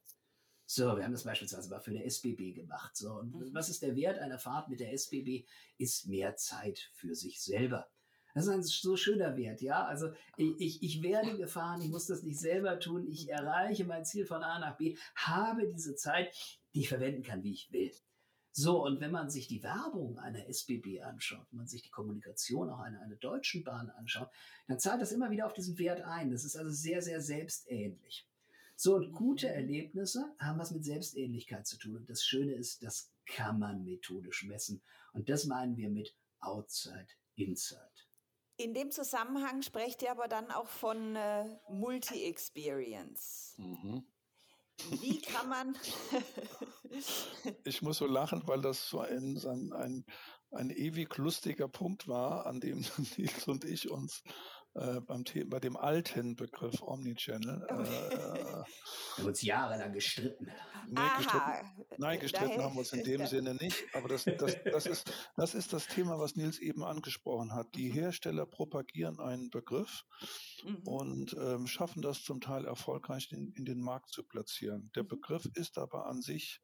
So, 0.68 0.95
wir 0.95 1.03
haben 1.03 1.13
das 1.13 1.24
beispielsweise 1.24 1.70
mal 1.72 1.80
für 1.80 1.89
eine 1.89 2.03
SBB 2.03 2.53
gemacht. 2.53 2.95
So, 2.95 3.13
und 3.13 3.34
mhm. 3.34 3.53
was 3.55 3.70
ist 3.70 3.82
der 3.82 3.95
Wert 3.95 4.20
einer 4.20 4.38
Fahrt 4.38 4.70
mit 4.70 4.82
der 4.82 4.93
SBB? 4.93 5.47
Ist 5.80 6.05
mehr 6.05 6.36
Zeit 6.36 6.91
für 6.93 7.16
sich 7.16 7.41
selber. 7.41 7.89
Das 8.36 8.47
ist 8.47 8.49
ein 8.51 8.63
so 8.63 8.97
schöner 8.97 9.38
Wert, 9.38 9.61
ja. 9.61 9.86
Also 9.86 10.11
ich, 10.36 10.83
ich 10.83 11.01
werde 11.01 11.38
gefahren, 11.38 11.81
ich 11.81 11.89
muss 11.89 12.05
das 12.05 12.21
nicht 12.21 12.38
selber 12.38 12.79
tun, 12.79 13.07
ich 13.07 13.29
erreiche 13.29 13.86
mein 13.86 14.03
Ziel 14.03 14.25
von 14.25 14.43
A 14.43 14.59
nach 14.59 14.75
B, 14.75 14.97
habe 15.15 15.67
diese 15.69 15.95
Zeit, 15.95 16.36
die 16.73 16.81
ich 16.81 16.89
verwenden 16.89 17.23
kann, 17.23 17.43
wie 17.43 17.53
ich 17.53 17.71
will. 17.71 17.93
So, 18.51 18.83
und 18.83 18.99
wenn 18.99 19.11
man 19.11 19.29
sich 19.29 19.47
die 19.47 19.63
Werbung 19.63 20.19
einer 20.19 20.49
SBB 20.49 21.01
anschaut, 21.01 21.47
wenn 21.51 21.59
man 21.59 21.67
sich 21.67 21.81
die 21.81 21.89
Kommunikation 21.89 22.69
auch 22.69 22.79
einer, 22.79 23.01
einer 23.01 23.15
deutschen 23.15 23.63
Bahn 23.63 23.89
anschaut, 23.89 24.29
dann 24.67 24.79
zahlt 24.79 25.01
das 25.01 25.13
immer 25.13 25.31
wieder 25.31 25.45
auf 25.45 25.53
diesen 25.53 25.77
Wert 25.79 26.01
ein. 26.01 26.29
Das 26.29 26.43
ist 26.43 26.57
also 26.57 26.71
sehr, 26.71 27.01
sehr 27.01 27.21
selbstähnlich. 27.21 28.27
So, 28.75 28.95
und 28.95 29.13
gute 29.13 29.47
Erlebnisse 29.47 30.36
haben 30.39 30.59
was 30.59 30.71
mit 30.71 30.83
Selbstähnlichkeit 30.83 31.65
zu 31.65 31.77
tun. 31.77 31.95
Und 31.95 32.09
das 32.09 32.23
Schöne 32.25 32.53
ist, 32.53 32.83
das 32.83 33.13
kann 33.25 33.59
man 33.59 33.86
methodisch 33.86 34.43
messen. 34.43 34.81
Und 35.13 35.29
das 35.29 35.45
meinen 35.45 35.77
wir 35.77 35.89
mit 35.89 36.13
Outside, 36.39 37.07
Inside. 37.36 38.05
In 38.58 38.74
dem 38.74 38.91
Zusammenhang 38.91 39.62
sprecht 39.62 40.01
ihr 40.01 40.12
aber 40.12 40.28
dann 40.28 40.49
auch 40.51 40.68
von 40.68 41.16
äh, 41.16 41.45
Multi-Experience. 41.70 43.56
Mhm. 43.58 44.06
Wie 44.89 45.22
kann 45.22 45.49
man. 45.49 45.78
ich 47.64 47.82
muss 47.82 47.97
so 47.97 48.06
lachen, 48.06 48.43
weil 48.45 48.62
das 48.62 48.89
so 48.89 48.99
ein, 48.99 49.38
ein, 49.45 49.74
ein, 49.74 50.06
ein 50.51 50.70
ewig 50.70 51.18
lustiger 51.18 51.68
Punkt 51.68 52.08
war, 52.08 52.45
an 52.45 52.60
dem 52.60 52.86
Nils 53.18 53.47
und 53.47 53.66
ich 53.66 53.89
uns 53.89 54.24
äh, 54.76 54.99
beim 54.99 55.23
Thema, 55.23 55.51
bei 55.51 55.59
dem 55.59 55.78
alten 55.78 56.36
Begriff 56.36 56.82
Omnichannel. 56.82 57.65
Äh, 57.69 58.63
Wir 59.17 59.26
uns 59.26 59.41
jahrelang 59.41 59.93
gestritten. 59.93 60.51
Nee, 60.88 61.01
gestritten, 61.17 61.86
nein, 61.97 62.19
gestritten 62.19 62.61
haben 62.61 62.76
wir 62.76 62.80
uns 62.80 62.91
in 62.91 63.03
dem 63.03 63.26
Sinne 63.26 63.55
nicht. 63.55 63.84
Aber 63.93 64.09
das, 64.09 64.26
das, 64.26 64.57
das, 64.63 64.86
ist, 64.86 65.11
das 65.38 65.55
ist 65.55 65.71
das 65.71 65.88
Thema, 65.88 66.19
was 66.19 66.36
Nils 66.36 66.59
eben 66.59 66.84
angesprochen 66.84 67.53
hat. 67.53 67.73
Die 67.76 67.89
mhm. 67.89 67.93
Hersteller 67.93 68.45
propagieren 68.45 69.19
einen 69.19 69.49
Begriff 69.49 70.03
mhm. 70.63 70.88
und 70.88 71.34
ähm, 71.39 71.67
schaffen 71.67 72.01
das 72.01 72.23
zum 72.23 72.41
Teil 72.41 72.65
erfolgreich 72.65 73.32
in, 73.32 73.53
in 73.53 73.63
den 73.63 73.80
Markt 73.80 74.09
zu 74.09 74.23
platzieren. 74.23 74.91
Der 74.95 75.03
mhm. 75.03 75.07
Begriff 75.07 75.49
ist 75.55 75.78
aber 75.78 76.05
an 76.05 76.21
sich 76.21 76.61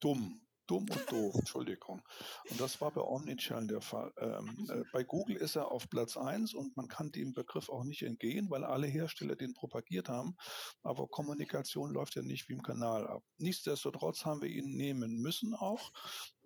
dumm. 0.00 0.43
Dumm 0.66 0.86
und 0.90 1.12
doof, 1.12 1.34
Entschuldigung. 1.36 2.02
Und 2.50 2.60
das 2.60 2.80
war 2.80 2.90
bei 2.90 3.00
Omnichannel 3.00 3.68
der 3.68 3.80
Fall. 3.80 4.12
Ähm, 4.18 4.68
äh, 4.70 4.82
bei 4.92 5.04
Google 5.04 5.36
ist 5.36 5.56
er 5.56 5.70
auf 5.70 5.88
Platz 5.88 6.16
1 6.16 6.54
und 6.54 6.76
man 6.76 6.88
kann 6.88 7.12
dem 7.12 7.34
Begriff 7.34 7.68
auch 7.68 7.84
nicht 7.84 8.02
entgehen, 8.02 8.50
weil 8.50 8.64
alle 8.64 8.86
Hersteller 8.86 9.36
den 9.36 9.54
propagiert 9.54 10.08
haben. 10.08 10.36
Aber 10.82 11.08
Kommunikation 11.08 11.92
läuft 11.92 12.14
ja 12.14 12.22
nicht 12.22 12.48
wie 12.48 12.54
im 12.54 12.62
Kanal 12.62 13.06
ab. 13.06 13.22
Nichtsdestotrotz 13.38 14.24
haben 14.24 14.42
wir 14.42 14.48
ihn 14.48 14.76
nehmen 14.76 15.16
müssen 15.16 15.54
auch 15.54 15.90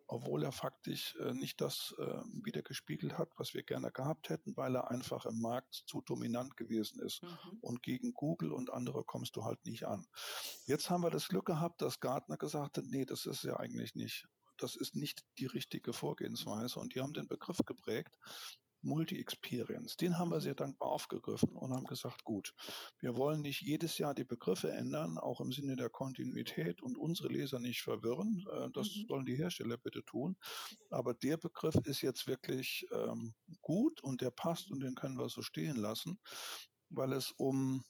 obwohl 0.09 0.43
er 0.43 0.53
faktisch 0.53 1.17
äh, 1.21 1.35
nicht 1.35 1.61
das 1.61 1.95
äh, 1.99 2.23
wiedergespiegelt 2.45 3.19
hat, 3.19 3.31
was 3.37 3.55
wir 3.55 3.63
gerne 3.63 3.93
gehabt 3.93 4.31
hätten, 4.31 4.57
weil 4.57 4.75
er 4.75 4.91
einfach 4.91 5.27
im 5.27 5.41
Markt 5.41 5.85
zu 5.87 6.01
dominant 6.01 6.57
gewesen 6.57 7.01
ist. 7.01 7.23
Mhm. 7.23 7.59
Und 7.61 7.83
gegen 7.83 8.15
Google 8.15 8.53
und 8.53 8.73
andere 8.73 9.05
kommst 9.05 9.37
du 9.37 9.45
halt 9.45 9.65
nicht 9.65 9.87
an. 9.87 10.07
Jetzt 10.65 10.91
haben 10.91 11.03
wir 11.03 11.11
das 11.11 11.29
Glück 11.29 11.45
gehabt, 11.45 11.83
dass 11.83 12.01
Gartner 12.01 12.39
gesagt 12.39 12.79
hat, 12.79 12.85
nee, 12.87 13.05
das 13.05 13.27
ist 13.27 13.45
ja 13.45 13.57
eigentlich 13.59 13.95
nicht 13.95 14.27
das 14.61 14.75
ist 14.75 14.97
nicht 14.97 15.25
die 15.39 15.47
richtige 15.47 15.93
Vorgehensweise. 15.93 16.81
Und 16.81 16.95
die 16.95 17.01
haben 17.01 17.13
den 17.13 17.29
Begriff 17.29 17.59
geprägt, 17.65 18.19
Multi-Experience. 18.83 19.97
Den 19.97 20.19
haben 20.19 20.31
wir 20.31 20.41
sehr 20.41 20.55
dankbar 20.55 20.91
aufgegriffen 20.91 21.51
und 21.51 21.73
haben 21.73 21.87
gesagt, 21.87 22.25
gut, 22.25 22.55
wir 23.01 23.17
wollen 23.17 23.41
nicht 23.41 23.63
jedes 23.63 23.99
Jahr 23.99 24.15
die 24.15 24.25
Begriffe 24.25 24.71
ändern, 24.71 25.19
auch 25.19 25.41
im 25.41 25.53
Sinne 25.53 25.77
der 25.77 25.91
Kontinuität 25.91 26.83
und 26.83 26.97
unsere 26.97 27.29
Leser 27.29 27.59
nicht 27.59 27.83
verwirren. 27.83 28.45
Äh, 28.53 28.71
das 28.73 28.89
mhm. 28.89 29.07
sollen 29.09 29.27
die 29.27 29.37
Hersteller 29.37 29.77
bitte 29.77 30.05
tun. 30.05 30.37
Aber 30.91 31.15
der 31.15 31.37
Begriff 31.37 31.77
ist 31.85 32.03
jetzt 32.03 32.27
wirklich 32.27 32.87
ähm, 32.93 33.35
gut 33.61 34.03
und 34.03 34.21
der 34.21 34.31
passt 34.31 34.71
und 34.71 34.81
den 34.81 34.95
können 34.95 35.19
wir 35.19 35.29
so 35.29 35.43
stehen 35.43 35.77
lassen, 35.77 36.19
weil 36.89 37.13
es 37.13 37.33
um 37.33 37.85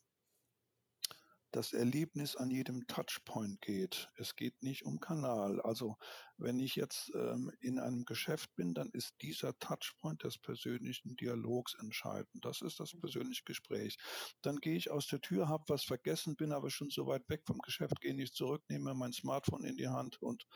das 1.51 1.73
Erlebnis 1.73 2.37
an 2.37 2.51
jedem 2.51 2.87
Touchpoint 2.87 3.61
geht. 3.61 4.11
Es 4.17 4.37
geht 4.37 4.63
nicht 4.63 4.85
um 4.85 5.01
Kanal. 5.01 5.61
Also 5.63 5.97
wenn 6.37 6.61
ich 6.61 6.77
jetzt 6.77 7.11
ähm, 7.15 7.51
in 7.61 7.79
einem 7.79 8.05
Geschäft 8.05 8.55
bin, 8.55 8.75
dann 8.75 8.91
ist 8.91 9.15
dieser 9.23 9.59
Touchpoint 9.59 10.25
des 10.25 10.39
persönlichen 10.39 11.17
Dialogs 11.17 11.75
entscheidend. 11.75 12.45
Das 12.45 12.61
ist 12.61 12.79
das 12.81 12.93
persönliche 13.01 13.45
Gespräch. 13.45 13.97
Dann 14.43 14.57
gehe 14.57 14.77
ich 14.77 14.91
aus 14.91 15.07
der 15.07 15.21
Tür, 15.21 15.49
habe 15.49 15.65
was 15.69 15.85
vergessen, 15.85 16.37
bin 16.37 16.53
aber 16.53 16.71
schon 16.71 16.91
so 16.91 17.07
weit 17.07 17.29
weg 17.29 17.43
vom 17.47 17.59
Geschäft, 17.59 18.01
gehe 18.01 18.15
nicht 18.15 18.35
zurück, 18.35 18.63
nehme 18.69 18.95
mein 18.95 19.13
Smartphone 19.13 19.65
in 19.65 19.77
die 19.77 19.89
Hand 19.89 20.21
und 20.23 20.47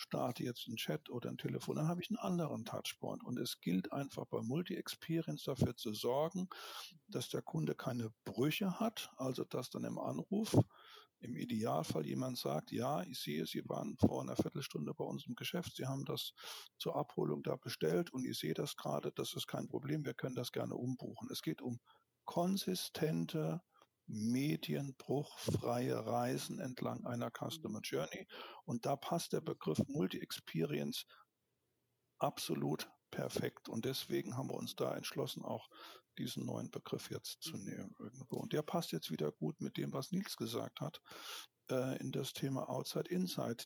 starte 0.00 0.42
jetzt 0.42 0.66
einen 0.66 0.76
Chat 0.76 1.10
oder 1.10 1.28
ein 1.28 1.36
Telefon, 1.36 1.76
dann 1.76 1.88
habe 1.88 2.00
ich 2.00 2.10
einen 2.10 2.18
anderen 2.18 2.64
Touchpoint. 2.64 3.22
Und 3.22 3.38
es 3.38 3.60
gilt 3.60 3.92
einfach 3.92 4.24
bei 4.26 4.40
Multi-Experience 4.40 5.44
dafür 5.44 5.76
zu 5.76 5.92
sorgen, 5.92 6.48
dass 7.08 7.28
der 7.28 7.42
Kunde 7.42 7.74
keine 7.74 8.10
Brüche 8.24 8.80
hat, 8.80 9.10
also 9.16 9.44
dass 9.44 9.68
dann 9.70 9.84
im 9.84 9.98
Anruf 9.98 10.56
im 11.20 11.36
Idealfall 11.36 12.06
jemand 12.06 12.38
sagt, 12.38 12.72
ja, 12.72 13.02
ich 13.02 13.20
sehe, 13.20 13.44
Sie 13.44 13.62
waren 13.68 13.94
vor 13.98 14.22
einer 14.22 14.36
Viertelstunde 14.36 14.94
bei 14.94 15.04
uns 15.04 15.26
im 15.26 15.34
Geschäft, 15.34 15.76
Sie 15.76 15.86
haben 15.86 16.06
das 16.06 16.32
zur 16.78 16.96
Abholung 16.96 17.42
da 17.42 17.56
bestellt 17.56 18.10
und 18.10 18.24
ich 18.24 18.38
sehe 18.38 18.54
das 18.54 18.76
gerade, 18.76 19.12
das 19.12 19.34
ist 19.34 19.46
kein 19.46 19.68
Problem, 19.68 20.06
wir 20.06 20.14
können 20.14 20.34
das 20.34 20.50
gerne 20.50 20.74
umbuchen. 20.74 21.28
Es 21.30 21.42
geht 21.42 21.60
um 21.60 21.78
konsistente 22.24 23.60
medienbruchfreie 24.10 26.04
Reisen 26.06 26.58
entlang 26.58 27.04
einer 27.06 27.30
Customer 27.30 27.80
Journey. 27.82 28.26
Und 28.64 28.86
da 28.86 28.96
passt 28.96 29.32
der 29.32 29.40
Begriff 29.40 29.78
Multi-Experience 29.86 31.06
absolut 32.18 32.90
perfekt. 33.10 33.68
Und 33.68 33.84
deswegen 33.84 34.36
haben 34.36 34.50
wir 34.50 34.56
uns 34.56 34.74
da 34.74 34.94
entschlossen, 34.96 35.44
auch 35.44 35.68
diesen 36.18 36.44
neuen 36.44 36.70
Begriff 36.70 37.10
jetzt 37.10 37.42
zu 37.42 37.56
nehmen 37.56 37.94
irgendwo. 37.98 38.36
Und 38.36 38.52
der 38.52 38.62
passt 38.62 38.92
jetzt 38.92 39.10
wieder 39.10 39.32
gut 39.32 39.60
mit 39.60 39.76
dem, 39.76 39.92
was 39.92 40.12
Nils 40.12 40.36
gesagt 40.36 40.80
hat, 40.80 41.00
äh, 41.70 41.98
in 41.98 42.12
das 42.12 42.32
Thema 42.32 42.68
Outside 42.68 43.08
Inside. 43.08 43.64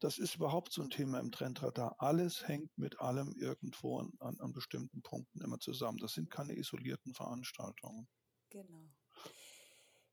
Das 0.00 0.18
ist 0.18 0.36
überhaupt 0.36 0.72
so 0.72 0.82
ein 0.82 0.90
Thema 0.90 1.20
im 1.20 1.30
Trendradar. 1.30 1.96
Alles 1.98 2.46
hängt 2.46 2.76
mit 2.76 3.00
allem 3.00 3.32
irgendwo 3.36 4.00
an, 4.00 4.12
an, 4.20 4.38
an 4.40 4.52
bestimmten 4.52 5.02
Punkten 5.02 5.40
immer 5.40 5.58
zusammen. 5.60 5.98
Das 5.98 6.12
sind 6.12 6.30
keine 6.30 6.56
isolierten 6.56 7.14
Veranstaltungen. 7.14 8.08
Genau. 8.50 8.90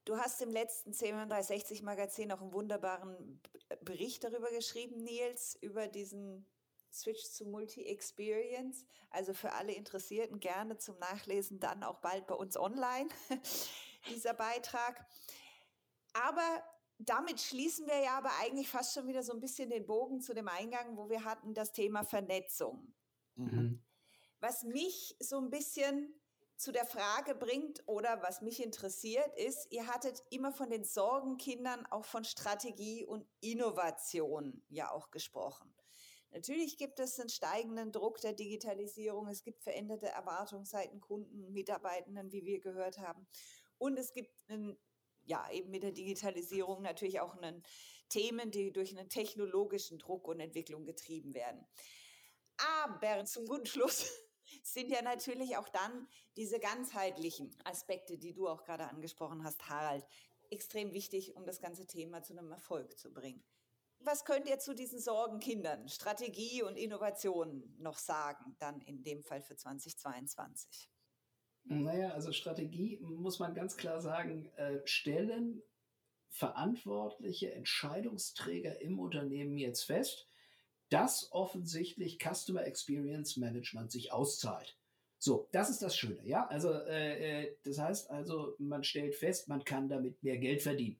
Du 0.06 0.18
hast 0.18 0.42
im 0.42 0.50
letzten 0.50 0.92
C360 0.92 1.84
Magazin 1.84 2.32
auch 2.32 2.42
einen 2.42 2.54
wunderbaren 2.54 3.40
Bericht 3.82 4.24
darüber 4.24 4.50
geschrieben, 4.50 5.04
Nils, 5.04 5.56
über 5.62 5.88
diesen 5.88 6.48
Switch 6.92 7.24
zu 7.24 7.46
Multi-Experience. 7.46 8.86
Also 9.12 9.34
für 9.34 9.54
alle 9.54 9.74
Interessierten 9.74 10.40
gerne 10.40 10.78
zum 10.78 10.98
Nachlesen, 10.98 11.60
dann 11.60 11.84
auch 11.84 12.00
bald 12.00 12.26
bei 12.28 12.36
uns 12.36 12.58
online, 12.58 13.10
dieser 14.10 14.34
Beitrag. 14.34 15.06
Aber 16.14 16.64
damit 16.98 17.40
schließen 17.40 17.88
wir 17.88 18.00
ja 18.00 18.18
aber 18.18 18.32
eigentlich 18.42 18.70
fast 18.70 18.94
schon 18.94 19.08
wieder 19.08 19.24
so 19.24 19.34
ein 19.34 19.40
bisschen 19.40 19.70
den 19.70 19.86
Bogen 19.86 20.22
zu 20.22 20.34
dem 20.34 20.48
Eingang, 20.48 20.98
wo 20.98 21.10
wir 21.10 21.24
hatten 21.24 21.54
das 21.54 21.72
Thema 21.72 22.04
Vernetzung. 22.04 22.94
Mhm. 23.36 23.84
Was 24.40 24.64
mich 24.64 25.16
so 25.20 25.38
ein 25.38 25.50
bisschen 25.50 26.21
zu 26.62 26.72
der 26.72 26.86
Frage 26.86 27.34
bringt 27.34 27.82
oder 27.88 28.22
was 28.22 28.42
mich 28.42 28.64
interessiert 28.64 29.36
ist, 29.36 29.72
ihr 29.72 29.88
hattet 29.88 30.22
immer 30.30 30.52
von 30.52 30.70
den 30.70 30.84
Sorgenkindern 30.84 31.88
auch 31.88 32.06
von 32.06 32.24
Strategie 32.24 33.04
und 33.04 33.26
Innovation 33.40 34.64
ja 34.70 34.92
auch 34.92 35.10
gesprochen. 35.10 35.74
Natürlich 36.30 36.78
gibt 36.78 37.00
es 37.00 37.20
einen 37.20 37.30
steigenden 37.30 37.92
Druck 37.92 38.22
der 38.22 38.34
Digitalisierung, 38.34 39.28
es 39.28 39.44
gibt 39.44 39.64
veränderte 39.64 40.08
Erwartungszeiten 40.08 41.02
Kunden, 41.02 41.52
Mitarbeitenden, 41.52 42.32
wie 42.32 42.46
wir 42.46 42.60
gehört 42.60 43.00
haben. 43.00 43.28
Und 43.80 43.98
es 43.98 44.14
gibt 44.14 44.32
einen, 44.48 44.78
ja, 45.24 45.50
eben 45.52 45.72
mit 45.72 45.82
der 45.82 45.92
Digitalisierung 45.92 46.84
natürlich 46.84 47.20
auch 47.22 47.36
einen 47.36 47.64
Themen, 48.08 48.52
die 48.52 48.72
durch 48.72 48.96
einen 48.96 49.10
technologischen 49.10 49.98
Druck 49.98 50.28
und 50.28 50.40
Entwicklung 50.40 50.86
getrieben 50.86 51.34
werden. 51.34 51.66
Aber 52.86 53.26
zum 53.26 53.48
guten 53.48 53.66
Schluss 53.66 54.06
sind 54.64 54.90
ja 54.90 55.02
natürlich 55.02 55.58
auch 55.58 55.70
dann 55.70 56.08
diese 56.36 56.60
ganzheitlichen 56.60 57.56
Aspekte, 57.64 58.18
die 58.18 58.34
du 58.34 58.48
auch 58.48 58.64
gerade 58.64 58.88
angesprochen 58.88 59.44
hast, 59.44 59.70
Harald, 59.70 60.06
extrem 60.50 60.94
wichtig, 60.94 61.36
um 61.36 61.46
das 61.46 61.62
ganze 61.62 61.86
Thema 61.88 62.24
zu 62.24 62.34
einem 62.34 62.52
Erfolg 62.52 62.98
zu 63.00 63.14
bringen. 63.14 63.44
Was 64.00 64.26
könnt 64.26 64.48
ihr 64.48 64.58
zu 64.58 64.74
diesen 64.74 65.00
Sorgenkindern, 65.00 65.88
Strategie 65.88 66.64
und 66.64 66.76
Innovation 66.76 67.76
noch 67.78 68.00
sagen, 68.00 68.56
dann 68.60 68.82
in 68.82 69.04
dem 69.04 69.22
Fall 69.22 69.42
für 69.42 69.56
2022? 69.56 70.90
Naja, 71.66 72.10
also 72.10 72.32
Strategie 72.32 72.98
muss 73.02 73.38
man 73.38 73.54
ganz 73.54 73.78
klar 73.78 74.02
sagen, 74.02 74.48
äh, 74.56 74.80
stellen 74.86 75.62
verantwortliche 76.30 77.54
Entscheidungsträger 77.54 78.82
im 78.82 79.00
Unternehmen 79.00 79.58
jetzt 79.58 79.84
fest, 79.84 80.28
dass 80.92 81.32
offensichtlich 81.32 82.20
Customer 82.20 82.66
Experience 82.66 83.38
Management 83.38 83.92
sich 83.92 84.12
auszahlt. 84.12 84.78
So, 85.18 85.48
das 85.52 85.70
ist 85.70 85.82
das 85.82 85.96
Schöne, 85.96 86.26
ja. 86.26 86.48
Also 86.48 86.72
äh, 86.72 87.44
äh, 87.44 87.56
das 87.64 87.80
heißt 87.80 88.10
also, 88.10 88.56
man 88.60 88.84
stellt 88.84 89.16
fest, 89.16 89.48
man 89.48 89.64
kann 89.64 89.88
damit 89.88 90.22
mehr 90.22 90.38
Geld 90.38 90.62
verdienen. 90.62 91.00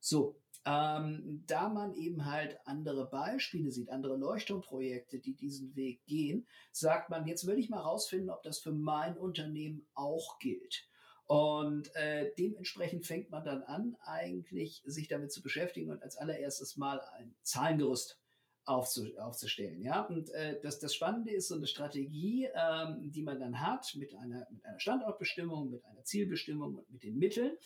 So, 0.00 0.36
ähm, 0.66 1.44
da 1.46 1.68
man 1.68 1.94
eben 1.94 2.26
halt 2.26 2.58
andere 2.66 3.08
Beispiele 3.08 3.70
sieht, 3.70 3.88
andere 3.88 4.16
Leuchtturmprojekte, 4.16 5.18
die 5.18 5.34
diesen 5.34 5.74
Weg 5.76 6.04
gehen, 6.06 6.46
sagt 6.72 7.08
man, 7.08 7.26
jetzt 7.26 7.46
will 7.46 7.58
ich 7.58 7.70
mal 7.70 7.80
rausfinden, 7.80 8.30
ob 8.30 8.42
das 8.42 8.58
für 8.58 8.72
mein 8.72 9.16
Unternehmen 9.16 9.86
auch 9.94 10.38
gilt. 10.40 10.88
Und 11.26 11.94
äh, 11.94 12.32
dementsprechend 12.36 13.06
fängt 13.06 13.30
man 13.30 13.44
dann 13.44 13.62
an, 13.62 13.96
eigentlich 14.02 14.82
sich 14.84 15.08
damit 15.08 15.32
zu 15.32 15.40
beschäftigen 15.40 15.90
und 15.90 16.02
als 16.02 16.16
allererstes 16.16 16.76
mal 16.76 17.00
ein 17.16 17.34
Zahlengerüst 17.42 18.21
aufzustellen. 18.64 19.82
Ja? 19.82 20.02
Und 20.02 20.30
äh, 20.30 20.60
das, 20.62 20.78
das 20.78 20.94
Spannende 20.94 21.32
ist 21.32 21.48
so 21.48 21.56
eine 21.56 21.66
Strategie, 21.66 22.48
ähm, 22.54 23.10
die 23.10 23.22
man 23.22 23.40
dann 23.40 23.60
hat 23.60 23.94
mit 23.96 24.14
einer, 24.14 24.46
mit 24.50 24.64
einer 24.64 24.78
Standortbestimmung, 24.78 25.70
mit 25.70 25.84
einer 25.84 26.04
Zielbestimmung 26.04 26.76
und 26.76 26.90
mit 26.90 27.02
den 27.02 27.18
Mitteln, 27.18 27.56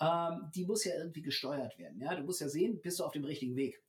ähm, 0.00 0.50
die 0.54 0.64
muss 0.64 0.84
ja 0.84 0.94
irgendwie 0.96 1.22
gesteuert 1.22 1.78
werden. 1.78 2.00
Ja? 2.00 2.14
Du 2.14 2.22
musst 2.22 2.40
ja 2.40 2.48
sehen, 2.48 2.80
bist 2.80 3.00
du 3.00 3.04
auf 3.04 3.12
dem 3.12 3.24
richtigen 3.24 3.56
Weg. 3.56 3.82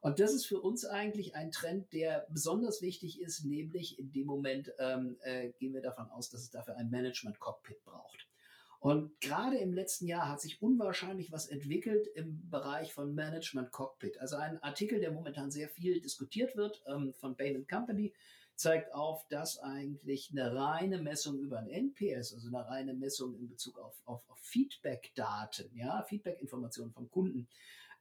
Und 0.00 0.20
das 0.20 0.34
ist 0.34 0.44
für 0.44 0.60
uns 0.60 0.84
eigentlich 0.84 1.34
ein 1.34 1.50
Trend, 1.50 1.92
der 1.94 2.26
besonders 2.28 2.82
wichtig 2.82 3.22
ist, 3.22 3.44
nämlich 3.44 3.98
in 3.98 4.12
dem 4.12 4.26
Moment 4.26 4.70
ähm, 4.78 5.16
äh, 5.22 5.50
gehen 5.58 5.72
wir 5.72 5.80
davon 5.80 6.10
aus, 6.10 6.28
dass 6.28 6.42
es 6.42 6.50
dafür 6.50 6.76
ein 6.76 6.90
Management-Cockpit 6.90 7.82
braucht. 7.84 8.28
Und 8.84 9.18
gerade 9.22 9.56
im 9.56 9.72
letzten 9.72 10.06
Jahr 10.06 10.28
hat 10.28 10.42
sich 10.42 10.60
unwahrscheinlich 10.60 11.32
was 11.32 11.46
entwickelt 11.46 12.06
im 12.16 12.50
Bereich 12.50 12.92
von 12.92 13.14
Management 13.14 13.72
Cockpit. 13.72 14.18
Also 14.18 14.36
ein 14.36 14.62
Artikel, 14.62 15.00
der 15.00 15.10
momentan 15.10 15.50
sehr 15.50 15.70
viel 15.70 16.02
diskutiert 16.02 16.54
wird 16.54 16.82
ähm, 16.86 17.14
von 17.14 17.34
Bain 17.34 17.66
Company, 17.66 18.12
zeigt 18.56 18.92
auf, 18.92 19.26
dass 19.28 19.58
eigentlich 19.58 20.32
eine 20.32 20.54
reine 20.54 21.00
Messung 21.00 21.38
über 21.38 21.60
ein 21.60 21.70
NPS, 21.70 22.34
also 22.34 22.48
eine 22.48 22.68
reine 22.68 22.92
Messung 22.92 23.34
in 23.38 23.48
Bezug 23.48 23.78
auf, 23.78 24.02
auf, 24.04 24.28
auf 24.28 24.38
Feedback-Daten, 24.40 25.70
ja, 25.74 26.02
Feedback-Informationen 26.02 26.92
vom 26.92 27.10
Kunden, 27.10 27.48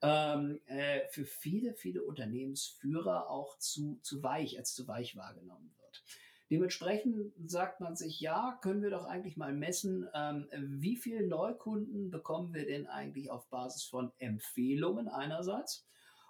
ähm, 0.02 0.60
äh, 0.66 1.08
für 1.08 1.24
viele, 1.24 1.76
viele 1.76 2.04
Unternehmensführer 2.04 3.30
auch 3.30 3.58
zu, 3.58 4.00
zu 4.02 4.22
weich, 4.22 4.58
als 4.58 4.76
zu 4.76 4.86
weich 4.86 5.16
wahrgenommen 5.16 5.74
wird. 5.80 6.04
Dementsprechend 6.54 7.34
sagt 7.50 7.82
man 7.82 7.96
sich, 7.96 8.20
ja, 8.20 8.60
können 8.62 8.84
wir 8.84 8.92
doch 8.92 9.06
eigentlich 9.06 9.38
mal 9.38 9.52
messen, 9.52 10.08
ähm, 10.14 10.48
wie 10.56 10.98
viele 10.98 11.26
Neukunden 11.26 12.12
bekommen 12.12 12.54
wir 12.54 12.68
denn 12.68 12.86
eigentlich 12.86 13.32
auf 13.32 13.48
Basis 13.48 13.86
von 13.86 14.12
Empfehlungen 14.20 15.08
einerseits 15.08 15.84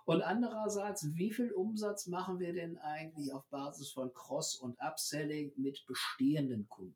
und 0.05 0.21
andererseits, 0.21 1.13
wie 1.15 1.33
viel 1.33 1.51
Umsatz 1.51 2.07
machen 2.07 2.39
wir 2.39 2.53
denn 2.53 2.77
eigentlich 2.77 3.33
auf 3.33 3.45
Basis 3.49 3.91
von 3.91 4.13
Cross- 4.13 4.55
und 4.55 4.79
Upselling 4.79 5.51
mit 5.57 5.85
bestehenden 5.87 6.69
Kunden? 6.69 6.95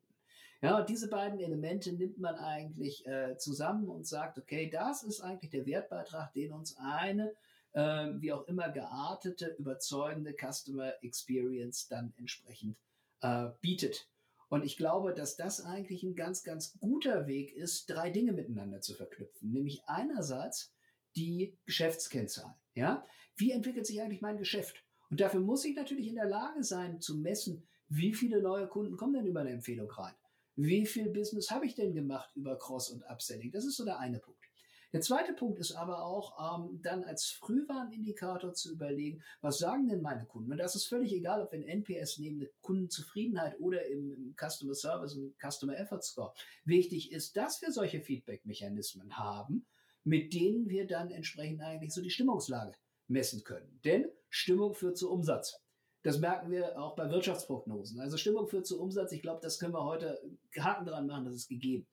Ja, 0.61 0.81
diese 0.81 1.09
beiden 1.09 1.41
Elemente 1.41 1.91
nimmt 1.91 2.19
man 2.19 2.35
eigentlich 2.35 3.05
äh, 3.07 3.35
zusammen 3.35 3.89
und 3.89 4.07
sagt, 4.07 4.37
okay, 4.37 4.69
das 4.69 5.03
ist 5.03 5.19
eigentlich 5.19 5.51
der 5.51 5.65
Wertbeitrag, 5.65 6.31
den 6.31 6.53
uns 6.53 6.77
eine 6.77 7.33
äh, 7.73 8.07
wie 8.21 8.31
auch 8.31 8.47
immer 8.47 8.69
geartete, 8.69 9.47
überzeugende 9.59 10.33
Customer 10.33 10.93
Experience 11.01 11.89
dann 11.89 12.13
entsprechend 12.15 12.77
äh, 13.21 13.49
bietet. 13.61 14.09
Und 14.49 14.63
ich 14.63 14.77
glaube, 14.77 15.13
dass 15.13 15.35
das 15.35 15.63
eigentlich 15.63 16.03
ein 16.03 16.15
ganz, 16.15 16.43
ganz 16.43 16.77
guter 16.79 17.27
Weg 17.27 17.53
ist, 17.53 17.89
drei 17.89 18.09
Dinge 18.09 18.31
miteinander 18.31 18.81
zu 18.81 18.93
verknüpfen. 18.93 19.51
Nämlich 19.51 19.83
einerseits 19.87 20.73
die 21.15 21.57
Geschäftskennzahlen. 21.65 22.55
Ja? 22.73 23.05
Wie 23.35 23.51
entwickelt 23.51 23.85
sich 23.85 24.01
eigentlich 24.01 24.21
mein 24.21 24.37
Geschäft? 24.37 24.83
Und 25.09 25.19
dafür 25.19 25.41
muss 25.41 25.65
ich 25.65 25.75
natürlich 25.75 26.07
in 26.07 26.15
der 26.15 26.27
Lage 26.27 26.63
sein 26.63 27.01
zu 27.01 27.17
messen, 27.17 27.67
wie 27.89 28.13
viele 28.13 28.41
neue 28.41 28.67
Kunden 28.67 28.97
kommen 28.97 29.13
denn 29.13 29.25
über 29.25 29.41
eine 29.41 29.51
Empfehlung 29.51 29.89
rein? 29.89 30.15
Wie 30.55 30.85
viel 30.85 31.09
Business 31.09 31.51
habe 31.51 31.65
ich 31.65 31.75
denn 31.75 31.93
gemacht 31.93 32.29
über 32.35 32.57
Cross- 32.57 32.89
und 32.89 33.03
Upselling? 33.03 33.51
Das 33.51 33.65
ist 33.65 33.77
so 33.77 33.85
der 33.85 33.99
eine 33.99 34.19
Punkt. 34.19 34.43
Der 34.93 35.01
zweite 35.01 35.33
Punkt 35.33 35.59
ist 35.59 35.73
aber 35.73 36.03
auch, 36.03 36.59
ähm, 36.59 36.79
dann 36.81 37.03
als 37.03 37.25
Frühwarnindikator 37.25 38.53
zu 38.53 38.71
überlegen, 38.71 39.21
was 39.41 39.57
sagen 39.57 39.87
denn 39.89 40.01
meine 40.01 40.25
Kunden? 40.25 40.51
Und 40.51 40.57
das 40.57 40.75
ist 40.75 40.87
völlig 40.87 41.11
egal, 41.11 41.41
ob 41.41 41.51
wir 41.51 41.59
ein 41.59 41.83
NPS 41.83 42.19
nehmen, 42.19 42.41
eine 42.41 42.49
Kundenzufriedenheit 42.61 43.59
oder 43.59 43.85
im, 43.85 44.13
im 44.13 44.35
Customer 44.35 44.73
Service 44.73 45.15
und 45.15 45.35
Customer 45.39 45.77
Effort 45.77 46.01
Score. 46.01 46.33
Wichtig 46.63 47.11
ist, 47.11 47.35
dass 47.35 47.61
wir 47.61 47.71
solche 47.71 48.01
Feedback-Mechanismen 48.01 49.17
haben, 49.17 49.65
mit 50.03 50.33
denen 50.33 50.69
wir 50.69 50.87
dann 50.87 51.11
entsprechend 51.11 51.61
eigentlich 51.61 51.93
so 51.93 52.01
die 52.01 52.09
Stimmungslage 52.09 52.77
messen 53.07 53.43
können. 53.43 53.79
Denn 53.83 54.05
Stimmung 54.29 54.73
führt 54.73 54.97
zu 54.97 55.11
Umsatz. 55.11 55.59
Das 56.03 56.19
merken 56.19 56.51
wir 56.51 56.79
auch 56.79 56.95
bei 56.95 57.09
Wirtschaftsprognosen. 57.09 57.99
Also 57.99 58.15
Stimmung 58.15 58.47
führt 58.47 58.65
zu 58.65 58.79
Umsatz. 58.79 59.11
Ich 59.11 59.21
glaube, 59.21 59.41
das 59.41 59.59
können 59.59 59.73
wir 59.73 59.83
heute 59.83 60.21
Haken 60.57 60.85
dran 60.85 61.07
machen, 61.07 61.25
das 61.25 61.35
ist 61.35 61.49
gegeben. 61.49 61.87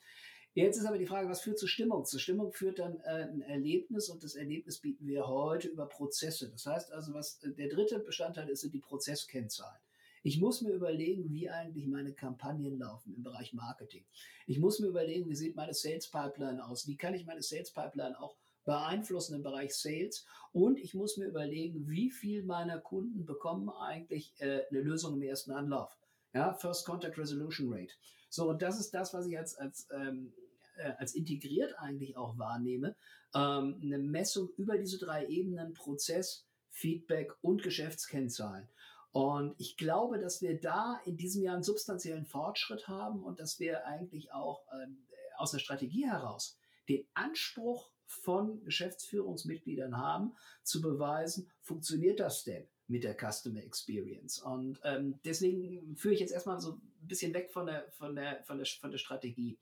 Jetzt 0.55 0.77
ist 0.79 0.87
aber 0.87 0.99
die 0.99 1.07
Frage, 1.07 1.29
was 1.29 1.41
führt 1.41 1.59
zur 1.59 1.69
Stimmung? 1.69 2.05
Zur 2.05 2.21
Stimmung 2.21 2.53
führt 2.53 2.79
dann 2.79 3.01
äh, 3.01 3.25
ein 3.25 3.43
Erlebnis 3.43 4.09
und 4.09 4.23
das 4.23 4.37
Erlebnis 4.37 4.79
bieten 4.79 5.05
wir 5.05 5.27
heute 5.27 5.67
über 5.67 5.87
Prozesse. 5.87 6.49
Das 6.49 6.65
heißt 6.65 6.93
also, 6.93 7.13
was 7.13 7.43
äh, 7.43 7.51
der 7.51 7.69
dritte 7.69 7.99
Bestandteil 7.99 8.49
ist, 8.49 8.61
sind 8.61 8.73
die 8.73 8.79
Prozesskennzahlen. 8.79 9.81
Ich 10.23 10.41
muss 10.41 10.63
mir 10.63 10.71
überlegen, 10.71 11.29
wie 11.33 11.51
eigentlich 11.51 11.89
meine 11.89 12.15
Kampagnen 12.15 12.79
laufen 12.79 13.15
im 13.17 13.25
Bereich 13.25 13.53
Marketing. 13.53 14.07
Ich 14.47 14.61
muss 14.61 14.79
mir 14.79 14.87
überlegen, 14.87 15.29
wie 15.29 15.35
sieht 15.35 15.57
meine 15.57 15.75
Sales 15.75 16.09
Pipeline 16.09 16.65
aus? 16.65 16.87
Wie 16.87 16.97
kann 16.97 17.15
ich 17.15 17.27
meine 17.27 17.43
Sales 17.43 17.73
Pipeline 17.73 18.19
auch 18.19 18.37
beeinflussen 18.65 19.35
im 19.35 19.43
Bereich 19.43 19.75
Sales? 19.75 20.25
Und 20.53 20.79
ich 20.79 20.95
muss 20.95 21.17
mir 21.17 21.27
überlegen, 21.27 21.89
wie 21.89 22.11
viel 22.13 22.45
meiner 22.45 22.79
Kunden 22.79 23.27
bekommen 23.27 23.69
eigentlich 23.71 24.33
äh, 24.39 24.63
eine 24.71 24.81
Lösung 24.81 25.15
im 25.15 25.23
ersten 25.23 25.51
Anlauf. 25.51 25.99
Ja, 26.33 26.55
First 26.55 26.87
Contact 26.87 27.19
Resolution 27.19 27.73
Rate. 27.73 27.93
So, 28.31 28.49
und 28.51 28.63
das 28.63 28.81
ist 28.81 28.93
das, 28.93 29.13
was 29.13 29.27
ich 29.27 29.37
als, 29.37 29.57
als 29.57 29.89
ähm, 29.93 30.33
äh, 30.77 30.93
als 30.99 31.15
integriert 31.15 31.79
eigentlich 31.79 32.17
auch 32.17 32.39
wahrnehme, 32.39 32.97
ähm, 33.35 33.81
eine 33.83 33.99
Messung 33.99 34.49
über 34.57 34.79
diese 34.79 34.99
drei 34.99 35.27
Ebenen 35.27 35.75
Prozess, 35.75 36.47
Feedback 36.71 37.33
und 37.41 37.63
Geschäftskennzahlen. 37.63 38.69
Und 39.13 39.55
ich 39.59 39.77
glaube, 39.77 40.19
dass 40.19 40.43
wir 40.43 40.59
da 40.59 41.01
in 41.05 41.17
diesem 41.17 41.43
Jahr 41.45 41.55
einen 41.55 41.63
substanziellen 41.63 42.27
Fortschritt 42.27 42.89
haben 42.89 43.23
und 43.23 43.39
dass 43.39 43.61
wir 43.61 43.87
eigentlich 43.87 44.33
auch 44.33 44.67
ähm, 44.73 45.07
aus 45.37 45.53
der 45.53 45.61
Strategie 45.61 46.07
heraus 46.07 46.59
den 46.89 47.07
Anspruch 47.15 47.91
von 48.07 48.63
Geschäftsführungsmitgliedern 48.65 49.97
haben, 49.97 50.35
zu 50.63 50.81
beweisen, 50.81 51.51
funktioniert 51.61 52.21
das 52.21 52.45
denn 52.45 52.67
mit 52.87 53.05
der 53.05 53.17
Customer 53.17 53.63
Experience? 53.63 54.39
Und 54.39 54.81
ähm, 54.85 55.19
deswegen 55.25 55.97
führe 55.97 56.15
ich 56.15 56.21
jetzt 56.21 56.33
erstmal 56.33 56.61
so 56.61 56.73
ein 56.73 56.81
bisschen 57.07 57.35
weg 57.35 57.51
von 57.51 57.67
der, 57.67 57.91
von 57.93 58.15
der, 58.15 58.43
von 58.45 58.59
der, 58.59 58.67
von 58.67 58.91
der 58.91 58.99
Strategie. 58.99 59.59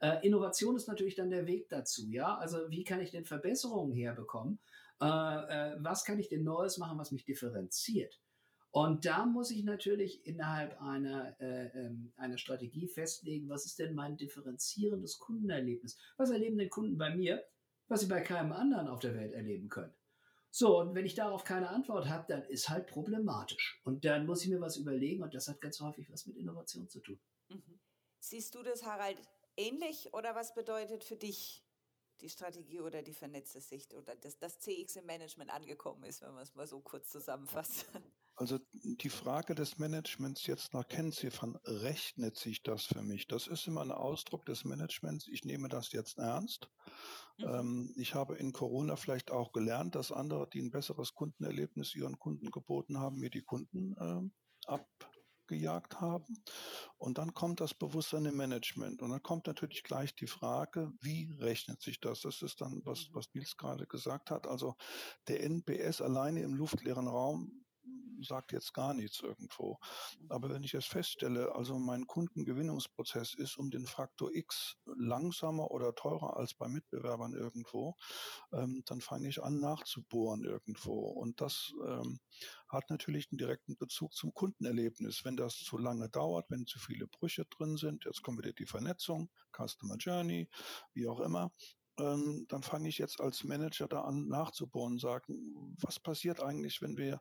Äh, 0.00 0.26
Innovation 0.26 0.76
ist 0.76 0.88
natürlich 0.88 1.14
dann 1.14 1.30
der 1.30 1.46
Weg 1.46 1.68
dazu, 1.68 2.06
ja. 2.08 2.36
Also 2.36 2.70
wie 2.70 2.84
kann 2.84 3.00
ich 3.00 3.10
denn 3.10 3.24
Verbesserungen 3.24 3.94
herbekommen? 3.94 4.58
Äh, 5.00 5.06
äh, 5.06 5.76
was 5.78 6.04
kann 6.04 6.18
ich 6.18 6.28
denn 6.28 6.44
Neues 6.44 6.78
machen, 6.78 6.98
was 6.98 7.12
mich 7.12 7.24
differenziert? 7.24 8.20
Und 8.70 9.06
da 9.06 9.24
muss 9.24 9.50
ich 9.50 9.64
natürlich 9.64 10.26
innerhalb 10.26 10.80
einer, 10.82 11.34
äh, 11.40 11.68
ähm, 11.68 12.12
einer 12.16 12.36
Strategie 12.36 12.88
festlegen, 12.88 13.48
was 13.48 13.64
ist 13.64 13.78
denn 13.78 13.94
mein 13.94 14.18
differenzierendes 14.18 15.18
Kundenerlebnis? 15.18 15.96
Was 16.18 16.30
erleben 16.30 16.58
denn 16.58 16.68
Kunden 16.68 16.98
bei 16.98 17.14
mir, 17.14 17.42
was 17.88 18.00
sie 18.00 18.06
bei 18.06 18.20
keinem 18.20 18.52
anderen 18.52 18.88
auf 18.88 19.00
der 19.00 19.14
Welt 19.14 19.32
erleben 19.32 19.70
können? 19.70 19.94
So, 20.50 20.78
und 20.78 20.94
wenn 20.94 21.06
ich 21.06 21.14
darauf 21.14 21.44
keine 21.44 21.70
Antwort 21.70 22.08
habe, 22.08 22.26
dann 22.28 22.42
ist 22.44 22.68
halt 22.68 22.86
problematisch. 22.86 23.80
Und 23.84 24.04
dann 24.04 24.26
muss 24.26 24.42
ich 24.42 24.50
mir 24.50 24.60
was 24.60 24.76
überlegen 24.76 25.22
und 25.22 25.34
das 25.34 25.48
hat 25.48 25.60
ganz 25.60 25.80
häufig 25.80 26.10
was 26.10 26.26
mit 26.26 26.36
Innovation 26.36 26.88
zu 26.88 27.00
tun. 27.00 27.18
Mhm. 27.48 27.80
Siehst 28.20 28.54
du 28.54 28.62
das, 28.62 28.84
Harald, 28.84 29.18
ähnlich 29.56 30.12
oder 30.12 30.34
was 30.34 30.54
bedeutet 30.54 31.04
für 31.04 31.16
dich 31.16 31.64
die 32.20 32.28
Strategie 32.28 32.80
oder 32.80 33.02
die 33.02 33.12
vernetzte 33.12 33.60
Sicht 33.60 33.94
oder 33.94 34.16
dass 34.16 34.38
das 34.38 34.58
CX 34.60 34.96
im 34.96 35.06
Management 35.06 35.50
angekommen 35.50 36.04
ist, 36.04 36.22
wenn 36.22 36.32
man 36.32 36.42
es 36.42 36.54
mal 36.54 36.66
so 36.66 36.80
kurz 36.80 37.10
zusammenfasst? 37.10 37.86
Also 38.38 38.58
die 38.82 39.08
Frage 39.08 39.54
des 39.54 39.78
Managements 39.78 40.46
jetzt 40.46 40.74
nach 40.74 40.86
Kennziffern, 40.86 41.56
rechnet 41.64 42.36
sich 42.36 42.62
das 42.62 42.84
für 42.84 43.02
mich? 43.02 43.26
Das 43.28 43.46
ist 43.46 43.66
immer 43.66 43.80
ein 43.80 43.90
Ausdruck 43.90 44.44
des 44.44 44.64
Managements, 44.64 45.26
ich 45.26 45.46
nehme 45.46 45.70
das 45.70 45.92
jetzt 45.92 46.18
ernst. 46.18 46.68
Mhm. 47.38 47.46
Ähm, 47.46 47.94
ich 47.96 48.14
habe 48.14 48.36
in 48.36 48.52
Corona 48.52 48.96
vielleicht 48.96 49.30
auch 49.30 49.52
gelernt, 49.52 49.94
dass 49.94 50.12
andere, 50.12 50.48
die 50.50 50.60
ein 50.60 50.70
besseres 50.70 51.14
Kundenerlebnis 51.14 51.94
ihren 51.94 52.18
Kunden 52.18 52.50
geboten 52.50 52.98
haben, 52.98 53.20
mir 53.20 53.30
die 53.30 53.42
Kunden 53.42 53.96
äh, 53.96 54.68
ab 54.70 54.86
gejagt 55.46 56.00
haben. 56.00 56.42
Und 56.98 57.18
dann 57.18 57.34
kommt 57.34 57.60
das 57.60 57.74
Bewusstsein 57.74 58.24
im 58.26 58.36
Management. 58.36 59.02
Und 59.02 59.10
dann 59.10 59.22
kommt 59.22 59.46
natürlich 59.46 59.82
gleich 59.82 60.14
die 60.14 60.26
Frage, 60.26 60.92
wie 61.00 61.32
rechnet 61.40 61.82
sich 61.82 62.00
das? 62.00 62.20
Das 62.22 62.42
ist 62.42 62.60
dann, 62.60 62.82
was, 62.84 63.08
was 63.12 63.32
Nils 63.34 63.56
gerade 63.56 63.86
gesagt 63.86 64.30
hat. 64.30 64.46
Also 64.46 64.76
der 65.28 65.42
NPS 65.42 66.00
alleine 66.00 66.42
im 66.42 66.54
luftleeren 66.54 67.08
Raum 67.08 67.65
sagt 68.22 68.52
jetzt 68.52 68.74
gar 68.74 68.94
nichts 68.94 69.20
irgendwo. 69.20 69.78
Aber 70.28 70.50
wenn 70.50 70.62
ich 70.62 70.74
es 70.74 70.86
feststelle, 70.86 71.54
also 71.54 71.78
mein 71.78 72.06
Kundengewinnungsprozess 72.06 73.34
ist 73.34 73.56
um 73.56 73.70
den 73.70 73.86
Faktor 73.86 74.34
X 74.34 74.76
langsamer 74.96 75.70
oder 75.70 75.94
teurer 75.94 76.36
als 76.36 76.54
bei 76.54 76.68
Mitbewerbern 76.68 77.34
irgendwo, 77.34 77.96
ähm, 78.52 78.82
dann 78.86 79.00
fange 79.00 79.28
ich 79.28 79.42
an 79.42 79.60
nachzubohren 79.60 80.44
irgendwo. 80.44 81.10
Und 81.10 81.40
das 81.40 81.72
ähm, 81.86 82.20
hat 82.68 82.90
natürlich 82.90 83.28
einen 83.30 83.38
direkten 83.38 83.76
Bezug 83.76 84.12
zum 84.14 84.32
Kundenerlebnis. 84.34 85.24
Wenn 85.24 85.36
das 85.36 85.56
zu 85.56 85.78
lange 85.78 86.08
dauert, 86.08 86.50
wenn 86.50 86.66
zu 86.66 86.78
viele 86.78 87.06
Brüche 87.06 87.44
drin 87.46 87.76
sind, 87.76 88.04
jetzt 88.04 88.22
kommt 88.22 88.38
wieder 88.38 88.52
die 88.52 88.66
Vernetzung, 88.66 89.30
Customer 89.52 89.96
Journey, 89.96 90.48
wie 90.92 91.08
auch 91.08 91.20
immer, 91.20 91.52
ähm, 91.98 92.46
dann 92.48 92.62
fange 92.62 92.88
ich 92.88 92.98
jetzt 92.98 93.20
als 93.20 93.44
Manager 93.44 93.88
da 93.88 94.02
an 94.02 94.28
nachzubohren 94.28 94.94
und 94.94 95.00
sagen, 95.00 95.76
was 95.80 96.00
passiert 96.00 96.42
eigentlich, 96.42 96.82
wenn 96.82 96.96
wir 96.96 97.20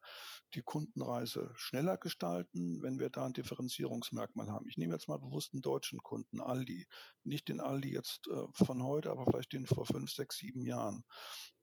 die 0.53 0.61
Kundenreise 0.61 1.51
schneller 1.55 1.97
gestalten, 1.97 2.81
wenn 2.81 2.99
wir 2.99 3.09
da 3.09 3.25
ein 3.25 3.33
Differenzierungsmerkmal 3.33 4.51
haben. 4.51 4.67
Ich 4.67 4.77
nehme 4.77 4.93
jetzt 4.93 5.07
mal 5.07 5.19
bewusst 5.19 5.53
einen 5.53 5.61
deutschen 5.61 5.99
Kunden, 6.03 6.41
Aldi. 6.41 6.87
Nicht 7.23 7.47
den 7.47 7.59
Aldi 7.59 7.93
jetzt 7.93 8.27
äh, 8.27 8.47
von 8.53 8.83
heute, 8.83 9.11
aber 9.11 9.25
vielleicht 9.25 9.53
den 9.53 9.65
vor 9.65 9.85
fünf, 9.85 10.11
sechs, 10.11 10.37
sieben 10.37 10.65
Jahren. 10.65 11.03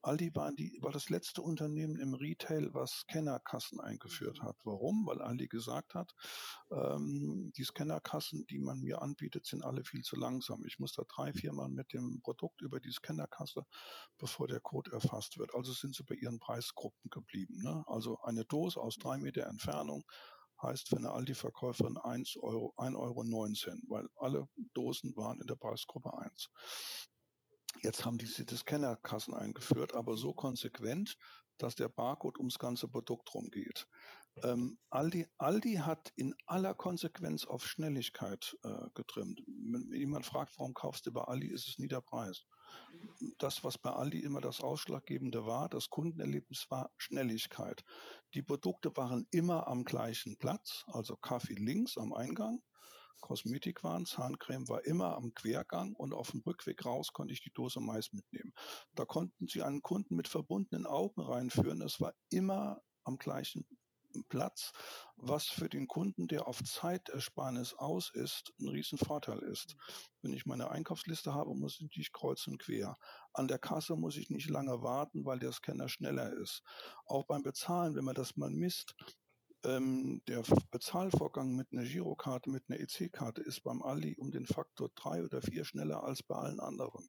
Aldi 0.02 0.34
war, 0.34 0.52
die, 0.52 0.76
war 0.80 0.90
das 0.90 1.08
letzte 1.08 1.42
Unternehmen 1.42 1.96
im 1.96 2.14
Retail, 2.14 2.74
was 2.74 2.90
Scannerkassen 3.02 3.80
eingeführt 3.80 4.40
mhm. 4.40 4.46
hat. 4.46 4.56
Warum? 4.64 5.06
Weil 5.06 5.22
Aldi 5.22 5.48
gesagt 5.48 5.94
hat, 5.94 6.12
ähm, 6.70 7.52
die 7.56 7.64
Scannerkassen, 7.64 8.44
die 8.46 8.58
man 8.58 8.80
mir 8.80 9.00
anbietet, 9.00 9.46
sind 9.46 9.64
alle 9.64 9.84
viel 9.84 10.02
zu 10.02 10.16
langsam. 10.16 10.64
Ich 10.66 10.78
muss 10.78 10.92
da 10.92 11.04
drei, 11.08 11.32
vier 11.32 11.52
Mal 11.52 11.68
mit 11.68 11.92
dem 11.92 12.20
Produkt 12.22 12.60
über 12.62 12.80
die 12.80 12.92
Scannerkasse, 12.92 13.64
bevor 14.18 14.48
der 14.48 14.60
Code 14.60 14.92
erfasst 14.92 15.38
wird. 15.38 15.54
Also 15.54 15.72
sind 15.72 15.94
sie 15.94 16.04
bei 16.04 16.16
ihren 16.16 16.40
Preisgruppen 16.40 17.10
geblieben. 17.10 17.62
Ne? 17.62 17.84
Also 17.86 18.20
eine 18.22 18.44
Dose 18.44 18.80
aus 18.80 18.96
drei 18.96 19.18
Meter 19.18 19.46
Entfernung 19.46 20.04
heißt 20.62 20.88
für 20.88 20.96
eine 20.96 21.10
Aldi-Verkäuferin 21.10 21.98
1,19 21.98 22.40
Euro, 22.40 22.74
1,19 22.76 22.96
Euro, 22.96 23.78
weil 23.88 24.08
alle 24.16 24.48
Dosen 24.74 25.14
waren 25.16 25.40
in 25.40 25.46
der 25.46 25.56
Preisgruppe 25.56 26.16
1. 26.16 26.50
Jetzt 27.80 28.04
haben 28.04 28.18
die 28.18 28.26
diese 28.26 28.56
Scannerkassen 28.56 29.34
eingeführt, 29.34 29.94
aber 29.94 30.16
so 30.16 30.32
konsequent, 30.32 31.16
dass 31.58 31.74
der 31.74 31.88
Barcode 31.88 32.38
ums 32.38 32.58
ganze 32.58 32.88
Produkt 32.88 33.32
rumgeht. 33.34 33.86
Ähm, 34.42 34.78
Aldi, 34.88 35.26
Aldi 35.38 35.74
hat 35.74 36.10
in 36.16 36.34
aller 36.46 36.74
Konsequenz 36.74 37.44
auf 37.44 37.66
Schnelligkeit 37.66 38.56
äh, 38.62 38.88
getrimmt. 38.94 39.42
Wenn 39.46 39.92
jemand 39.92 40.24
fragt, 40.24 40.58
warum 40.58 40.74
kaufst 40.74 41.06
du 41.06 41.12
bei 41.12 41.22
Aldi, 41.22 41.48
ist 41.48 41.68
es 41.68 41.78
nie 41.78 41.88
der 41.88 42.00
Preis. 42.00 42.44
das, 43.38 43.62
was 43.64 43.78
bei 43.78 43.90
Aldi 43.90 44.20
immer 44.20 44.40
das 44.40 44.60
Ausschlaggebende 44.60 45.44
war, 45.46 45.68
das 45.68 45.90
Kundenerlebnis 45.90 46.66
war 46.70 46.90
Schnelligkeit. 46.96 47.84
Die 48.34 48.42
Produkte 48.42 48.96
waren 48.96 49.26
immer 49.30 49.68
am 49.68 49.84
gleichen 49.84 50.38
Platz, 50.38 50.84
also 50.86 51.16
Kaffee 51.16 51.54
links 51.54 51.98
am 51.98 52.12
Eingang, 52.14 52.62
Kosmetik 53.20 53.84
waren, 53.84 54.06
Zahncreme 54.06 54.68
war 54.68 54.84
immer 54.84 55.16
am 55.16 55.34
Quergang 55.34 55.94
und 55.94 56.12
auf 56.12 56.30
dem 56.30 56.40
Rückweg 56.40 56.84
raus 56.84 57.12
konnte 57.12 57.32
ich 57.32 57.42
die 57.42 57.52
Dose 57.52 57.80
Mais 57.80 58.12
mitnehmen. 58.12 58.52
Da 58.94 59.04
konnten 59.04 59.46
Sie 59.46 59.62
einen 59.62 59.82
Kunden 59.82 60.16
mit 60.16 60.28
verbundenen 60.28 60.86
Augen 60.86 61.20
reinführen. 61.20 61.82
Es 61.82 62.00
war 62.00 62.14
immer 62.30 62.80
am 63.04 63.18
gleichen 63.18 63.66
Platz, 64.28 64.72
was 65.16 65.46
für 65.46 65.68
den 65.68 65.86
Kunden, 65.88 66.28
der 66.28 66.46
auf 66.46 66.62
Zeitersparnis 66.62 67.74
aus 67.74 68.10
ist, 68.12 68.52
ein 68.60 68.68
Riesenvorteil 68.68 69.38
ist. 69.38 69.76
Wenn 70.20 70.32
ich 70.32 70.46
meine 70.46 70.70
Einkaufsliste 70.70 71.32
habe, 71.32 71.54
muss 71.54 71.80
ich 71.80 71.96
nicht 71.96 72.12
kreuz 72.12 72.46
und 72.46 72.58
quer. 72.58 72.96
An 73.32 73.48
der 73.48 73.58
Kasse 73.58 73.96
muss 73.96 74.16
ich 74.16 74.30
nicht 74.30 74.50
lange 74.50 74.82
warten, 74.82 75.24
weil 75.24 75.38
der 75.38 75.52
Scanner 75.52 75.88
schneller 75.88 76.32
ist. 76.32 76.62
Auch 77.06 77.24
beim 77.24 77.42
Bezahlen, 77.42 77.94
wenn 77.94 78.04
man 78.04 78.14
das 78.14 78.36
mal 78.36 78.50
misst, 78.50 78.94
ähm, 79.64 80.22
der 80.28 80.42
Bezahlvorgang 80.70 81.54
mit 81.54 81.72
einer 81.72 81.84
Girokarte, 81.84 82.50
mit 82.50 82.64
einer 82.68 82.80
EC-Karte 82.80 83.42
ist 83.42 83.62
beim 83.62 83.82
Ali 83.82 84.16
um 84.16 84.30
den 84.30 84.46
Faktor 84.46 84.90
drei 84.94 85.22
oder 85.24 85.40
vier 85.40 85.64
schneller 85.64 86.04
als 86.04 86.22
bei 86.22 86.34
allen 86.34 86.60
anderen. 86.60 87.08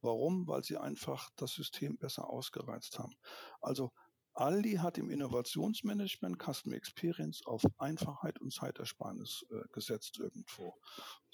Warum? 0.00 0.46
Weil 0.46 0.62
sie 0.62 0.76
einfach 0.76 1.30
das 1.36 1.52
System 1.52 1.96
besser 1.96 2.28
ausgereizt 2.28 2.98
haben. 2.98 3.14
Also 3.60 3.92
Aldi 4.34 4.74
hat 4.74 4.98
im 4.98 5.10
Innovationsmanagement 5.10 6.42
Customer 6.42 6.76
Experience 6.76 7.44
auf 7.46 7.62
Einfachheit 7.78 8.40
und 8.40 8.52
Zeitersparnis 8.52 9.46
äh, 9.50 9.68
gesetzt 9.72 10.18
irgendwo. 10.18 10.74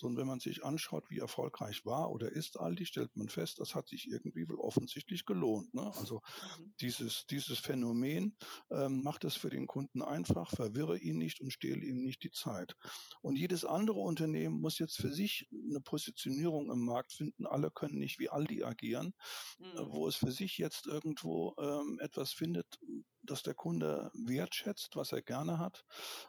So, 0.00 0.06
und 0.06 0.16
wenn 0.16 0.26
man 0.26 0.40
sich 0.40 0.64
anschaut, 0.64 1.04
wie 1.10 1.18
erfolgreich 1.18 1.84
war 1.84 2.10
oder 2.10 2.32
ist 2.32 2.58
Aldi, 2.58 2.86
stellt 2.86 3.14
man 3.16 3.28
fest, 3.28 3.60
das 3.60 3.74
hat 3.74 3.86
sich 3.86 4.08
irgendwie 4.10 4.48
wohl 4.48 4.58
offensichtlich 4.58 5.26
gelohnt. 5.26 5.74
Ne? 5.74 5.92
Also 5.94 6.22
mhm. 6.58 6.72
dieses, 6.80 7.26
dieses 7.26 7.58
Phänomen 7.58 8.34
ähm, 8.70 9.02
macht 9.02 9.24
es 9.24 9.36
für 9.36 9.50
den 9.50 9.66
Kunden 9.66 10.00
einfach, 10.00 10.50
verwirre 10.50 10.96
ihn 10.98 11.18
nicht 11.18 11.42
und 11.42 11.52
stehle 11.52 11.84
ihm 11.84 12.02
nicht 12.02 12.22
die 12.22 12.30
Zeit. 12.30 12.76
Und 13.20 13.36
jedes 13.36 13.66
andere 13.66 14.00
Unternehmen 14.00 14.58
muss 14.58 14.78
jetzt 14.78 14.96
für 14.96 15.12
sich 15.12 15.48
eine 15.52 15.82
Positionierung 15.82 16.70
im 16.70 16.84
Markt 16.86 17.12
finden. 17.12 17.46
Alle 17.46 17.70
können 17.70 17.98
nicht 17.98 18.18
wie 18.18 18.30
Aldi 18.30 18.64
agieren, 18.64 19.12
äh, 19.58 19.82
mhm. 19.82 19.92
wo 19.92 20.08
es 20.08 20.16
für 20.16 20.32
sich 20.32 20.56
jetzt 20.56 20.86
irgendwo 20.86 21.54
ähm, 21.58 21.98
etwas 22.00 22.32
findet, 22.32 22.78
dass 23.22 23.42
der 23.42 23.54
Kunde 23.54 24.10
wertschätzt, 24.14 24.96
was 24.96 25.12
er 25.12 25.22
gerne 25.22 25.58
hat, 25.58 25.84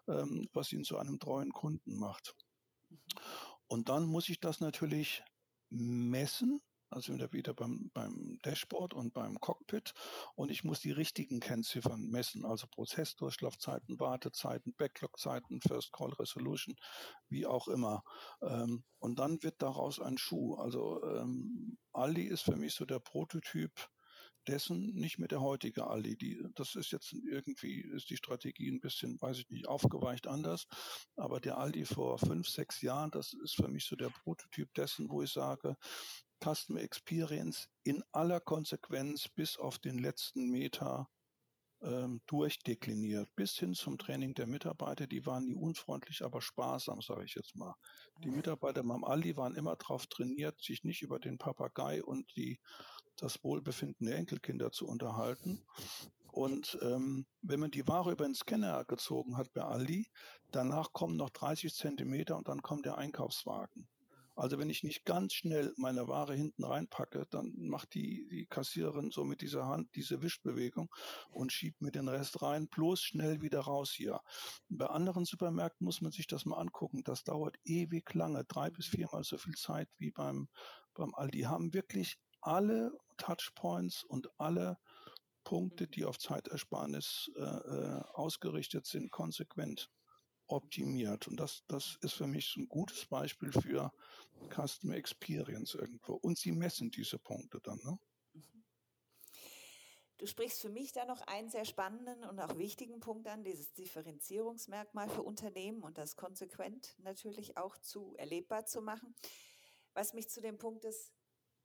ähm, 0.07 0.47
was 0.53 0.71
ihn 0.71 0.83
zu 0.83 0.97
einem 0.97 1.19
treuen 1.19 1.51
Kunden 1.51 1.97
macht. 1.97 2.35
Und 3.67 3.89
dann 3.89 4.05
muss 4.05 4.29
ich 4.29 4.39
das 4.39 4.59
natürlich 4.59 5.23
messen, 5.69 6.61
also 6.91 7.13
wieder 7.31 7.53
beim, 7.53 7.89
beim 7.93 8.37
Dashboard 8.43 8.93
und 8.93 9.13
beim 9.13 9.39
Cockpit. 9.39 9.93
Und 10.35 10.51
ich 10.51 10.65
muss 10.65 10.81
die 10.81 10.91
richtigen 10.91 11.39
Kennziffern 11.39 12.09
messen, 12.09 12.45
also 12.45 12.67
Prozessdurchlaufzeiten, 12.67 13.99
Wartezeiten, 13.99 14.73
Backlogzeiten, 14.75 15.61
First 15.61 15.93
Call 15.93 16.11
Resolution, 16.13 16.75
wie 17.29 17.45
auch 17.45 17.69
immer. 17.69 18.03
Ähm, 18.41 18.83
und 18.99 19.19
dann 19.19 19.41
wird 19.41 19.61
daraus 19.61 20.01
ein 20.01 20.17
Schuh. 20.17 20.55
Also 20.55 21.01
ähm, 21.03 21.77
Aldi 21.93 22.23
ist 22.23 22.43
für 22.43 22.57
mich 22.57 22.73
so 22.73 22.85
der 22.85 22.99
Prototyp 22.99 23.71
dessen 24.47 24.93
nicht 24.93 25.19
mehr 25.19 25.27
der 25.27 25.41
heutige 25.41 25.87
Aldi. 25.87 26.17
Die, 26.17 26.43
das 26.55 26.75
ist 26.75 26.91
jetzt 26.91 27.13
irgendwie, 27.13 27.81
ist 27.81 28.09
die 28.09 28.17
Strategie 28.17 28.69
ein 28.69 28.79
bisschen, 28.79 29.19
weiß 29.21 29.39
ich 29.39 29.49
nicht, 29.49 29.67
aufgeweicht 29.67 30.27
anders. 30.27 30.67
Aber 31.15 31.39
der 31.39 31.57
Aldi 31.57 31.85
vor 31.85 32.17
fünf, 32.17 32.47
sechs 32.47 32.81
Jahren, 32.81 33.11
das 33.11 33.33
ist 33.33 33.55
für 33.55 33.67
mich 33.67 33.85
so 33.85 33.95
der 33.95 34.09
Prototyp 34.09 34.73
dessen, 34.73 35.09
wo 35.09 35.21
ich 35.21 35.31
sage, 35.31 35.75
Customer 36.43 36.81
Experience 36.81 37.67
in 37.83 38.03
aller 38.11 38.39
Konsequenz 38.39 39.27
bis 39.29 39.57
auf 39.57 39.77
den 39.77 39.99
letzten 39.99 40.49
Meter 40.49 41.07
ähm, 41.83 42.21
durchdekliniert, 42.27 43.29
bis 43.35 43.53
hin 43.57 43.73
zum 43.73 43.97
Training 43.97 44.33
der 44.33 44.47
Mitarbeiter. 44.47 45.07
Die 45.07 45.25
waren 45.25 45.45
nie 45.45 45.55
unfreundlich, 45.55 46.23
aber 46.23 46.41
sparsam, 46.41 47.01
sage 47.01 47.25
ich 47.25 47.35
jetzt 47.35 47.55
mal. 47.55 47.75
Die 48.23 48.29
ah. 48.29 48.33
Mitarbeiter 48.33 48.83
beim 48.83 49.03
Aldi 49.03 49.35
waren 49.37 49.55
immer 49.55 49.75
darauf 49.75 50.07
trainiert, 50.07 50.61
sich 50.61 50.83
nicht 50.83 51.01
über 51.01 51.19
den 51.19 51.37
Papagei 51.37 52.03
und 52.03 52.31
die 52.35 52.59
das 53.21 53.43
Wohlbefinden 53.43 54.07
der 54.07 54.17
Enkelkinder 54.17 54.71
zu 54.71 54.87
unterhalten. 54.87 55.63
Und 56.31 56.77
ähm, 56.81 57.25
wenn 57.41 57.59
man 57.59 57.71
die 57.71 57.87
Ware 57.87 58.11
über 58.11 58.25
den 58.25 58.35
Scanner 58.35 58.85
gezogen 58.85 59.37
hat 59.37 59.53
bei 59.53 59.63
Aldi, 59.63 60.07
danach 60.51 60.93
kommen 60.93 61.17
noch 61.17 61.29
30 61.29 61.73
Zentimeter 61.73 62.37
und 62.37 62.47
dann 62.47 62.61
kommt 62.61 62.85
der 62.85 62.97
Einkaufswagen. 62.97 63.87
Also 64.35 64.57
wenn 64.57 64.69
ich 64.69 64.83
nicht 64.83 65.03
ganz 65.03 65.33
schnell 65.33 65.73
meine 65.75 66.07
Ware 66.07 66.33
hinten 66.33 66.63
reinpacke, 66.63 67.27
dann 67.29 67.53
macht 67.57 67.93
die, 67.93 68.27
die 68.29 68.45
Kassiererin 68.45 69.11
so 69.11 69.25
mit 69.25 69.41
dieser 69.41 69.67
Hand 69.67 69.89
diese 69.95 70.21
Wischbewegung 70.21 70.89
und 71.31 71.51
schiebt 71.51 71.81
mir 71.81 71.91
den 71.91 72.07
Rest 72.07 72.41
rein, 72.41 72.67
bloß 72.69 73.01
schnell 73.01 73.41
wieder 73.41 73.59
raus 73.59 73.91
hier. 73.91 74.21
Bei 74.69 74.87
anderen 74.87 75.25
Supermärkten 75.25 75.83
muss 75.83 76.01
man 76.01 76.11
sich 76.11 76.27
das 76.27 76.45
mal 76.45 76.57
angucken. 76.57 77.03
Das 77.03 77.23
dauert 77.23 77.57
ewig 77.65 78.13
lange, 78.13 78.45
drei 78.45 78.69
bis 78.69 78.87
viermal 78.87 79.23
so 79.23 79.37
viel 79.37 79.55
Zeit 79.55 79.89
wie 79.97 80.11
beim, 80.11 80.47
beim 80.93 81.13
Aldi. 81.13 81.41
Haben 81.41 81.73
wirklich 81.73 82.17
alle 82.41 82.97
Touchpoints 83.17 84.03
und 84.03 84.29
alle 84.39 84.77
Punkte, 85.43 85.87
die 85.87 86.05
auf 86.05 86.19
Zeitersparnis 86.19 87.31
äh, 87.35 87.41
äh, 87.41 88.01
ausgerichtet 88.13 88.85
sind, 88.85 89.11
konsequent 89.11 89.89
optimiert. 90.47 91.27
Und 91.27 91.37
das, 91.39 91.63
das 91.67 91.97
ist 92.01 92.13
für 92.13 92.27
mich 92.27 92.55
ein 92.57 92.67
gutes 92.67 93.05
Beispiel 93.05 93.51
für 93.51 93.91
Customer 94.53 94.95
Experience 94.95 95.75
irgendwo. 95.75 96.13
Und 96.15 96.37
sie 96.37 96.51
messen 96.51 96.91
diese 96.91 97.17
Punkte 97.17 97.59
dann. 97.61 97.79
Ne? 97.83 97.97
Mhm. 98.33 98.63
Du 100.17 100.27
sprichst 100.27 100.61
für 100.61 100.69
mich 100.69 100.91
da 100.91 101.05
noch 101.05 101.21
einen 101.21 101.49
sehr 101.49 101.65
spannenden 101.65 102.23
und 102.23 102.39
auch 102.39 102.57
wichtigen 102.57 102.99
Punkt 102.99 103.27
an, 103.27 103.43
dieses 103.43 103.73
Differenzierungsmerkmal 103.73 105.09
für 105.09 105.23
Unternehmen 105.23 105.81
und 105.81 105.97
das 105.97 106.15
konsequent 106.15 106.95
natürlich 106.99 107.57
auch 107.57 107.77
zu 107.77 108.15
erlebbar 108.17 108.65
zu 108.65 108.81
machen. 108.81 109.15
Was 109.93 110.13
mich 110.13 110.29
zu 110.29 110.41
dem 110.41 110.57
Punkt 110.57 110.83
des 110.83 111.11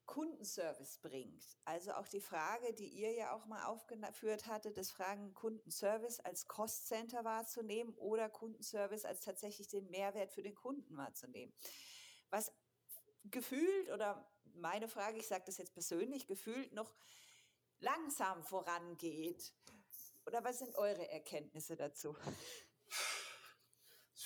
Kundenservice 0.07 0.98
bringt. 0.98 1.44
Also 1.64 1.92
auch 1.92 2.09
die 2.09 2.20
Frage, 2.20 2.72
die 2.74 2.88
ihr 2.88 3.12
ja 3.12 3.32
auch 3.34 3.46
mal 3.46 3.66
aufgeführt 3.66 4.46
hattet, 4.46 4.76
das 4.76 4.90
Fragen 4.90 5.34
Kundenservice 5.34 6.20
als 6.20 6.46
Cost 6.46 6.86
Center 6.86 7.24
wahrzunehmen 7.24 7.94
oder 7.94 8.28
Kundenservice 8.28 9.04
als 9.04 9.20
tatsächlich 9.20 9.68
den 9.68 9.90
Mehrwert 9.90 10.32
für 10.32 10.42
den 10.42 10.54
Kunden 10.54 10.96
wahrzunehmen. 10.96 11.52
Was 12.30 12.52
gefühlt 13.24 13.90
oder 13.90 14.30
meine 14.54 14.88
Frage, 14.88 15.18
ich 15.18 15.26
sage 15.26 15.44
das 15.46 15.59
jetzt 15.59 15.74
persönlich, 15.74 16.26
gefühlt 16.26 16.72
noch 16.72 16.94
langsam 17.80 18.42
vorangeht. 18.42 19.52
Oder 20.24 20.42
was 20.42 20.59
sind 20.59 20.74
eure 20.76 21.09
Erkenntnisse 21.09 21.76
dazu? 21.76 22.16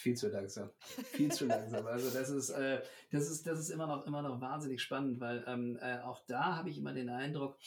Viel 0.01 0.17
zu 0.17 0.29
langsam. 0.29 0.71
Viel 1.13 1.31
zu 1.31 1.47
langsam. 1.47 1.87
Also 1.87 2.11
das 2.11 2.31
ist, 2.31 2.51
äh, 2.51 2.83
das 3.11 3.31
ist, 3.31 3.47
das 3.47 3.59
ist 3.59 3.71
immer 3.71 3.87
noch, 3.87 4.07
immer 4.07 4.23
noch 4.23 4.41
wahnsinnig 4.41 4.83
spannend, 4.83 5.21
weil 5.21 5.45
ähm, 5.47 5.79
äh, 5.81 5.99
auch 6.01 6.21
da 6.27 6.57
habe 6.57 6.71
ich 6.71 6.79
immer 6.79 6.93
den 6.93 7.09
Eindruck, 7.09 7.59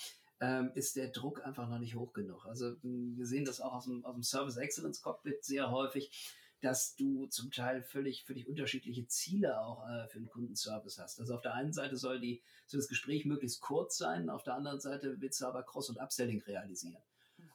ähm, 0.42 0.72
ist 0.76 0.96
der 0.96 1.10
Druck 1.10 1.46
einfach 1.46 1.70
noch 1.70 1.80
nicht 1.80 1.96
hoch 1.96 2.14
genug. 2.14 2.46
Also 2.46 2.76
wir 2.82 3.26
sehen 3.26 3.46
das 3.46 3.62
auch 3.62 3.74
aus 3.74 3.86
dem, 3.86 4.04
aus 4.04 4.14
dem 4.14 4.24
Service 4.24 4.58
Excellence 4.58 5.02
Cockpit 5.02 5.44
sehr 5.44 5.72
häufig, 5.72 6.12
dass 6.60 6.96
du 6.96 7.28
zum 7.28 7.52
Teil 7.52 7.84
völlig, 7.84 8.24
völlig 8.24 8.48
unterschiedliche 8.48 9.06
Ziele 9.08 9.60
auch 9.60 9.88
äh, 9.88 10.08
für 10.08 10.20
den 10.20 10.30
Kundenservice 10.30 10.98
hast. 10.98 11.20
Also 11.20 11.36
auf 11.36 11.42
der 11.42 11.54
einen 11.54 11.74
Seite 11.74 11.98
soll, 11.98 12.20
die, 12.20 12.42
soll 12.68 12.80
das 12.80 12.88
Gespräch 12.88 13.26
möglichst 13.26 13.62
kurz 13.62 13.98
sein, 13.98 14.30
auf 14.30 14.44
der 14.44 14.56
anderen 14.56 14.80
Seite 14.80 15.16
willst 15.20 15.42
du 15.42 15.46
aber 15.46 15.64
Cross- 15.64 15.90
und 15.90 16.00
Upselling 16.00 16.42
realisieren. 16.42 17.02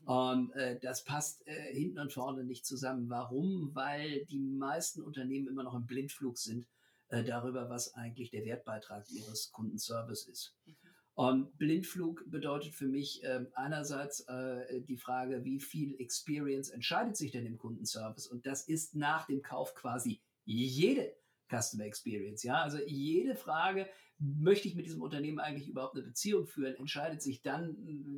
Und 0.09 0.53
äh, 0.53 0.79
das 0.81 1.05
passt 1.05 1.47
äh, 1.47 1.75
hinten 1.75 1.99
und 1.99 2.15
vorne 2.15 2.43
nicht 2.43 2.65
zusammen. 2.65 3.11
Warum? 3.11 3.75
Weil 3.75 4.25
die 4.25 4.41
meisten 4.41 5.03
Unternehmen 5.03 5.49
immer 5.49 5.65
noch 5.65 5.75
im 5.75 5.85
Blindflug 5.85 6.39
sind 6.39 6.67
äh, 7.09 7.23
darüber, 7.23 7.69
was 7.69 7.93
eigentlich 7.93 8.31
der 8.31 8.47
Wertbeitrag 8.47 9.05
ihres 9.11 9.53
Kundenservice 9.53 10.27
ist. 10.27 10.57
Mhm. 10.65 10.77
Und 11.13 11.59
Blindflug 11.59 12.25
bedeutet 12.31 12.73
für 12.73 12.87
mich 12.87 13.23
äh, 13.23 13.45
einerseits 13.55 14.21
äh, 14.21 14.81
die 14.81 14.97
Frage, 14.97 15.45
wie 15.45 15.61
viel 15.61 15.95
Experience 16.01 16.71
entscheidet 16.71 17.19
sich 17.19 17.33
denn 17.33 17.45
im 17.45 17.59
Kundenservice? 17.59 18.29
Und 18.29 18.47
das 18.47 18.67
ist 18.67 18.95
nach 18.95 19.27
dem 19.27 19.43
Kauf 19.43 19.75
quasi 19.75 20.23
jede 20.47 21.15
Customer 21.51 21.85
Experience. 21.85 22.45
Ja, 22.45 22.63
also 22.63 22.79
jede 22.79 23.35
Frage, 23.35 23.87
möchte 24.19 24.69
ich 24.69 24.75
mit 24.75 24.87
diesem 24.87 25.03
Unternehmen 25.03 25.39
eigentlich 25.39 25.69
überhaupt 25.69 25.97
eine 25.97 26.05
Beziehung 26.05 26.47
führen, 26.47 26.77
entscheidet 26.77 27.21
sich 27.21 27.43
dann, 27.43 27.77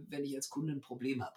wenn 0.09 0.22
ich 0.22 0.36
als 0.36 0.51
Kunde 0.51 0.72
ein 0.72 0.80
Problem 0.80 1.24
habe. 1.24 1.34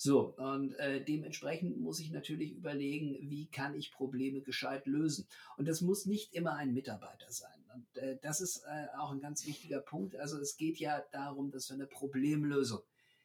So, 0.00 0.32
und 0.36 0.78
äh, 0.78 1.02
dementsprechend 1.04 1.80
muss 1.80 1.98
ich 1.98 2.12
natürlich 2.12 2.52
überlegen, 2.52 3.16
wie 3.20 3.48
kann 3.48 3.74
ich 3.74 3.90
Probleme 3.90 4.42
gescheit 4.42 4.86
lösen. 4.86 5.26
Und 5.56 5.66
das 5.66 5.80
muss 5.80 6.06
nicht 6.06 6.34
immer 6.34 6.54
ein 6.54 6.72
Mitarbeiter 6.72 7.32
sein. 7.32 7.64
Und 7.74 7.98
äh, 7.98 8.16
das 8.22 8.40
ist 8.40 8.62
äh, 8.64 8.96
auch 8.96 9.10
ein 9.10 9.20
ganz 9.20 9.44
wichtiger 9.44 9.80
Punkt. 9.80 10.14
Also 10.14 10.38
es 10.38 10.56
geht 10.56 10.78
ja 10.78 11.02
darum, 11.10 11.50
dass 11.50 11.68
wir 11.68 11.74
eine 11.74 11.88
Problemlösung 11.88 12.80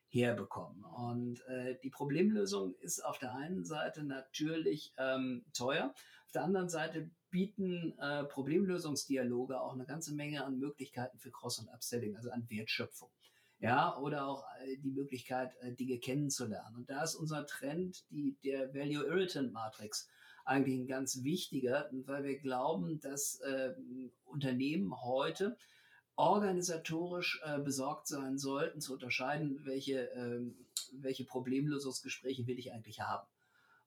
herbekommen. 0.08 0.84
Und 0.84 1.46
äh, 1.46 1.78
die 1.84 1.92
Problemlösung 1.92 2.74
ist 2.80 3.06
auf 3.06 3.20
der 3.20 3.36
einen 3.36 3.66
Seite 3.66 4.04
natürlich 4.04 4.96
ähm, 4.98 5.46
teuer, 5.54 5.94
auf 6.26 6.32
der 6.34 6.44
anderen 6.44 6.70
Seite 6.70 7.12
bieten 7.30 7.94
äh, 8.00 8.24
Problemlösungsdialoge 8.24 9.62
auch 9.62 9.74
eine 9.74 9.86
ganze 9.86 10.16
Menge 10.16 10.44
an 10.44 10.58
Möglichkeiten 10.58 11.20
für 11.20 11.30
Cross- 11.30 11.60
und 11.60 11.70
Upselling, 11.70 12.16
also 12.16 12.32
an 12.32 12.50
Wertschöpfung. 12.50 13.12
Ja, 13.64 13.98
oder 13.98 14.28
auch 14.28 14.44
äh, 14.60 14.76
die 14.76 14.92
Möglichkeit, 14.92 15.56
äh, 15.62 15.72
Dinge 15.72 15.98
kennenzulernen. 15.98 16.76
Und 16.76 16.90
da 16.90 17.02
ist 17.02 17.16
unser 17.16 17.48
Trend, 17.48 18.04
die, 18.12 18.36
der 18.44 18.74
Value 18.74 19.06
Irritant 19.06 19.54
Matrix, 19.54 20.10
eigentlich 20.44 20.78
ein 20.78 20.88
ganz 20.88 21.24
wichtiger, 21.24 21.90
weil 22.06 22.26
wir 22.26 22.38
glauben, 22.38 23.00
dass 23.00 23.40
äh, 23.40 23.74
Unternehmen 24.26 25.02
heute 25.02 25.56
organisatorisch 26.18 27.42
äh, 27.46 27.58
besorgt 27.60 28.08
sein 28.08 28.38
sollten, 28.38 28.82
zu 28.82 28.92
unterscheiden, 28.92 29.62
welche, 29.64 30.10
ähm, 30.10 30.56
welche 30.92 31.24
Problemlösungsgespräche 31.24 32.46
will 32.46 32.60
ich 32.60 32.74
eigentlich 32.74 33.00
haben. 33.00 33.26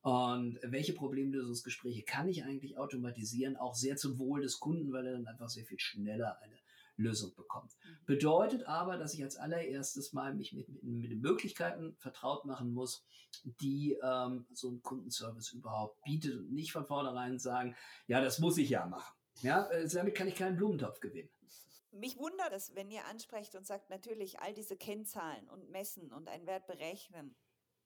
Und 0.01 0.59
welche 0.63 0.95
Problemlösungsgespräche 0.95 2.03
kann 2.03 2.29
ich 2.29 2.45
eigentlich 2.45 2.79
automatisieren, 2.79 3.59
auch 3.59 3.75
sehr 3.75 3.97
zum 3.97 4.19
Wohl 4.19 4.41
des 4.41 4.59
Kunden, 4.59 4.91
weil 4.93 5.07
er 5.07 5.13
dann 5.13 5.27
einfach 5.27 5.51
sehr 5.51 5.67
viel 5.67 5.79
schneller 5.79 6.41
eine 6.41 6.57
Lösung 6.97 7.35
bekommt. 7.35 7.73
Mhm. 7.85 8.07
Bedeutet 8.07 8.67
aber, 8.67 8.97
dass 8.97 9.15
ich 9.15 9.23
als 9.23 9.37
allererstes 9.37 10.13
mal 10.13 10.35
mich 10.35 10.53
mit, 10.53 10.69
mit, 10.69 10.83
mit 10.83 11.11
den 11.11 11.21
Möglichkeiten 11.21 11.97
vertraut 11.99 12.45
machen 12.45 12.73
muss, 12.73 13.05
die 13.61 13.99
ähm, 14.03 14.47
so 14.53 14.71
ein 14.71 14.83
Kundenservice 14.83 15.53
überhaupt 15.53 16.03
bietet 16.03 16.37
und 16.37 16.53
nicht 16.53 16.73
von 16.73 16.87
vornherein 16.87 17.39
sagen, 17.39 17.77
ja, 18.07 18.21
das 18.21 18.39
muss 18.39 18.59
ich 18.59 18.71
ja 18.71 18.87
machen. 18.87 19.15
Ja, 19.43 19.67
äh, 19.71 19.87
damit 19.89 20.15
kann 20.15 20.29
ich 20.29 20.35
keinen 20.35 20.57
Blumentopf 20.57 21.01
gewinnen. 21.01 21.31
Mich 21.93 22.19
wundert 22.19 22.53
es, 22.53 22.75
wenn 22.75 22.91
ihr 22.91 23.07
ansprecht 23.07 23.55
und 23.55 23.67
sagt, 23.67 23.89
natürlich 23.89 24.41
all 24.41 24.53
diese 24.53 24.77
Kennzahlen 24.77 25.49
und 25.49 25.71
messen 25.71 26.13
und 26.13 26.29
einen 26.29 26.47
Wert 26.47 26.67
berechnen. 26.67 27.35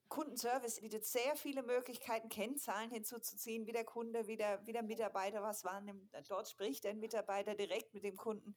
Kundenservice 0.09 0.81
bietet 0.81 1.05
sehr 1.05 1.37
viele 1.37 1.63
Möglichkeiten, 1.63 2.27
Kennzahlen 2.27 2.91
hinzuzuziehen, 2.91 3.65
wie 3.65 3.71
der 3.71 3.85
Kunde, 3.85 4.27
wie 4.27 4.35
der, 4.35 4.65
wie 4.67 4.73
der 4.73 4.83
Mitarbeiter 4.83 5.41
was 5.41 5.63
wahrnimmt. 5.63 6.11
Dort 6.27 6.49
spricht 6.49 6.85
ein 6.85 6.99
Mitarbeiter 6.99 7.55
direkt 7.55 7.93
mit 7.93 8.03
dem 8.03 8.17
Kunden. 8.17 8.53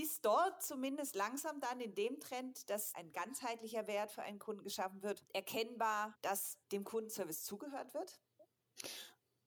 Ist 0.00 0.24
dort 0.24 0.62
zumindest 0.62 1.16
langsam 1.16 1.60
dann 1.60 1.80
in 1.80 1.92
dem 1.92 2.20
Trend, 2.20 2.70
dass 2.70 2.94
ein 2.94 3.10
ganzheitlicher 3.12 3.88
Wert 3.88 4.12
für 4.12 4.22
einen 4.22 4.38
Kunden 4.38 4.62
geschaffen 4.62 5.02
wird, 5.02 5.24
erkennbar, 5.34 6.16
dass 6.22 6.56
dem 6.70 6.84
Kundenservice 6.84 7.42
zugehört 7.42 7.94
wird? 7.94 8.20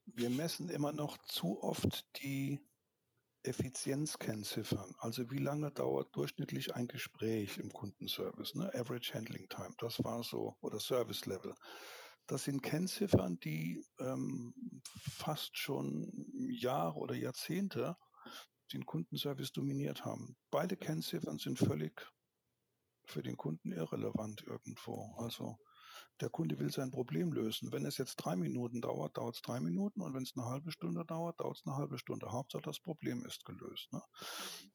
Wir 0.03 0.29
messen 0.29 0.67
immer 0.67 0.91
noch 0.91 1.17
zu 1.19 1.63
oft 1.63 2.05
die 2.21 2.59
Effizienzkennziffern, 3.43 4.93
also 4.97 5.31
wie 5.31 5.37
lange 5.37 5.71
dauert 5.71 6.13
durchschnittlich 6.17 6.75
ein 6.75 6.89
Gespräch 6.89 7.57
im 7.57 7.71
Kundenservice, 7.71 8.53
ne? 8.55 8.73
Average 8.73 9.13
Handling 9.13 9.47
Time, 9.47 9.73
das 9.77 10.03
war 10.03 10.21
so, 10.21 10.57
oder 10.59 10.81
Service 10.81 11.25
Level. 11.27 11.55
Das 12.27 12.43
sind 12.43 12.61
Kennziffern, 12.61 13.39
die 13.39 13.85
ähm, 13.99 14.81
fast 14.95 15.57
schon 15.57 16.11
Jahre 16.49 16.99
oder 16.99 17.15
Jahrzehnte 17.15 17.95
den 18.73 18.85
Kundenservice 18.85 19.51
dominiert 19.51 20.05
haben. 20.05 20.35
Beide 20.49 20.77
Kennziffern 20.77 21.37
sind 21.37 21.59
völlig 21.59 22.11
für 23.05 23.23
den 23.23 23.37
Kunden 23.37 23.71
irrelevant 23.71 24.43
irgendwo. 24.45 25.13
Also 25.17 25.57
der 26.19 26.29
Kunde 26.29 26.59
will 26.59 26.71
sein 26.71 26.91
Problem 26.91 27.33
lösen. 27.33 27.71
Wenn 27.71 27.85
es 27.85 27.97
jetzt 27.97 28.15
drei 28.17 28.35
Minuten 28.35 28.81
dauert, 28.81 29.17
dauert 29.17 29.35
es 29.35 29.41
drei 29.41 29.59
Minuten 29.59 30.01
und 30.01 30.13
wenn 30.13 30.23
es 30.23 30.33
eine 30.35 30.45
halbe 30.45 30.71
Stunde 30.71 31.03
dauert, 31.05 31.39
dauert 31.39 31.57
es 31.57 31.65
eine 31.65 31.75
halbe 31.75 31.97
Stunde. 31.97 32.31
Hauptsache 32.31 32.63
das 32.63 32.79
Problem 32.79 33.25
ist 33.25 33.43
gelöst. 33.45 33.91
Ne? 33.91 34.01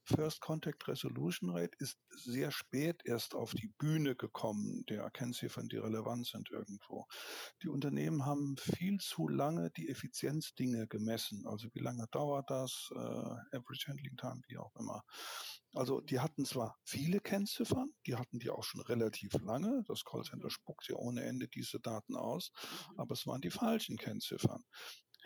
First 0.07 0.41
Contact 0.41 0.87
Resolution 0.87 1.51
Rate 1.51 1.77
ist 1.79 1.99
sehr 2.11 2.51
spät 2.51 3.03
erst 3.05 3.35
auf 3.35 3.53
die 3.53 3.69
Bühne 3.79 4.15
gekommen, 4.15 4.85
der 4.89 5.11
Kennziffern, 5.11 5.69
die 5.69 5.79
relevant 5.79 6.27
sind 6.27 6.51
irgendwo. 6.51 7.07
Die 7.63 7.69
Unternehmen 7.69 8.25
haben 8.25 8.57
viel 8.57 8.99
zu 8.99 9.29
lange 9.29 9.71
die 9.77 9.89
Effizienzdinge 9.89 10.87
gemessen. 10.87 11.47
Also 11.47 11.69
wie 11.75 11.81
lange 11.81 12.07
dauert 12.13 12.51
das, 12.51 12.89
äh, 12.95 12.99
Average 13.57 13.89
Handling 13.89 14.17
Time, 14.17 14.41
wie 14.49 14.59
auch 14.59 14.75
immer. 14.77 15.03
Also 15.77 16.01
die 16.01 16.21
hatten 16.21 16.47
zwar 16.47 16.79
viele 16.85 17.21
Kennziffern, 17.21 17.91
die 18.07 18.17
hatten 18.17 18.39
die 18.39 18.49
auch 18.49 18.65
schon 18.65 18.81
relativ 18.81 19.35
lange. 19.43 19.83
Das 19.87 20.05
Callcenter 20.05 20.47
mhm. 20.47 20.51
spuckt 20.51 20.89
ja 20.89 20.97
ohne 20.97 21.23
Ende 21.25 21.49
diese 21.49 21.81
Daten 21.81 22.17
aus, 22.17 22.51
mhm. 22.91 23.01
aber 23.01 23.13
es 23.13 23.27
waren 23.27 23.43
die 23.43 23.51
falschen 23.51 23.99
Kennziffern. 23.99 24.65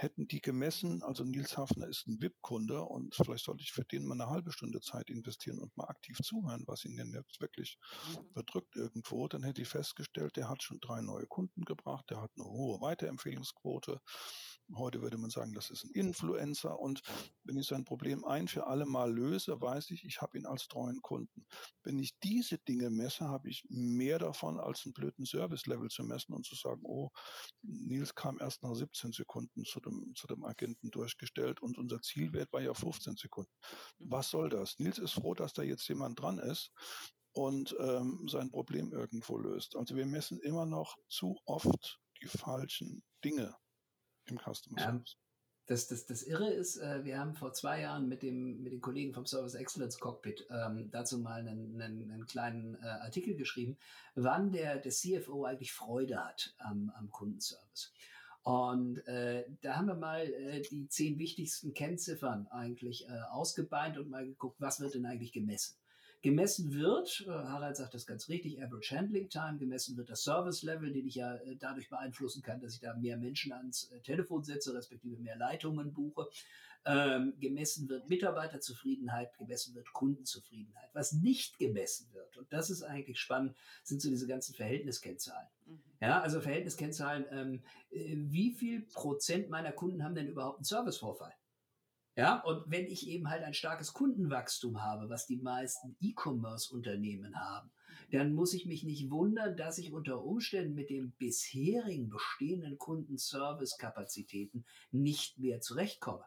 Hätten 0.00 0.26
die 0.26 0.40
gemessen, 0.40 1.02
also 1.02 1.24
Nils 1.24 1.58
Hafner 1.58 1.86
ist 1.86 2.06
ein 2.06 2.22
VIP-Kunde 2.22 2.82
und 2.82 3.14
vielleicht 3.14 3.44
sollte 3.44 3.62
ich 3.62 3.72
für 3.72 3.84
den 3.84 4.06
mal 4.06 4.14
eine 4.14 4.30
halbe 4.30 4.50
Stunde 4.50 4.80
Zeit 4.80 5.10
investieren 5.10 5.58
und 5.58 5.76
mal 5.76 5.88
aktiv 5.88 6.16
zuhören, 6.22 6.64
was 6.66 6.86
ihn 6.86 6.96
denn 6.96 7.12
jetzt 7.12 7.38
wirklich 7.38 7.76
mhm. 8.08 8.32
bedrückt 8.32 8.76
irgendwo, 8.76 9.28
dann 9.28 9.42
hätte 9.42 9.60
ich 9.60 9.68
festgestellt, 9.68 10.36
der 10.36 10.48
hat 10.48 10.62
schon 10.62 10.80
drei 10.80 11.02
neue 11.02 11.26
Kunden 11.26 11.66
gebracht, 11.66 12.06
der 12.08 12.22
hat 12.22 12.30
eine 12.34 12.46
hohe 12.46 12.80
Weiterempfehlungsquote, 12.80 14.00
Heute 14.76 15.02
würde 15.02 15.18
man 15.18 15.30
sagen, 15.30 15.52
das 15.52 15.70
ist 15.70 15.84
ein 15.84 15.90
Influencer 15.90 16.78
und 16.78 17.02
wenn 17.42 17.56
ich 17.56 17.66
sein 17.66 17.84
Problem 17.84 18.24
ein 18.24 18.46
für 18.46 18.66
alle 18.68 18.86
Mal 18.86 19.12
löse, 19.12 19.60
weiß 19.60 19.90
ich, 19.90 20.04
ich 20.04 20.20
habe 20.20 20.38
ihn 20.38 20.46
als 20.46 20.68
treuen 20.68 21.02
Kunden. 21.02 21.44
Wenn 21.82 21.98
ich 21.98 22.16
diese 22.20 22.58
Dinge 22.58 22.88
messe, 22.90 23.28
habe 23.28 23.48
ich 23.48 23.66
mehr 23.68 24.18
davon, 24.18 24.60
als 24.60 24.84
einen 24.84 24.92
blöden 24.92 25.26
Service-Level 25.26 25.88
zu 25.88 26.04
messen 26.04 26.34
und 26.34 26.46
zu 26.46 26.54
sagen, 26.54 26.82
oh, 26.84 27.10
Nils 27.62 28.14
kam 28.14 28.38
erst 28.40 28.62
nach 28.62 28.74
17 28.74 29.12
Sekunden 29.12 29.64
zu 29.64 29.80
dem, 29.90 30.14
zu 30.14 30.26
dem 30.26 30.44
Agenten 30.44 30.90
durchgestellt 30.90 31.60
und 31.60 31.78
unser 31.78 32.00
Zielwert 32.00 32.52
war 32.52 32.60
ja 32.60 32.74
15 32.74 33.16
Sekunden. 33.16 33.52
Mhm. 33.98 34.10
Was 34.10 34.30
soll 34.30 34.48
das? 34.48 34.78
Nils 34.78 34.98
ist 34.98 35.12
froh, 35.12 35.34
dass 35.34 35.52
da 35.52 35.62
jetzt 35.62 35.88
jemand 35.88 36.20
dran 36.20 36.38
ist 36.38 36.72
und 37.32 37.76
ähm, 37.78 38.26
sein 38.28 38.50
Problem 38.50 38.92
irgendwo 38.92 39.38
löst. 39.38 39.76
Also 39.76 39.96
wir 39.96 40.06
messen 40.06 40.40
immer 40.40 40.66
noch 40.66 40.96
zu 41.08 41.38
oft 41.44 42.00
die 42.22 42.26
falschen 42.28 43.02
Dinge 43.24 43.54
im 44.26 44.38
Customer 44.38 44.80
Service. 44.80 45.16
das, 45.66 45.86
das, 45.86 46.06
das 46.06 46.22
Irre 46.22 46.50
ist, 46.50 46.76
äh, 46.78 47.04
wir 47.04 47.18
haben 47.18 47.34
vor 47.34 47.52
zwei 47.52 47.80
Jahren 47.80 48.08
mit, 48.08 48.22
dem, 48.22 48.62
mit 48.62 48.72
den 48.72 48.80
Kollegen 48.80 49.14
vom 49.14 49.26
Service 49.26 49.54
Excellence 49.54 49.98
Cockpit 49.98 50.46
ähm, 50.50 50.90
dazu 50.90 51.18
mal 51.18 51.40
einen, 51.40 51.80
einen, 51.80 52.10
einen 52.10 52.26
kleinen 52.26 52.74
äh, 52.82 52.86
Artikel 52.86 53.36
geschrieben, 53.36 53.78
wann 54.14 54.52
der, 54.52 54.78
der 54.78 54.92
CFO 54.92 55.44
eigentlich 55.44 55.72
Freude 55.72 56.24
hat 56.24 56.54
am, 56.58 56.90
am 56.96 57.10
Kundenservice. 57.10 57.92
Und 58.42 59.06
äh, 59.06 59.44
da 59.60 59.76
haben 59.76 59.86
wir 59.86 59.94
mal 59.94 60.22
äh, 60.22 60.62
die 60.62 60.88
zehn 60.88 61.18
wichtigsten 61.18 61.74
Kennziffern 61.74 62.46
eigentlich 62.48 63.06
äh, 63.06 63.20
ausgebeint 63.30 63.98
und 63.98 64.08
mal 64.08 64.24
geguckt, 64.24 64.56
was 64.60 64.80
wird 64.80 64.94
denn 64.94 65.04
eigentlich 65.04 65.32
gemessen. 65.32 65.76
Gemessen 66.22 66.74
wird, 66.74 67.24
äh, 67.26 67.30
Harald 67.30 67.76
sagt 67.76 67.94
das 67.94 68.06
ganz 68.06 68.28
richtig, 68.28 68.62
Average 68.62 68.94
Handling 68.94 69.30
Time, 69.30 69.56
gemessen 69.58 69.96
wird 69.96 70.10
das 70.10 70.22
Service 70.22 70.62
Level, 70.62 70.92
den 70.92 71.06
ich 71.06 71.14
ja 71.14 71.36
äh, 71.36 71.56
dadurch 71.56 71.88
beeinflussen 71.88 72.42
kann, 72.42 72.60
dass 72.60 72.74
ich 72.74 72.80
da 72.80 72.94
mehr 72.94 73.16
Menschen 73.16 73.52
ans 73.52 73.90
äh, 73.90 74.00
Telefon 74.00 74.44
setze, 74.44 74.74
respektive 74.74 75.16
mehr 75.16 75.36
Leitungen 75.36 75.94
buche. 75.94 76.28
Ähm, 76.86 77.34
gemessen 77.38 77.90
wird 77.90 78.08
Mitarbeiterzufriedenheit, 78.08 79.36
gemessen 79.36 79.74
wird 79.74 79.92
Kundenzufriedenheit. 79.92 80.88
Was 80.94 81.12
nicht 81.12 81.58
gemessen 81.58 82.10
wird, 82.14 82.38
und 82.38 82.50
das 82.52 82.70
ist 82.70 82.82
eigentlich 82.82 83.20
spannend, 83.20 83.54
sind 83.82 84.00
so 84.00 84.08
diese 84.08 84.26
ganzen 84.26 84.54
Verhältniskennzahlen. 84.54 85.48
Mhm. 85.66 85.82
Ja, 86.00 86.22
also 86.22 86.40
Verhältniskennzahlen, 86.40 87.26
ähm, 87.30 87.62
wie 87.90 88.52
viel 88.52 88.80
Prozent 88.80 89.50
meiner 89.50 89.72
Kunden 89.72 90.02
haben 90.02 90.14
denn 90.14 90.28
überhaupt 90.28 90.58
einen 90.58 90.64
Servicevorfall? 90.64 91.34
Ja, 92.16 92.40
und 92.40 92.70
wenn 92.70 92.86
ich 92.86 93.08
eben 93.08 93.30
halt 93.30 93.44
ein 93.44 93.54
starkes 93.54 93.92
Kundenwachstum 93.92 94.82
habe, 94.82 95.08
was 95.08 95.26
die 95.26 95.36
meisten 95.36 95.96
E-Commerce-Unternehmen 96.00 97.38
haben, 97.38 97.70
dann 98.10 98.34
muss 98.34 98.54
ich 98.54 98.66
mich 98.66 98.84
nicht 98.84 99.10
wundern, 99.10 99.56
dass 99.56 99.78
ich 99.78 99.92
unter 99.92 100.24
Umständen 100.24 100.74
mit 100.74 100.90
den 100.90 101.12
bisherigen 101.12 102.08
bestehenden 102.08 102.78
Kundenservice-Kapazitäten 102.78 104.64
nicht 104.90 105.38
mehr 105.38 105.60
zurechtkomme. 105.60 106.24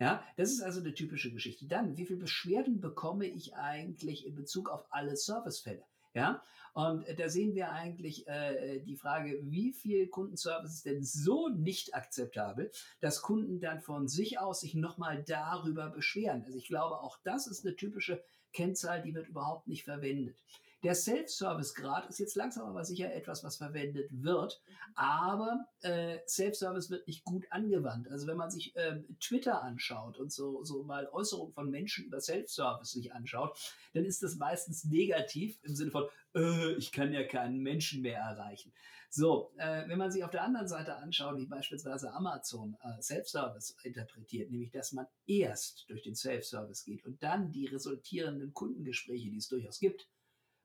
Ja, 0.00 0.24
das 0.36 0.50
ist 0.50 0.62
also 0.62 0.80
eine 0.80 0.94
typische 0.94 1.30
Geschichte. 1.30 1.66
Dann, 1.66 1.98
wie 1.98 2.06
viele 2.06 2.18
Beschwerden 2.18 2.80
bekomme 2.80 3.26
ich 3.26 3.54
eigentlich 3.54 4.26
in 4.26 4.34
Bezug 4.34 4.70
auf 4.70 4.86
alle 4.90 5.14
Servicefälle? 5.14 5.84
Ja, 6.14 6.42
und 6.72 7.04
da 7.18 7.28
sehen 7.28 7.54
wir 7.54 7.70
eigentlich 7.70 8.26
äh, 8.26 8.80
die 8.80 8.96
Frage, 8.96 9.38
wie 9.42 9.72
viel 9.72 10.08
Kundenservice 10.08 10.74
ist 10.74 10.86
denn 10.86 11.04
so 11.04 11.48
nicht 11.48 11.94
akzeptabel, 11.94 12.72
dass 13.00 13.22
Kunden 13.22 13.60
dann 13.60 13.80
von 13.80 14.08
sich 14.08 14.38
aus 14.38 14.60
sich 14.60 14.74
nochmal 14.74 15.22
darüber 15.24 15.90
beschweren. 15.90 16.44
Also 16.44 16.58
ich 16.58 16.66
glaube, 16.66 17.00
auch 17.00 17.18
das 17.22 17.46
ist 17.46 17.64
eine 17.64 17.76
typische 17.76 18.22
Kennzahl, 18.52 19.02
die 19.02 19.14
wird 19.14 19.28
überhaupt 19.28 19.68
nicht 19.68 19.84
verwendet. 19.84 20.36
Der 20.82 20.94
Self-Service-Grad 20.94 22.08
ist 22.08 22.20
jetzt 22.20 22.36
langsam 22.36 22.66
aber 22.66 22.84
sicher 22.84 23.12
etwas, 23.12 23.44
was 23.44 23.58
verwendet 23.58 24.08
wird, 24.12 24.62
aber 24.94 25.66
äh, 25.82 26.18
Self-Service 26.26 26.88
wird 26.88 27.06
nicht 27.06 27.22
gut 27.24 27.46
angewandt. 27.50 28.08
Also 28.08 28.26
wenn 28.26 28.38
man 28.38 28.50
sich 28.50 28.74
äh, 28.76 29.02
Twitter 29.20 29.62
anschaut 29.62 30.18
und 30.18 30.32
so, 30.32 30.64
so 30.64 30.82
mal 30.82 31.06
Äußerungen 31.12 31.52
von 31.52 31.70
Menschen 31.70 32.06
über 32.06 32.20
Self-Service 32.20 32.92
sich 32.92 33.12
anschaut, 33.12 33.58
dann 33.92 34.06
ist 34.06 34.22
das 34.22 34.36
meistens 34.36 34.84
negativ 34.84 35.58
im 35.64 35.74
Sinne 35.74 35.90
von, 35.90 36.08
äh, 36.34 36.72
ich 36.72 36.92
kann 36.92 37.12
ja 37.12 37.24
keinen 37.24 37.58
Menschen 37.58 38.00
mehr 38.00 38.18
erreichen. 38.18 38.72
So, 39.10 39.52
äh, 39.58 39.86
wenn 39.86 39.98
man 39.98 40.10
sich 40.10 40.24
auf 40.24 40.30
der 40.30 40.44
anderen 40.44 40.68
Seite 40.68 40.96
anschaut, 40.96 41.36
wie 41.36 41.46
beispielsweise 41.46 42.12
Amazon 42.14 42.78
äh, 42.82 43.02
Self-Service 43.02 43.76
interpretiert, 43.82 44.50
nämlich 44.50 44.70
dass 44.70 44.92
man 44.92 45.06
erst 45.26 45.90
durch 45.90 46.02
den 46.02 46.14
Self-Service 46.14 46.84
geht 46.84 47.04
und 47.04 47.22
dann 47.22 47.50
die 47.50 47.66
resultierenden 47.66 48.54
Kundengespräche, 48.54 49.28
die 49.28 49.36
es 49.36 49.48
durchaus 49.48 49.78
gibt, 49.78 50.06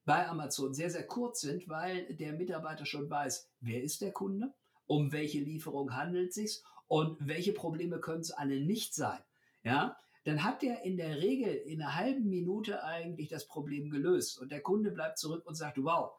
bei 0.05 0.27
Amazon 0.27 0.73
sehr, 0.73 0.89
sehr 0.89 1.05
kurz 1.05 1.41
sind, 1.41 1.67
weil 1.67 2.13
der 2.15 2.33
Mitarbeiter 2.33 2.85
schon 2.85 3.09
weiß, 3.09 3.49
wer 3.59 3.83
ist 3.83 4.01
der 4.01 4.11
Kunde, 4.11 4.53
um 4.85 5.11
welche 5.11 5.39
Lieferung 5.39 5.95
handelt 5.95 6.29
es 6.29 6.35
sich 6.35 6.63
und 6.87 7.17
welche 7.27 7.53
Probleme 7.53 7.99
können 7.99 8.21
es 8.21 8.31
alle 8.31 8.61
nicht 8.61 8.93
sein, 8.93 9.19
ja, 9.63 9.97
dann 10.23 10.43
hat 10.43 10.61
der 10.61 10.83
in 10.83 10.97
der 10.97 11.17
Regel 11.17 11.53
in 11.53 11.81
einer 11.81 11.95
halben 11.95 12.29
Minute 12.29 12.83
eigentlich 12.83 13.29
das 13.29 13.47
Problem 13.47 13.89
gelöst 13.89 14.39
und 14.39 14.51
der 14.51 14.61
Kunde 14.61 14.91
bleibt 14.91 15.19
zurück 15.19 15.45
und 15.45 15.55
sagt, 15.55 15.83
wow, 15.83 16.13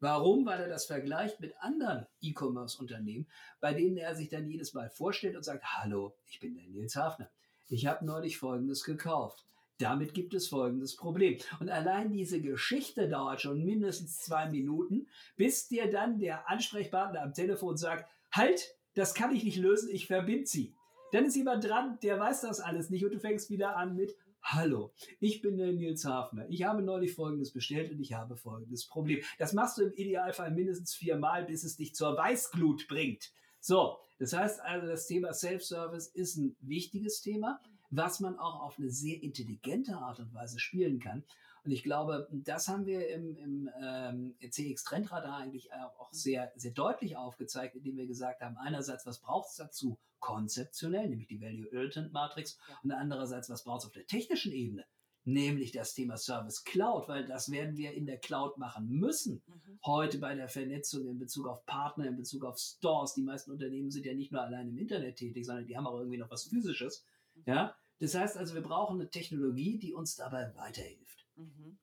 Warum? 0.00 0.46
Weil 0.46 0.62
er 0.62 0.68
das 0.68 0.86
vergleicht 0.86 1.40
mit 1.40 1.54
anderen 1.58 2.06
E-Commerce-Unternehmen, 2.22 3.28
bei 3.60 3.74
denen 3.74 3.98
er 3.98 4.16
sich 4.16 4.30
dann 4.30 4.48
jedes 4.48 4.72
Mal 4.72 4.88
vorstellt 4.88 5.36
und 5.36 5.42
sagt, 5.42 5.62
hallo, 5.62 6.16
ich 6.26 6.40
bin 6.40 6.54
der 6.54 6.66
Nils 6.68 6.96
Hafner. 6.96 7.30
Ich 7.68 7.84
habe 7.86 8.04
neulich 8.06 8.38
Folgendes 8.38 8.82
gekauft. 8.82 9.44
Damit 9.80 10.12
gibt 10.14 10.34
es 10.34 10.48
folgendes 10.48 10.94
Problem. 10.94 11.38
Und 11.58 11.70
allein 11.70 12.12
diese 12.12 12.40
Geschichte 12.40 13.08
dauert 13.08 13.40
schon 13.40 13.64
mindestens 13.64 14.18
zwei 14.18 14.48
Minuten, 14.50 15.08
bis 15.36 15.68
dir 15.68 15.90
dann 15.90 16.18
der 16.18 16.48
Ansprechpartner 16.50 17.22
am 17.22 17.32
Telefon 17.32 17.76
sagt, 17.76 18.10
halt, 18.30 18.76
das 18.94 19.14
kann 19.14 19.34
ich 19.34 19.44
nicht 19.44 19.56
lösen, 19.56 19.90
ich 19.90 20.06
verbinde 20.06 20.46
sie. 20.46 20.74
Dann 21.12 21.24
ist 21.24 21.36
jemand 21.36 21.64
dran, 21.64 21.98
der 22.02 22.20
weiß 22.20 22.42
das 22.42 22.60
alles 22.60 22.90
nicht 22.90 23.04
und 23.04 23.14
du 23.14 23.18
fängst 23.18 23.50
wieder 23.50 23.76
an 23.76 23.96
mit, 23.96 24.16
Hallo, 24.42 24.92
ich 25.20 25.42
bin 25.42 25.58
der 25.58 25.72
Nils 25.72 26.04
Hafner. 26.06 26.46
Ich 26.48 26.64
habe 26.64 26.82
neulich 26.82 27.14
Folgendes 27.14 27.52
bestellt 27.52 27.92
und 27.92 28.00
ich 28.00 28.14
habe 28.14 28.36
folgendes 28.36 28.86
Problem. 28.86 29.20
Das 29.38 29.52
machst 29.52 29.76
du 29.76 29.82
im 29.82 29.92
Idealfall 29.92 30.50
mindestens 30.50 30.94
viermal, 30.94 31.44
bis 31.44 31.62
es 31.62 31.76
dich 31.76 31.94
zur 31.94 32.16
Weißglut 32.16 32.88
bringt. 32.88 33.32
So, 33.60 33.98
das 34.18 34.32
heißt 34.32 34.60
also, 34.62 34.86
das 34.86 35.06
Thema 35.06 35.34
Self-Service 35.34 36.08
ist 36.08 36.36
ein 36.36 36.56
wichtiges 36.60 37.20
Thema, 37.20 37.60
was 37.90 38.20
man 38.20 38.38
auch 38.38 38.60
auf 38.60 38.78
eine 38.78 38.90
sehr 38.90 39.22
intelligente 39.22 39.96
Art 39.96 40.20
und 40.20 40.32
Weise 40.32 40.58
spielen 40.58 41.00
kann. 41.00 41.24
Und 41.64 41.72
ich 41.72 41.82
glaube, 41.82 42.28
das 42.32 42.68
haben 42.68 42.86
wir 42.86 43.08
im, 43.10 43.36
im 43.36 43.70
ähm, 43.82 44.34
CX-Trendradar 44.40 45.36
eigentlich 45.36 45.72
auch 45.72 46.10
sehr, 46.12 46.52
sehr 46.56 46.70
deutlich 46.70 47.16
aufgezeigt, 47.16 47.76
indem 47.76 47.98
wir 47.98 48.06
gesagt 48.06 48.40
haben, 48.40 48.56
einerseits, 48.56 49.04
was 49.04 49.20
braucht 49.20 49.50
es 49.50 49.56
dazu 49.56 49.98
konzeptionell, 50.20 51.08
nämlich 51.08 51.28
die 51.28 51.40
Value-Irritant-Matrix, 51.40 52.58
ja. 52.68 52.78
und 52.82 52.92
andererseits, 52.92 53.50
was 53.50 53.64
braucht 53.64 53.80
es 53.80 53.86
auf 53.86 53.92
der 53.92 54.06
technischen 54.06 54.52
Ebene, 54.52 54.86
nämlich 55.24 55.72
das 55.72 55.94
Thema 55.94 56.16
Service 56.16 56.64
Cloud, 56.64 57.08
weil 57.08 57.26
das 57.26 57.50
werden 57.50 57.76
wir 57.76 57.92
in 57.92 58.06
der 58.06 58.18
Cloud 58.18 58.56
machen 58.56 58.88
müssen. 58.88 59.42
Mhm. 59.46 59.80
Heute 59.84 60.18
bei 60.18 60.34
der 60.34 60.48
Vernetzung 60.48 61.08
in 61.08 61.18
Bezug 61.18 61.46
auf 61.46 61.64
Partner, 61.66 62.06
in 62.06 62.16
Bezug 62.16 62.44
auf 62.44 62.58
Stores. 62.58 63.14
Die 63.14 63.22
meisten 63.22 63.50
Unternehmen 63.50 63.90
sind 63.90 64.06
ja 64.06 64.14
nicht 64.14 64.32
nur 64.32 64.42
allein 64.42 64.68
im 64.68 64.78
Internet 64.78 65.16
tätig, 65.16 65.44
sondern 65.44 65.66
die 65.66 65.76
haben 65.76 65.86
auch 65.86 65.98
irgendwie 65.98 66.18
noch 66.18 66.30
was 66.30 66.44
Physisches. 66.44 67.04
Mhm. 67.34 67.42
Ja, 67.46 67.76
das 68.00 68.14
heißt 68.14 68.36
also, 68.36 68.54
wir 68.54 68.62
brauchen 68.62 69.00
eine 69.00 69.10
Technologie, 69.10 69.78
die 69.78 69.92
uns 69.92 70.16
dabei 70.16 70.54
weiterhilft. 70.56 71.26
Mhm. 71.36 71.78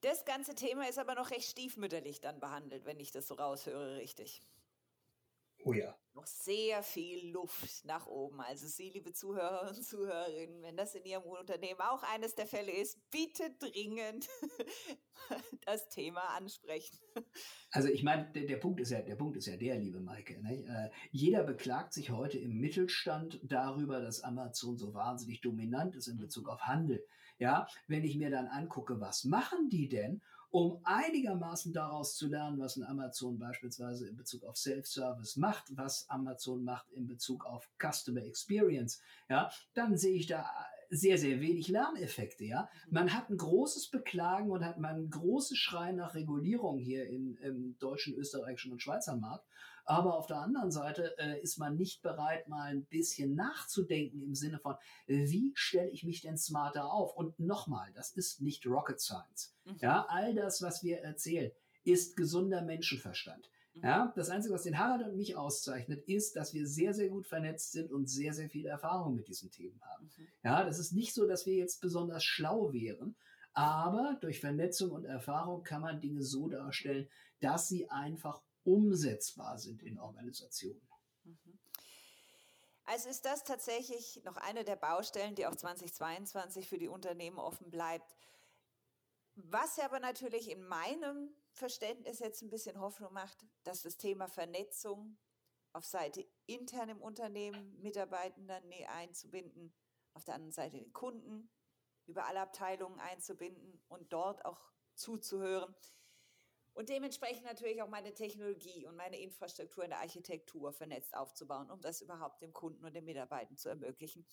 Das 0.00 0.24
ganze 0.24 0.54
Thema 0.54 0.88
ist 0.88 0.98
aber 0.98 1.14
noch 1.14 1.30
recht 1.30 1.50
stiefmütterlich 1.50 2.20
dann 2.20 2.40
behandelt, 2.40 2.86
wenn 2.86 2.98
ich 2.98 3.10
das 3.10 3.28
so 3.28 3.34
raushöre, 3.34 3.96
richtig. 3.96 4.40
Oh 5.64 5.72
ja. 5.72 5.94
Noch 6.14 6.26
sehr 6.26 6.82
viel 6.82 7.30
Luft 7.30 7.84
nach 7.84 8.06
oben. 8.06 8.40
Also 8.40 8.66
Sie, 8.66 8.90
liebe 8.90 9.12
Zuhörer 9.12 9.68
und 9.68 9.82
Zuhörerinnen, 9.84 10.60
wenn 10.62 10.76
das 10.76 10.94
in 10.94 11.04
Ihrem 11.04 11.22
Unternehmen 11.22 11.80
auch 11.80 12.02
eines 12.02 12.34
der 12.34 12.46
Fälle 12.46 12.72
ist, 12.72 12.98
bitte 13.10 13.54
dringend 13.58 14.28
das 15.66 15.88
Thema 15.88 16.22
ansprechen. 16.36 16.98
Also 17.70 17.88
ich 17.88 18.02
meine, 18.02 18.30
der, 18.32 18.46
der, 18.46 18.56
Punkt 18.56 18.80
ist 18.80 18.90
ja, 18.90 19.02
der 19.02 19.14
Punkt 19.14 19.36
ist 19.36 19.46
ja 19.46 19.56
der, 19.56 19.78
liebe 19.78 20.00
Maike. 20.00 20.42
Ne? 20.42 20.64
Äh, 20.66 20.90
jeder 21.12 21.44
beklagt 21.44 21.92
sich 21.92 22.10
heute 22.10 22.38
im 22.38 22.58
Mittelstand 22.58 23.38
darüber, 23.44 24.00
dass 24.00 24.22
Amazon 24.22 24.76
so 24.76 24.92
wahnsinnig 24.94 25.40
dominant 25.42 25.94
ist 25.94 26.08
in 26.08 26.18
Bezug 26.18 26.48
auf 26.48 26.62
Handel. 26.62 27.04
Ja, 27.38 27.68
wenn 27.86 28.04
ich 28.04 28.16
mir 28.16 28.30
dann 28.30 28.48
angucke, 28.48 29.00
was 29.00 29.24
machen 29.24 29.68
die 29.70 29.88
denn, 29.88 30.20
um 30.50 30.80
einigermaßen 30.82 31.72
daraus 31.72 32.16
zu 32.16 32.28
lernen, 32.28 32.58
was 32.58 32.76
ein 32.76 32.84
Amazon 32.84 33.38
beispielsweise 33.38 34.08
in 34.08 34.16
Bezug 34.16 34.44
auf 34.44 34.56
Self-Service 34.56 35.36
macht, 35.36 35.76
was 35.76 36.08
Amazon 36.10 36.64
macht 36.64 36.90
in 36.92 37.06
Bezug 37.06 37.46
auf 37.46 37.70
Customer 37.78 38.22
Experience, 38.22 39.00
ja, 39.28 39.50
dann 39.74 39.96
sehe 39.96 40.14
ich 40.14 40.26
da 40.26 40.50
sehr, 40.90 41.18
sehr 41.18 41.40
wenig 41.40 41.68
Lerneffekte, 41.68 42.44
ja. 42.44 42.68
Mhm. 42.86 42.92
Man 42.92 43.14
hat 43.14 43.30
ein 43.30 43.36
großes 43.36 43.90
Beklagen 43.90 44.50
und 44.50 44.64
hat 44.64 44.78
man 44.78 44.96
ein 44.96 45.10
großes 45.10 45.56
Schrei 45.56 45.92
nach 45.92 46.14
Regulierung 46.14 46.78
hier 46.78 47.08
in, 47.08 47.36
im 47.36 47.78
deutschen, 47.78 48.14
österreichischen 48.14 48.72
und 48.72 48.82
Schweizer 48.82 49.16
Markt. 49.16 49.46
Aber 49.90 50.16
auf 50.16 50.28
der 50.28 50.36
anderen 50.36 50.70
Seite 50.70 51.18
äh, 51.18 51.40
ist 51.40 51.58
man 51.58 51.74
nicht 51.74 52.00
bereit, 52.00 52.46
mal 52.46 52.70
ein 52.70 52.84
bisschen 52.84 53.34
nachzudenken 53.34 54.22
im 54.22 54.36
Sinne 54.36 54.60
von, 54.60 54.76
wie 55.08 55.50
stelle 55.56 55.90
ich 55.90 56.04
mich 56.04 56.20
denn 56.20 56.38
smarter 56.38 56.92
auf? 56.92 57.16
Und 57.16 57.40
nochmal, 57.40 57.90
das 57.94 58.12
ist 58.12 58.40
nicht 58.40 58.64
Rocket 58.68 59.00
Science. 59.00 59.52
Mhm. 59.64 59.78
Ja, 59.80 60.06
all 60.08 60.32
das, 60.32 60.62
was 60.62 60.84
wir 60.84 60.98
erzählen, 60.98 61.50
ist 61.82 62.16
gesunder 62.16 62.62
Menschenverstand. 62.62 63.50
Mhm. 63.74 63.82
Ja, 63.82 64.12
das 64.14 64.30
Einzige, 64.30 64.54
was 64.54 64.62
den 64.62 64.78
Harald 64.78 65.08
und 65.08 65.16
mich 65.16 65.34
auszeichnet, 65.34 66.04
ist, 66.06 66.36
dass 66.36 66.54
wir 66.54 66.68
sehr, 66.68 66.94
sehr 66.94 67.08
gut 67.08 67.26
vernetzt 67.26 67.72
sind 67.72 67.90
und 67.90 68.08
sehr, 68.08 68.32
sehr 68.32 68.48
viel 68.48 68.66
Erfahrung 68.66 69.16
mit 69.16 69.26
diesen 69.26 69.50
Themen 69.50 69.80
haben. 69.82 70.04
Mhm. 70.04 70.28
Ja, 70.44 70.62
das 70.62 70.78
ist 70.78 70.92
nicht 70.92 71.14
so, 71.14 71.26
dass 71.26 71.46
wir 71.46 71.56
jetzt 71.56 71.80
besonders 71.80 72.22
schlau 72.22 72.72
wären, 72.72 73.16
aber 73.54 74.18
durch 74.20 74.38
Vernetzung 74.38 74.92
und 74.92 75.04
Erfahrung 75.04 75.64
kann 75.64 75.82
man 75.82 76.00
Dinge 76.00 76.22
so 76.22 76.48
darstellen, 76.48 77.08
dass 77.40 77.66
sie 77.66 77.90
einfach 77.90 78.40
umsetzbar 78.64 79.58
sind 79.58 79.82
in 79.82 79.98
Organisationen. 79.98 80.88
Mhm. 81.24 81.58
Also 82.84 83.08
ist 83.08 83.24
das 83.24 83.44
tatsächlich 83.44 84.20
noch 84.24 84.36
eine 84.36 84.64
der 84.64 84.76
Baustellen, 84.76 85.36
die 85.36 85.46
auch 85.46 85.54
2022 85.54 86.68
für 86.68 86.78
die 86.78 86.88
Unternehmen 86.88 87.38
offen 87.38 87.70
bleibt. 87.70 88.16
Was 89.36 89.78
aber 89.78 90.00
natürlich 90.00 90.50
in 90.50 90.66
meinem 90.66 91.30
Verständnis 91.52 92.18
jetzt 92.18 92.42
ein 92.42 92.50
bisschen 92.50 92.80
Hoffnung 92.80 93.12
macht, 93.12 93.46
dass 93.62 93.82
das 93.82 93.96
Thema 93.96 94.26
Vernetzung 94.26 95.18
auf 95.72 95.84
Seite 95.84 96.26
intern 96.46 96.88
im 96.88 97.00
Unternehmen 97.00 97.80
Mitarbeitenden 97.80 98.64
einzubinden, 98.88 99.72
auf 100.14 100.24
der 100.24 100.34
anderen 100.34 100.52
Seite 100.52 100.78
den 100.78 100.92
Kunden 100.92 101.48
über 102.06 102.26
alle 102.26 102.40
Abteilungen 102.40 102.98
einzubinden 102.98 103.80
und 103.88 104.12
dort 104.12 104.44
auch 104.44 104.72
zuzuhören, 104.94 105.74
und 106.74 106.88
dementsprechend 106.88 107.44
natürlich 107.44 107.82
auch 107.82 107.88
meine 107.88 108.14
Technologie 108.14 108.86
und 108.86 108.96
meine 108.96 109.18
Infrastruktur 109.18 109.84
in 109.84 109.90
der 109.90 110.00
Architektur 110.00 110.72
vernetzt 110.72 111.14
aufzubauen, 111.16 111.70
um 111.70 111.80
das 111.80 112.00
überhaupt 112.00 112.42
dem 112.42 112.52
Kunden 112.52 112.84
und 112.84 112.94
den 112.94 113.04
Mitarbeitern 113.04 113.56
zu 113.56 113.68
ermöglichen. 113.68 114.26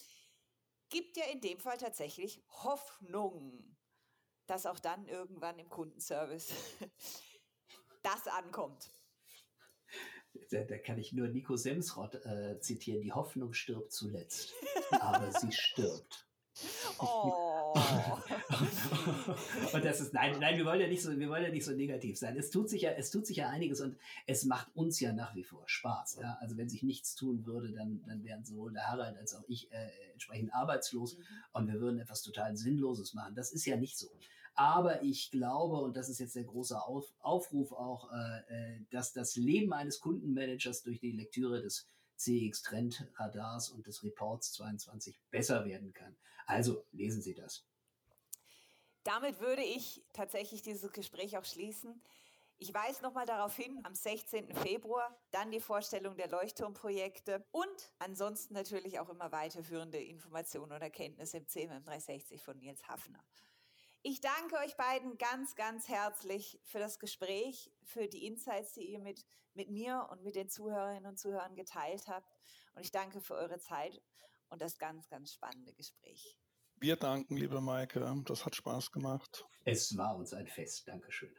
Gibt 0.90 1.18
ja 1.18 1.26
in 1.26 1.42
dem 1.42 1.60
Fall 1.60 1.78
tatsächlich 1.78 2.42
Hoffnung, 2.50 3.76
dass 4.46 4.66
auch 4.66 4.80
dann 4.80 5.08
irgendwann 5.08 5.60
im 5.60 5.70
Kundenservice 5.70 6.54
das 8.04 8.28
ankommt. 8.28 8.90
Da, 10.52 10.64
da, 10.64 10.78
kann 10.78 11.00
ich 11.00 11.14
nur 11.14 11.28
Nico 11.28 11.56
Semsrott 11.56 12.16
äh, 12.26 12.60
zitieren. 12.60 13.02
Die 13.02 13.12
Hoffnung 13.12 13.54
stirbt 13.54 13.92
zuletzt, 13.92 14.54
aber 14.92 15.32
sie 15.32 15.52
stirbt. 15.52 16.27
Oh. 17.00 17.74
und 19.74 19.86
das 19.86 20.02
ist, 20.02 20.14
nein, 20.14 20.38
nein, 20.40 20.58
wir 20.58 20.66
wollen 20.66 20.82
ja 20.82 20.88
nicht 20.88 21.02
so, 21.02 21.18
wir 21.18 21.30
wollen 21.30 21.44
ja 21.44 21.50
nicht 21.50 21.66
so 21.66 21.74
negativ 21.74 22.18
sein. 22.18 22.36
Es 22.38 22.50
tut 22.50 22.70
sich 22.70 22.84
ja, 22.84 22.92
es 22.92 23.12
tut 23.12 23.26
sich 23.28 23.38
ja 23.38 23.50
einiges 23.50 23.82
und 23.82 23.98
es 24.26 24.46
macht 24.46 24.68
uns 24.76 25.00
ja 25.00 25.14
nach 25.14 25.36
wie 25.36 25.44
vor 25.44 25.64
Spaß. 25.68 26.18
Ja? 26.22 26.38
Also 26.42 26.58
wenn 26.58 26.70
sich 26.70 26.84
nichts 26.84 27.16
tun 27.16 27.46
würde, 27.46 27.72
dann, 27.72 28.04
dann 28.06 28.24
wären 28.24 28.44
sowohl 28.46 28.74
der 28.74 28.88
Harald 28.88 29.18
als 29.18 29.36
auch 29.36 29.44
ich 29.48 29.72
äh, 29.72 29.90
entsprechend 30.14 30.54
arbeitslos 30.54 31.18
mhm. 31.18 31.24
und 31.54 31.68
wir 31.68 31.80
würden 31.80 32.00
etwas 32.00 32.24
total 32.24 32.56
Sinnloses 32.58 33.14
machen. 33.14 33.36
Das 33.36 33.52
ist 33.52 33.66
ja 33.66 33.76
nicht 33.78 33.98
so. 33.98 34.10
Aber 34.56 35.04
ich 35.04 35.30
glaube, 35.30 35.78
und 35.82 35.96
das 35.96 36.10
ist 36.10 36.20
jetzt 36.20 36.36
der 36.36 36.46
große 36.46 36.82
Auf, 36.82 37.06
Aufruf 37.20 37.72
auch, 37.74 38.12
äh, 38.12 38.40
äh 38.48 38.80
dass 38.90 39.14
das 39.14 39.36
Leben 39.36 39.72
eines 39.72 40.00
Kundenmanagers 40.00 40.82
durch 40.82 41.00
die 41.00 41.12
Lektüre 41.12 41.62
des 41.62 41.88
CX 42.16 42.64
Trend 42.64 43.08
Radars 43.16 43.70
und 43.70 43.86
des 43.86 44.04
Reports 44.04 44.54
22 44.54 45.20
besser 45.30 45.66
werden 45.66 45.94
kann. 45.94 46.16
Also 46.48 46.84
lesen 46.92 47.22
Sie 47.22 47.36
das. 47.36 47.64
Damit 49.04 49.40
würde 49.40 49.64
ich 49.64 50.04
tatsächlich 50.14 50.62
dieses 50.62 50.92
Gespräch 50.92 51.38
auch 51.38 51.46
schließen. 51.46 52.02
Ich 52.58 52.74
weise 52.74 53.04
nochmal 53.04 53.28
darauf 53.28 53.56
hin, 53.56 53.80
am 53.84 53.94
16. 53.94 54.54
Februar 54.56 55.16
dann 55.32 55.52
die 55.52 55.60
Vorstellung 55.60 56.18
der 56.18 56.28
Leuchtturmprojekte 56.28 57.46
und 57.52 57.94
ansonsten 58.00 58.56
natürlich 58.56 59.00
auch 59.00 59.10
immer 59.10 59.32
weiterführende 59.32 60.02
Informationen 60.02 60.72
und 60.72 60.82
Erkenntnisse 60.82 61.38
im 61.38 61.48
CMM 61.48 61.84
360 61.84 62.42
von 62.42 62.58
Nils 62.58 62.88
Hafner. 62.88 63.24
Ich 64.02 64.22
danke 64.22 64.56
euch 64.58 64.76
beiden 64.76 65.18
ganz, 65.18 65.56
ganz 65.56 65.88
herzlich 65.88 66.60
für 66.64 66.80
das 66.80 66.98
Gespräch, 66.98 67.72
für 67.84 68.08
die 68.08 68.26
Insights, 68.26 68.74
die 68.74 68.92
ihr 68.92 69.00
mit, 69.00 69.26
mit 69.54 69.70
mir 69.70 70.08
und 70.12 70.24
mit 70.24 70.36
den 70.36 70.50
Zuhörerinnen 70.50 71.06
und 71.06 71.20
Zuhörern 71.20 71.56
geteilt 71.56 72.08
habt. 72.08 72.34
Und 72.74 72.82
ich 72.82 72.92
danke 72.92 73.22
für 73.22 73.36
eure 73.36 73.60
Zeit 73.60 74.02
und 74.50 74.62
das 74.62 74.78
ganz, 74.78 75.08
ganz 75.10 75.34
spannende 75.34 75.74
Gespräch. 75.74 76.38
Wir 76.76 76.96
danken, 76.96 77.38
liebe 77.38 77.60
Maike. 77.60 78.06
Das 78.26 78.46
hat 78.46 78.56
Spaß 78.56 78.92
gemacht. 78.92 79.46
Es 79.66 79.98
war 79.98 80.16
uns 80.16 80.34
ein 80.34 80.48
Fest. 80.48 80.88
Dankeschön. 80.88 81.36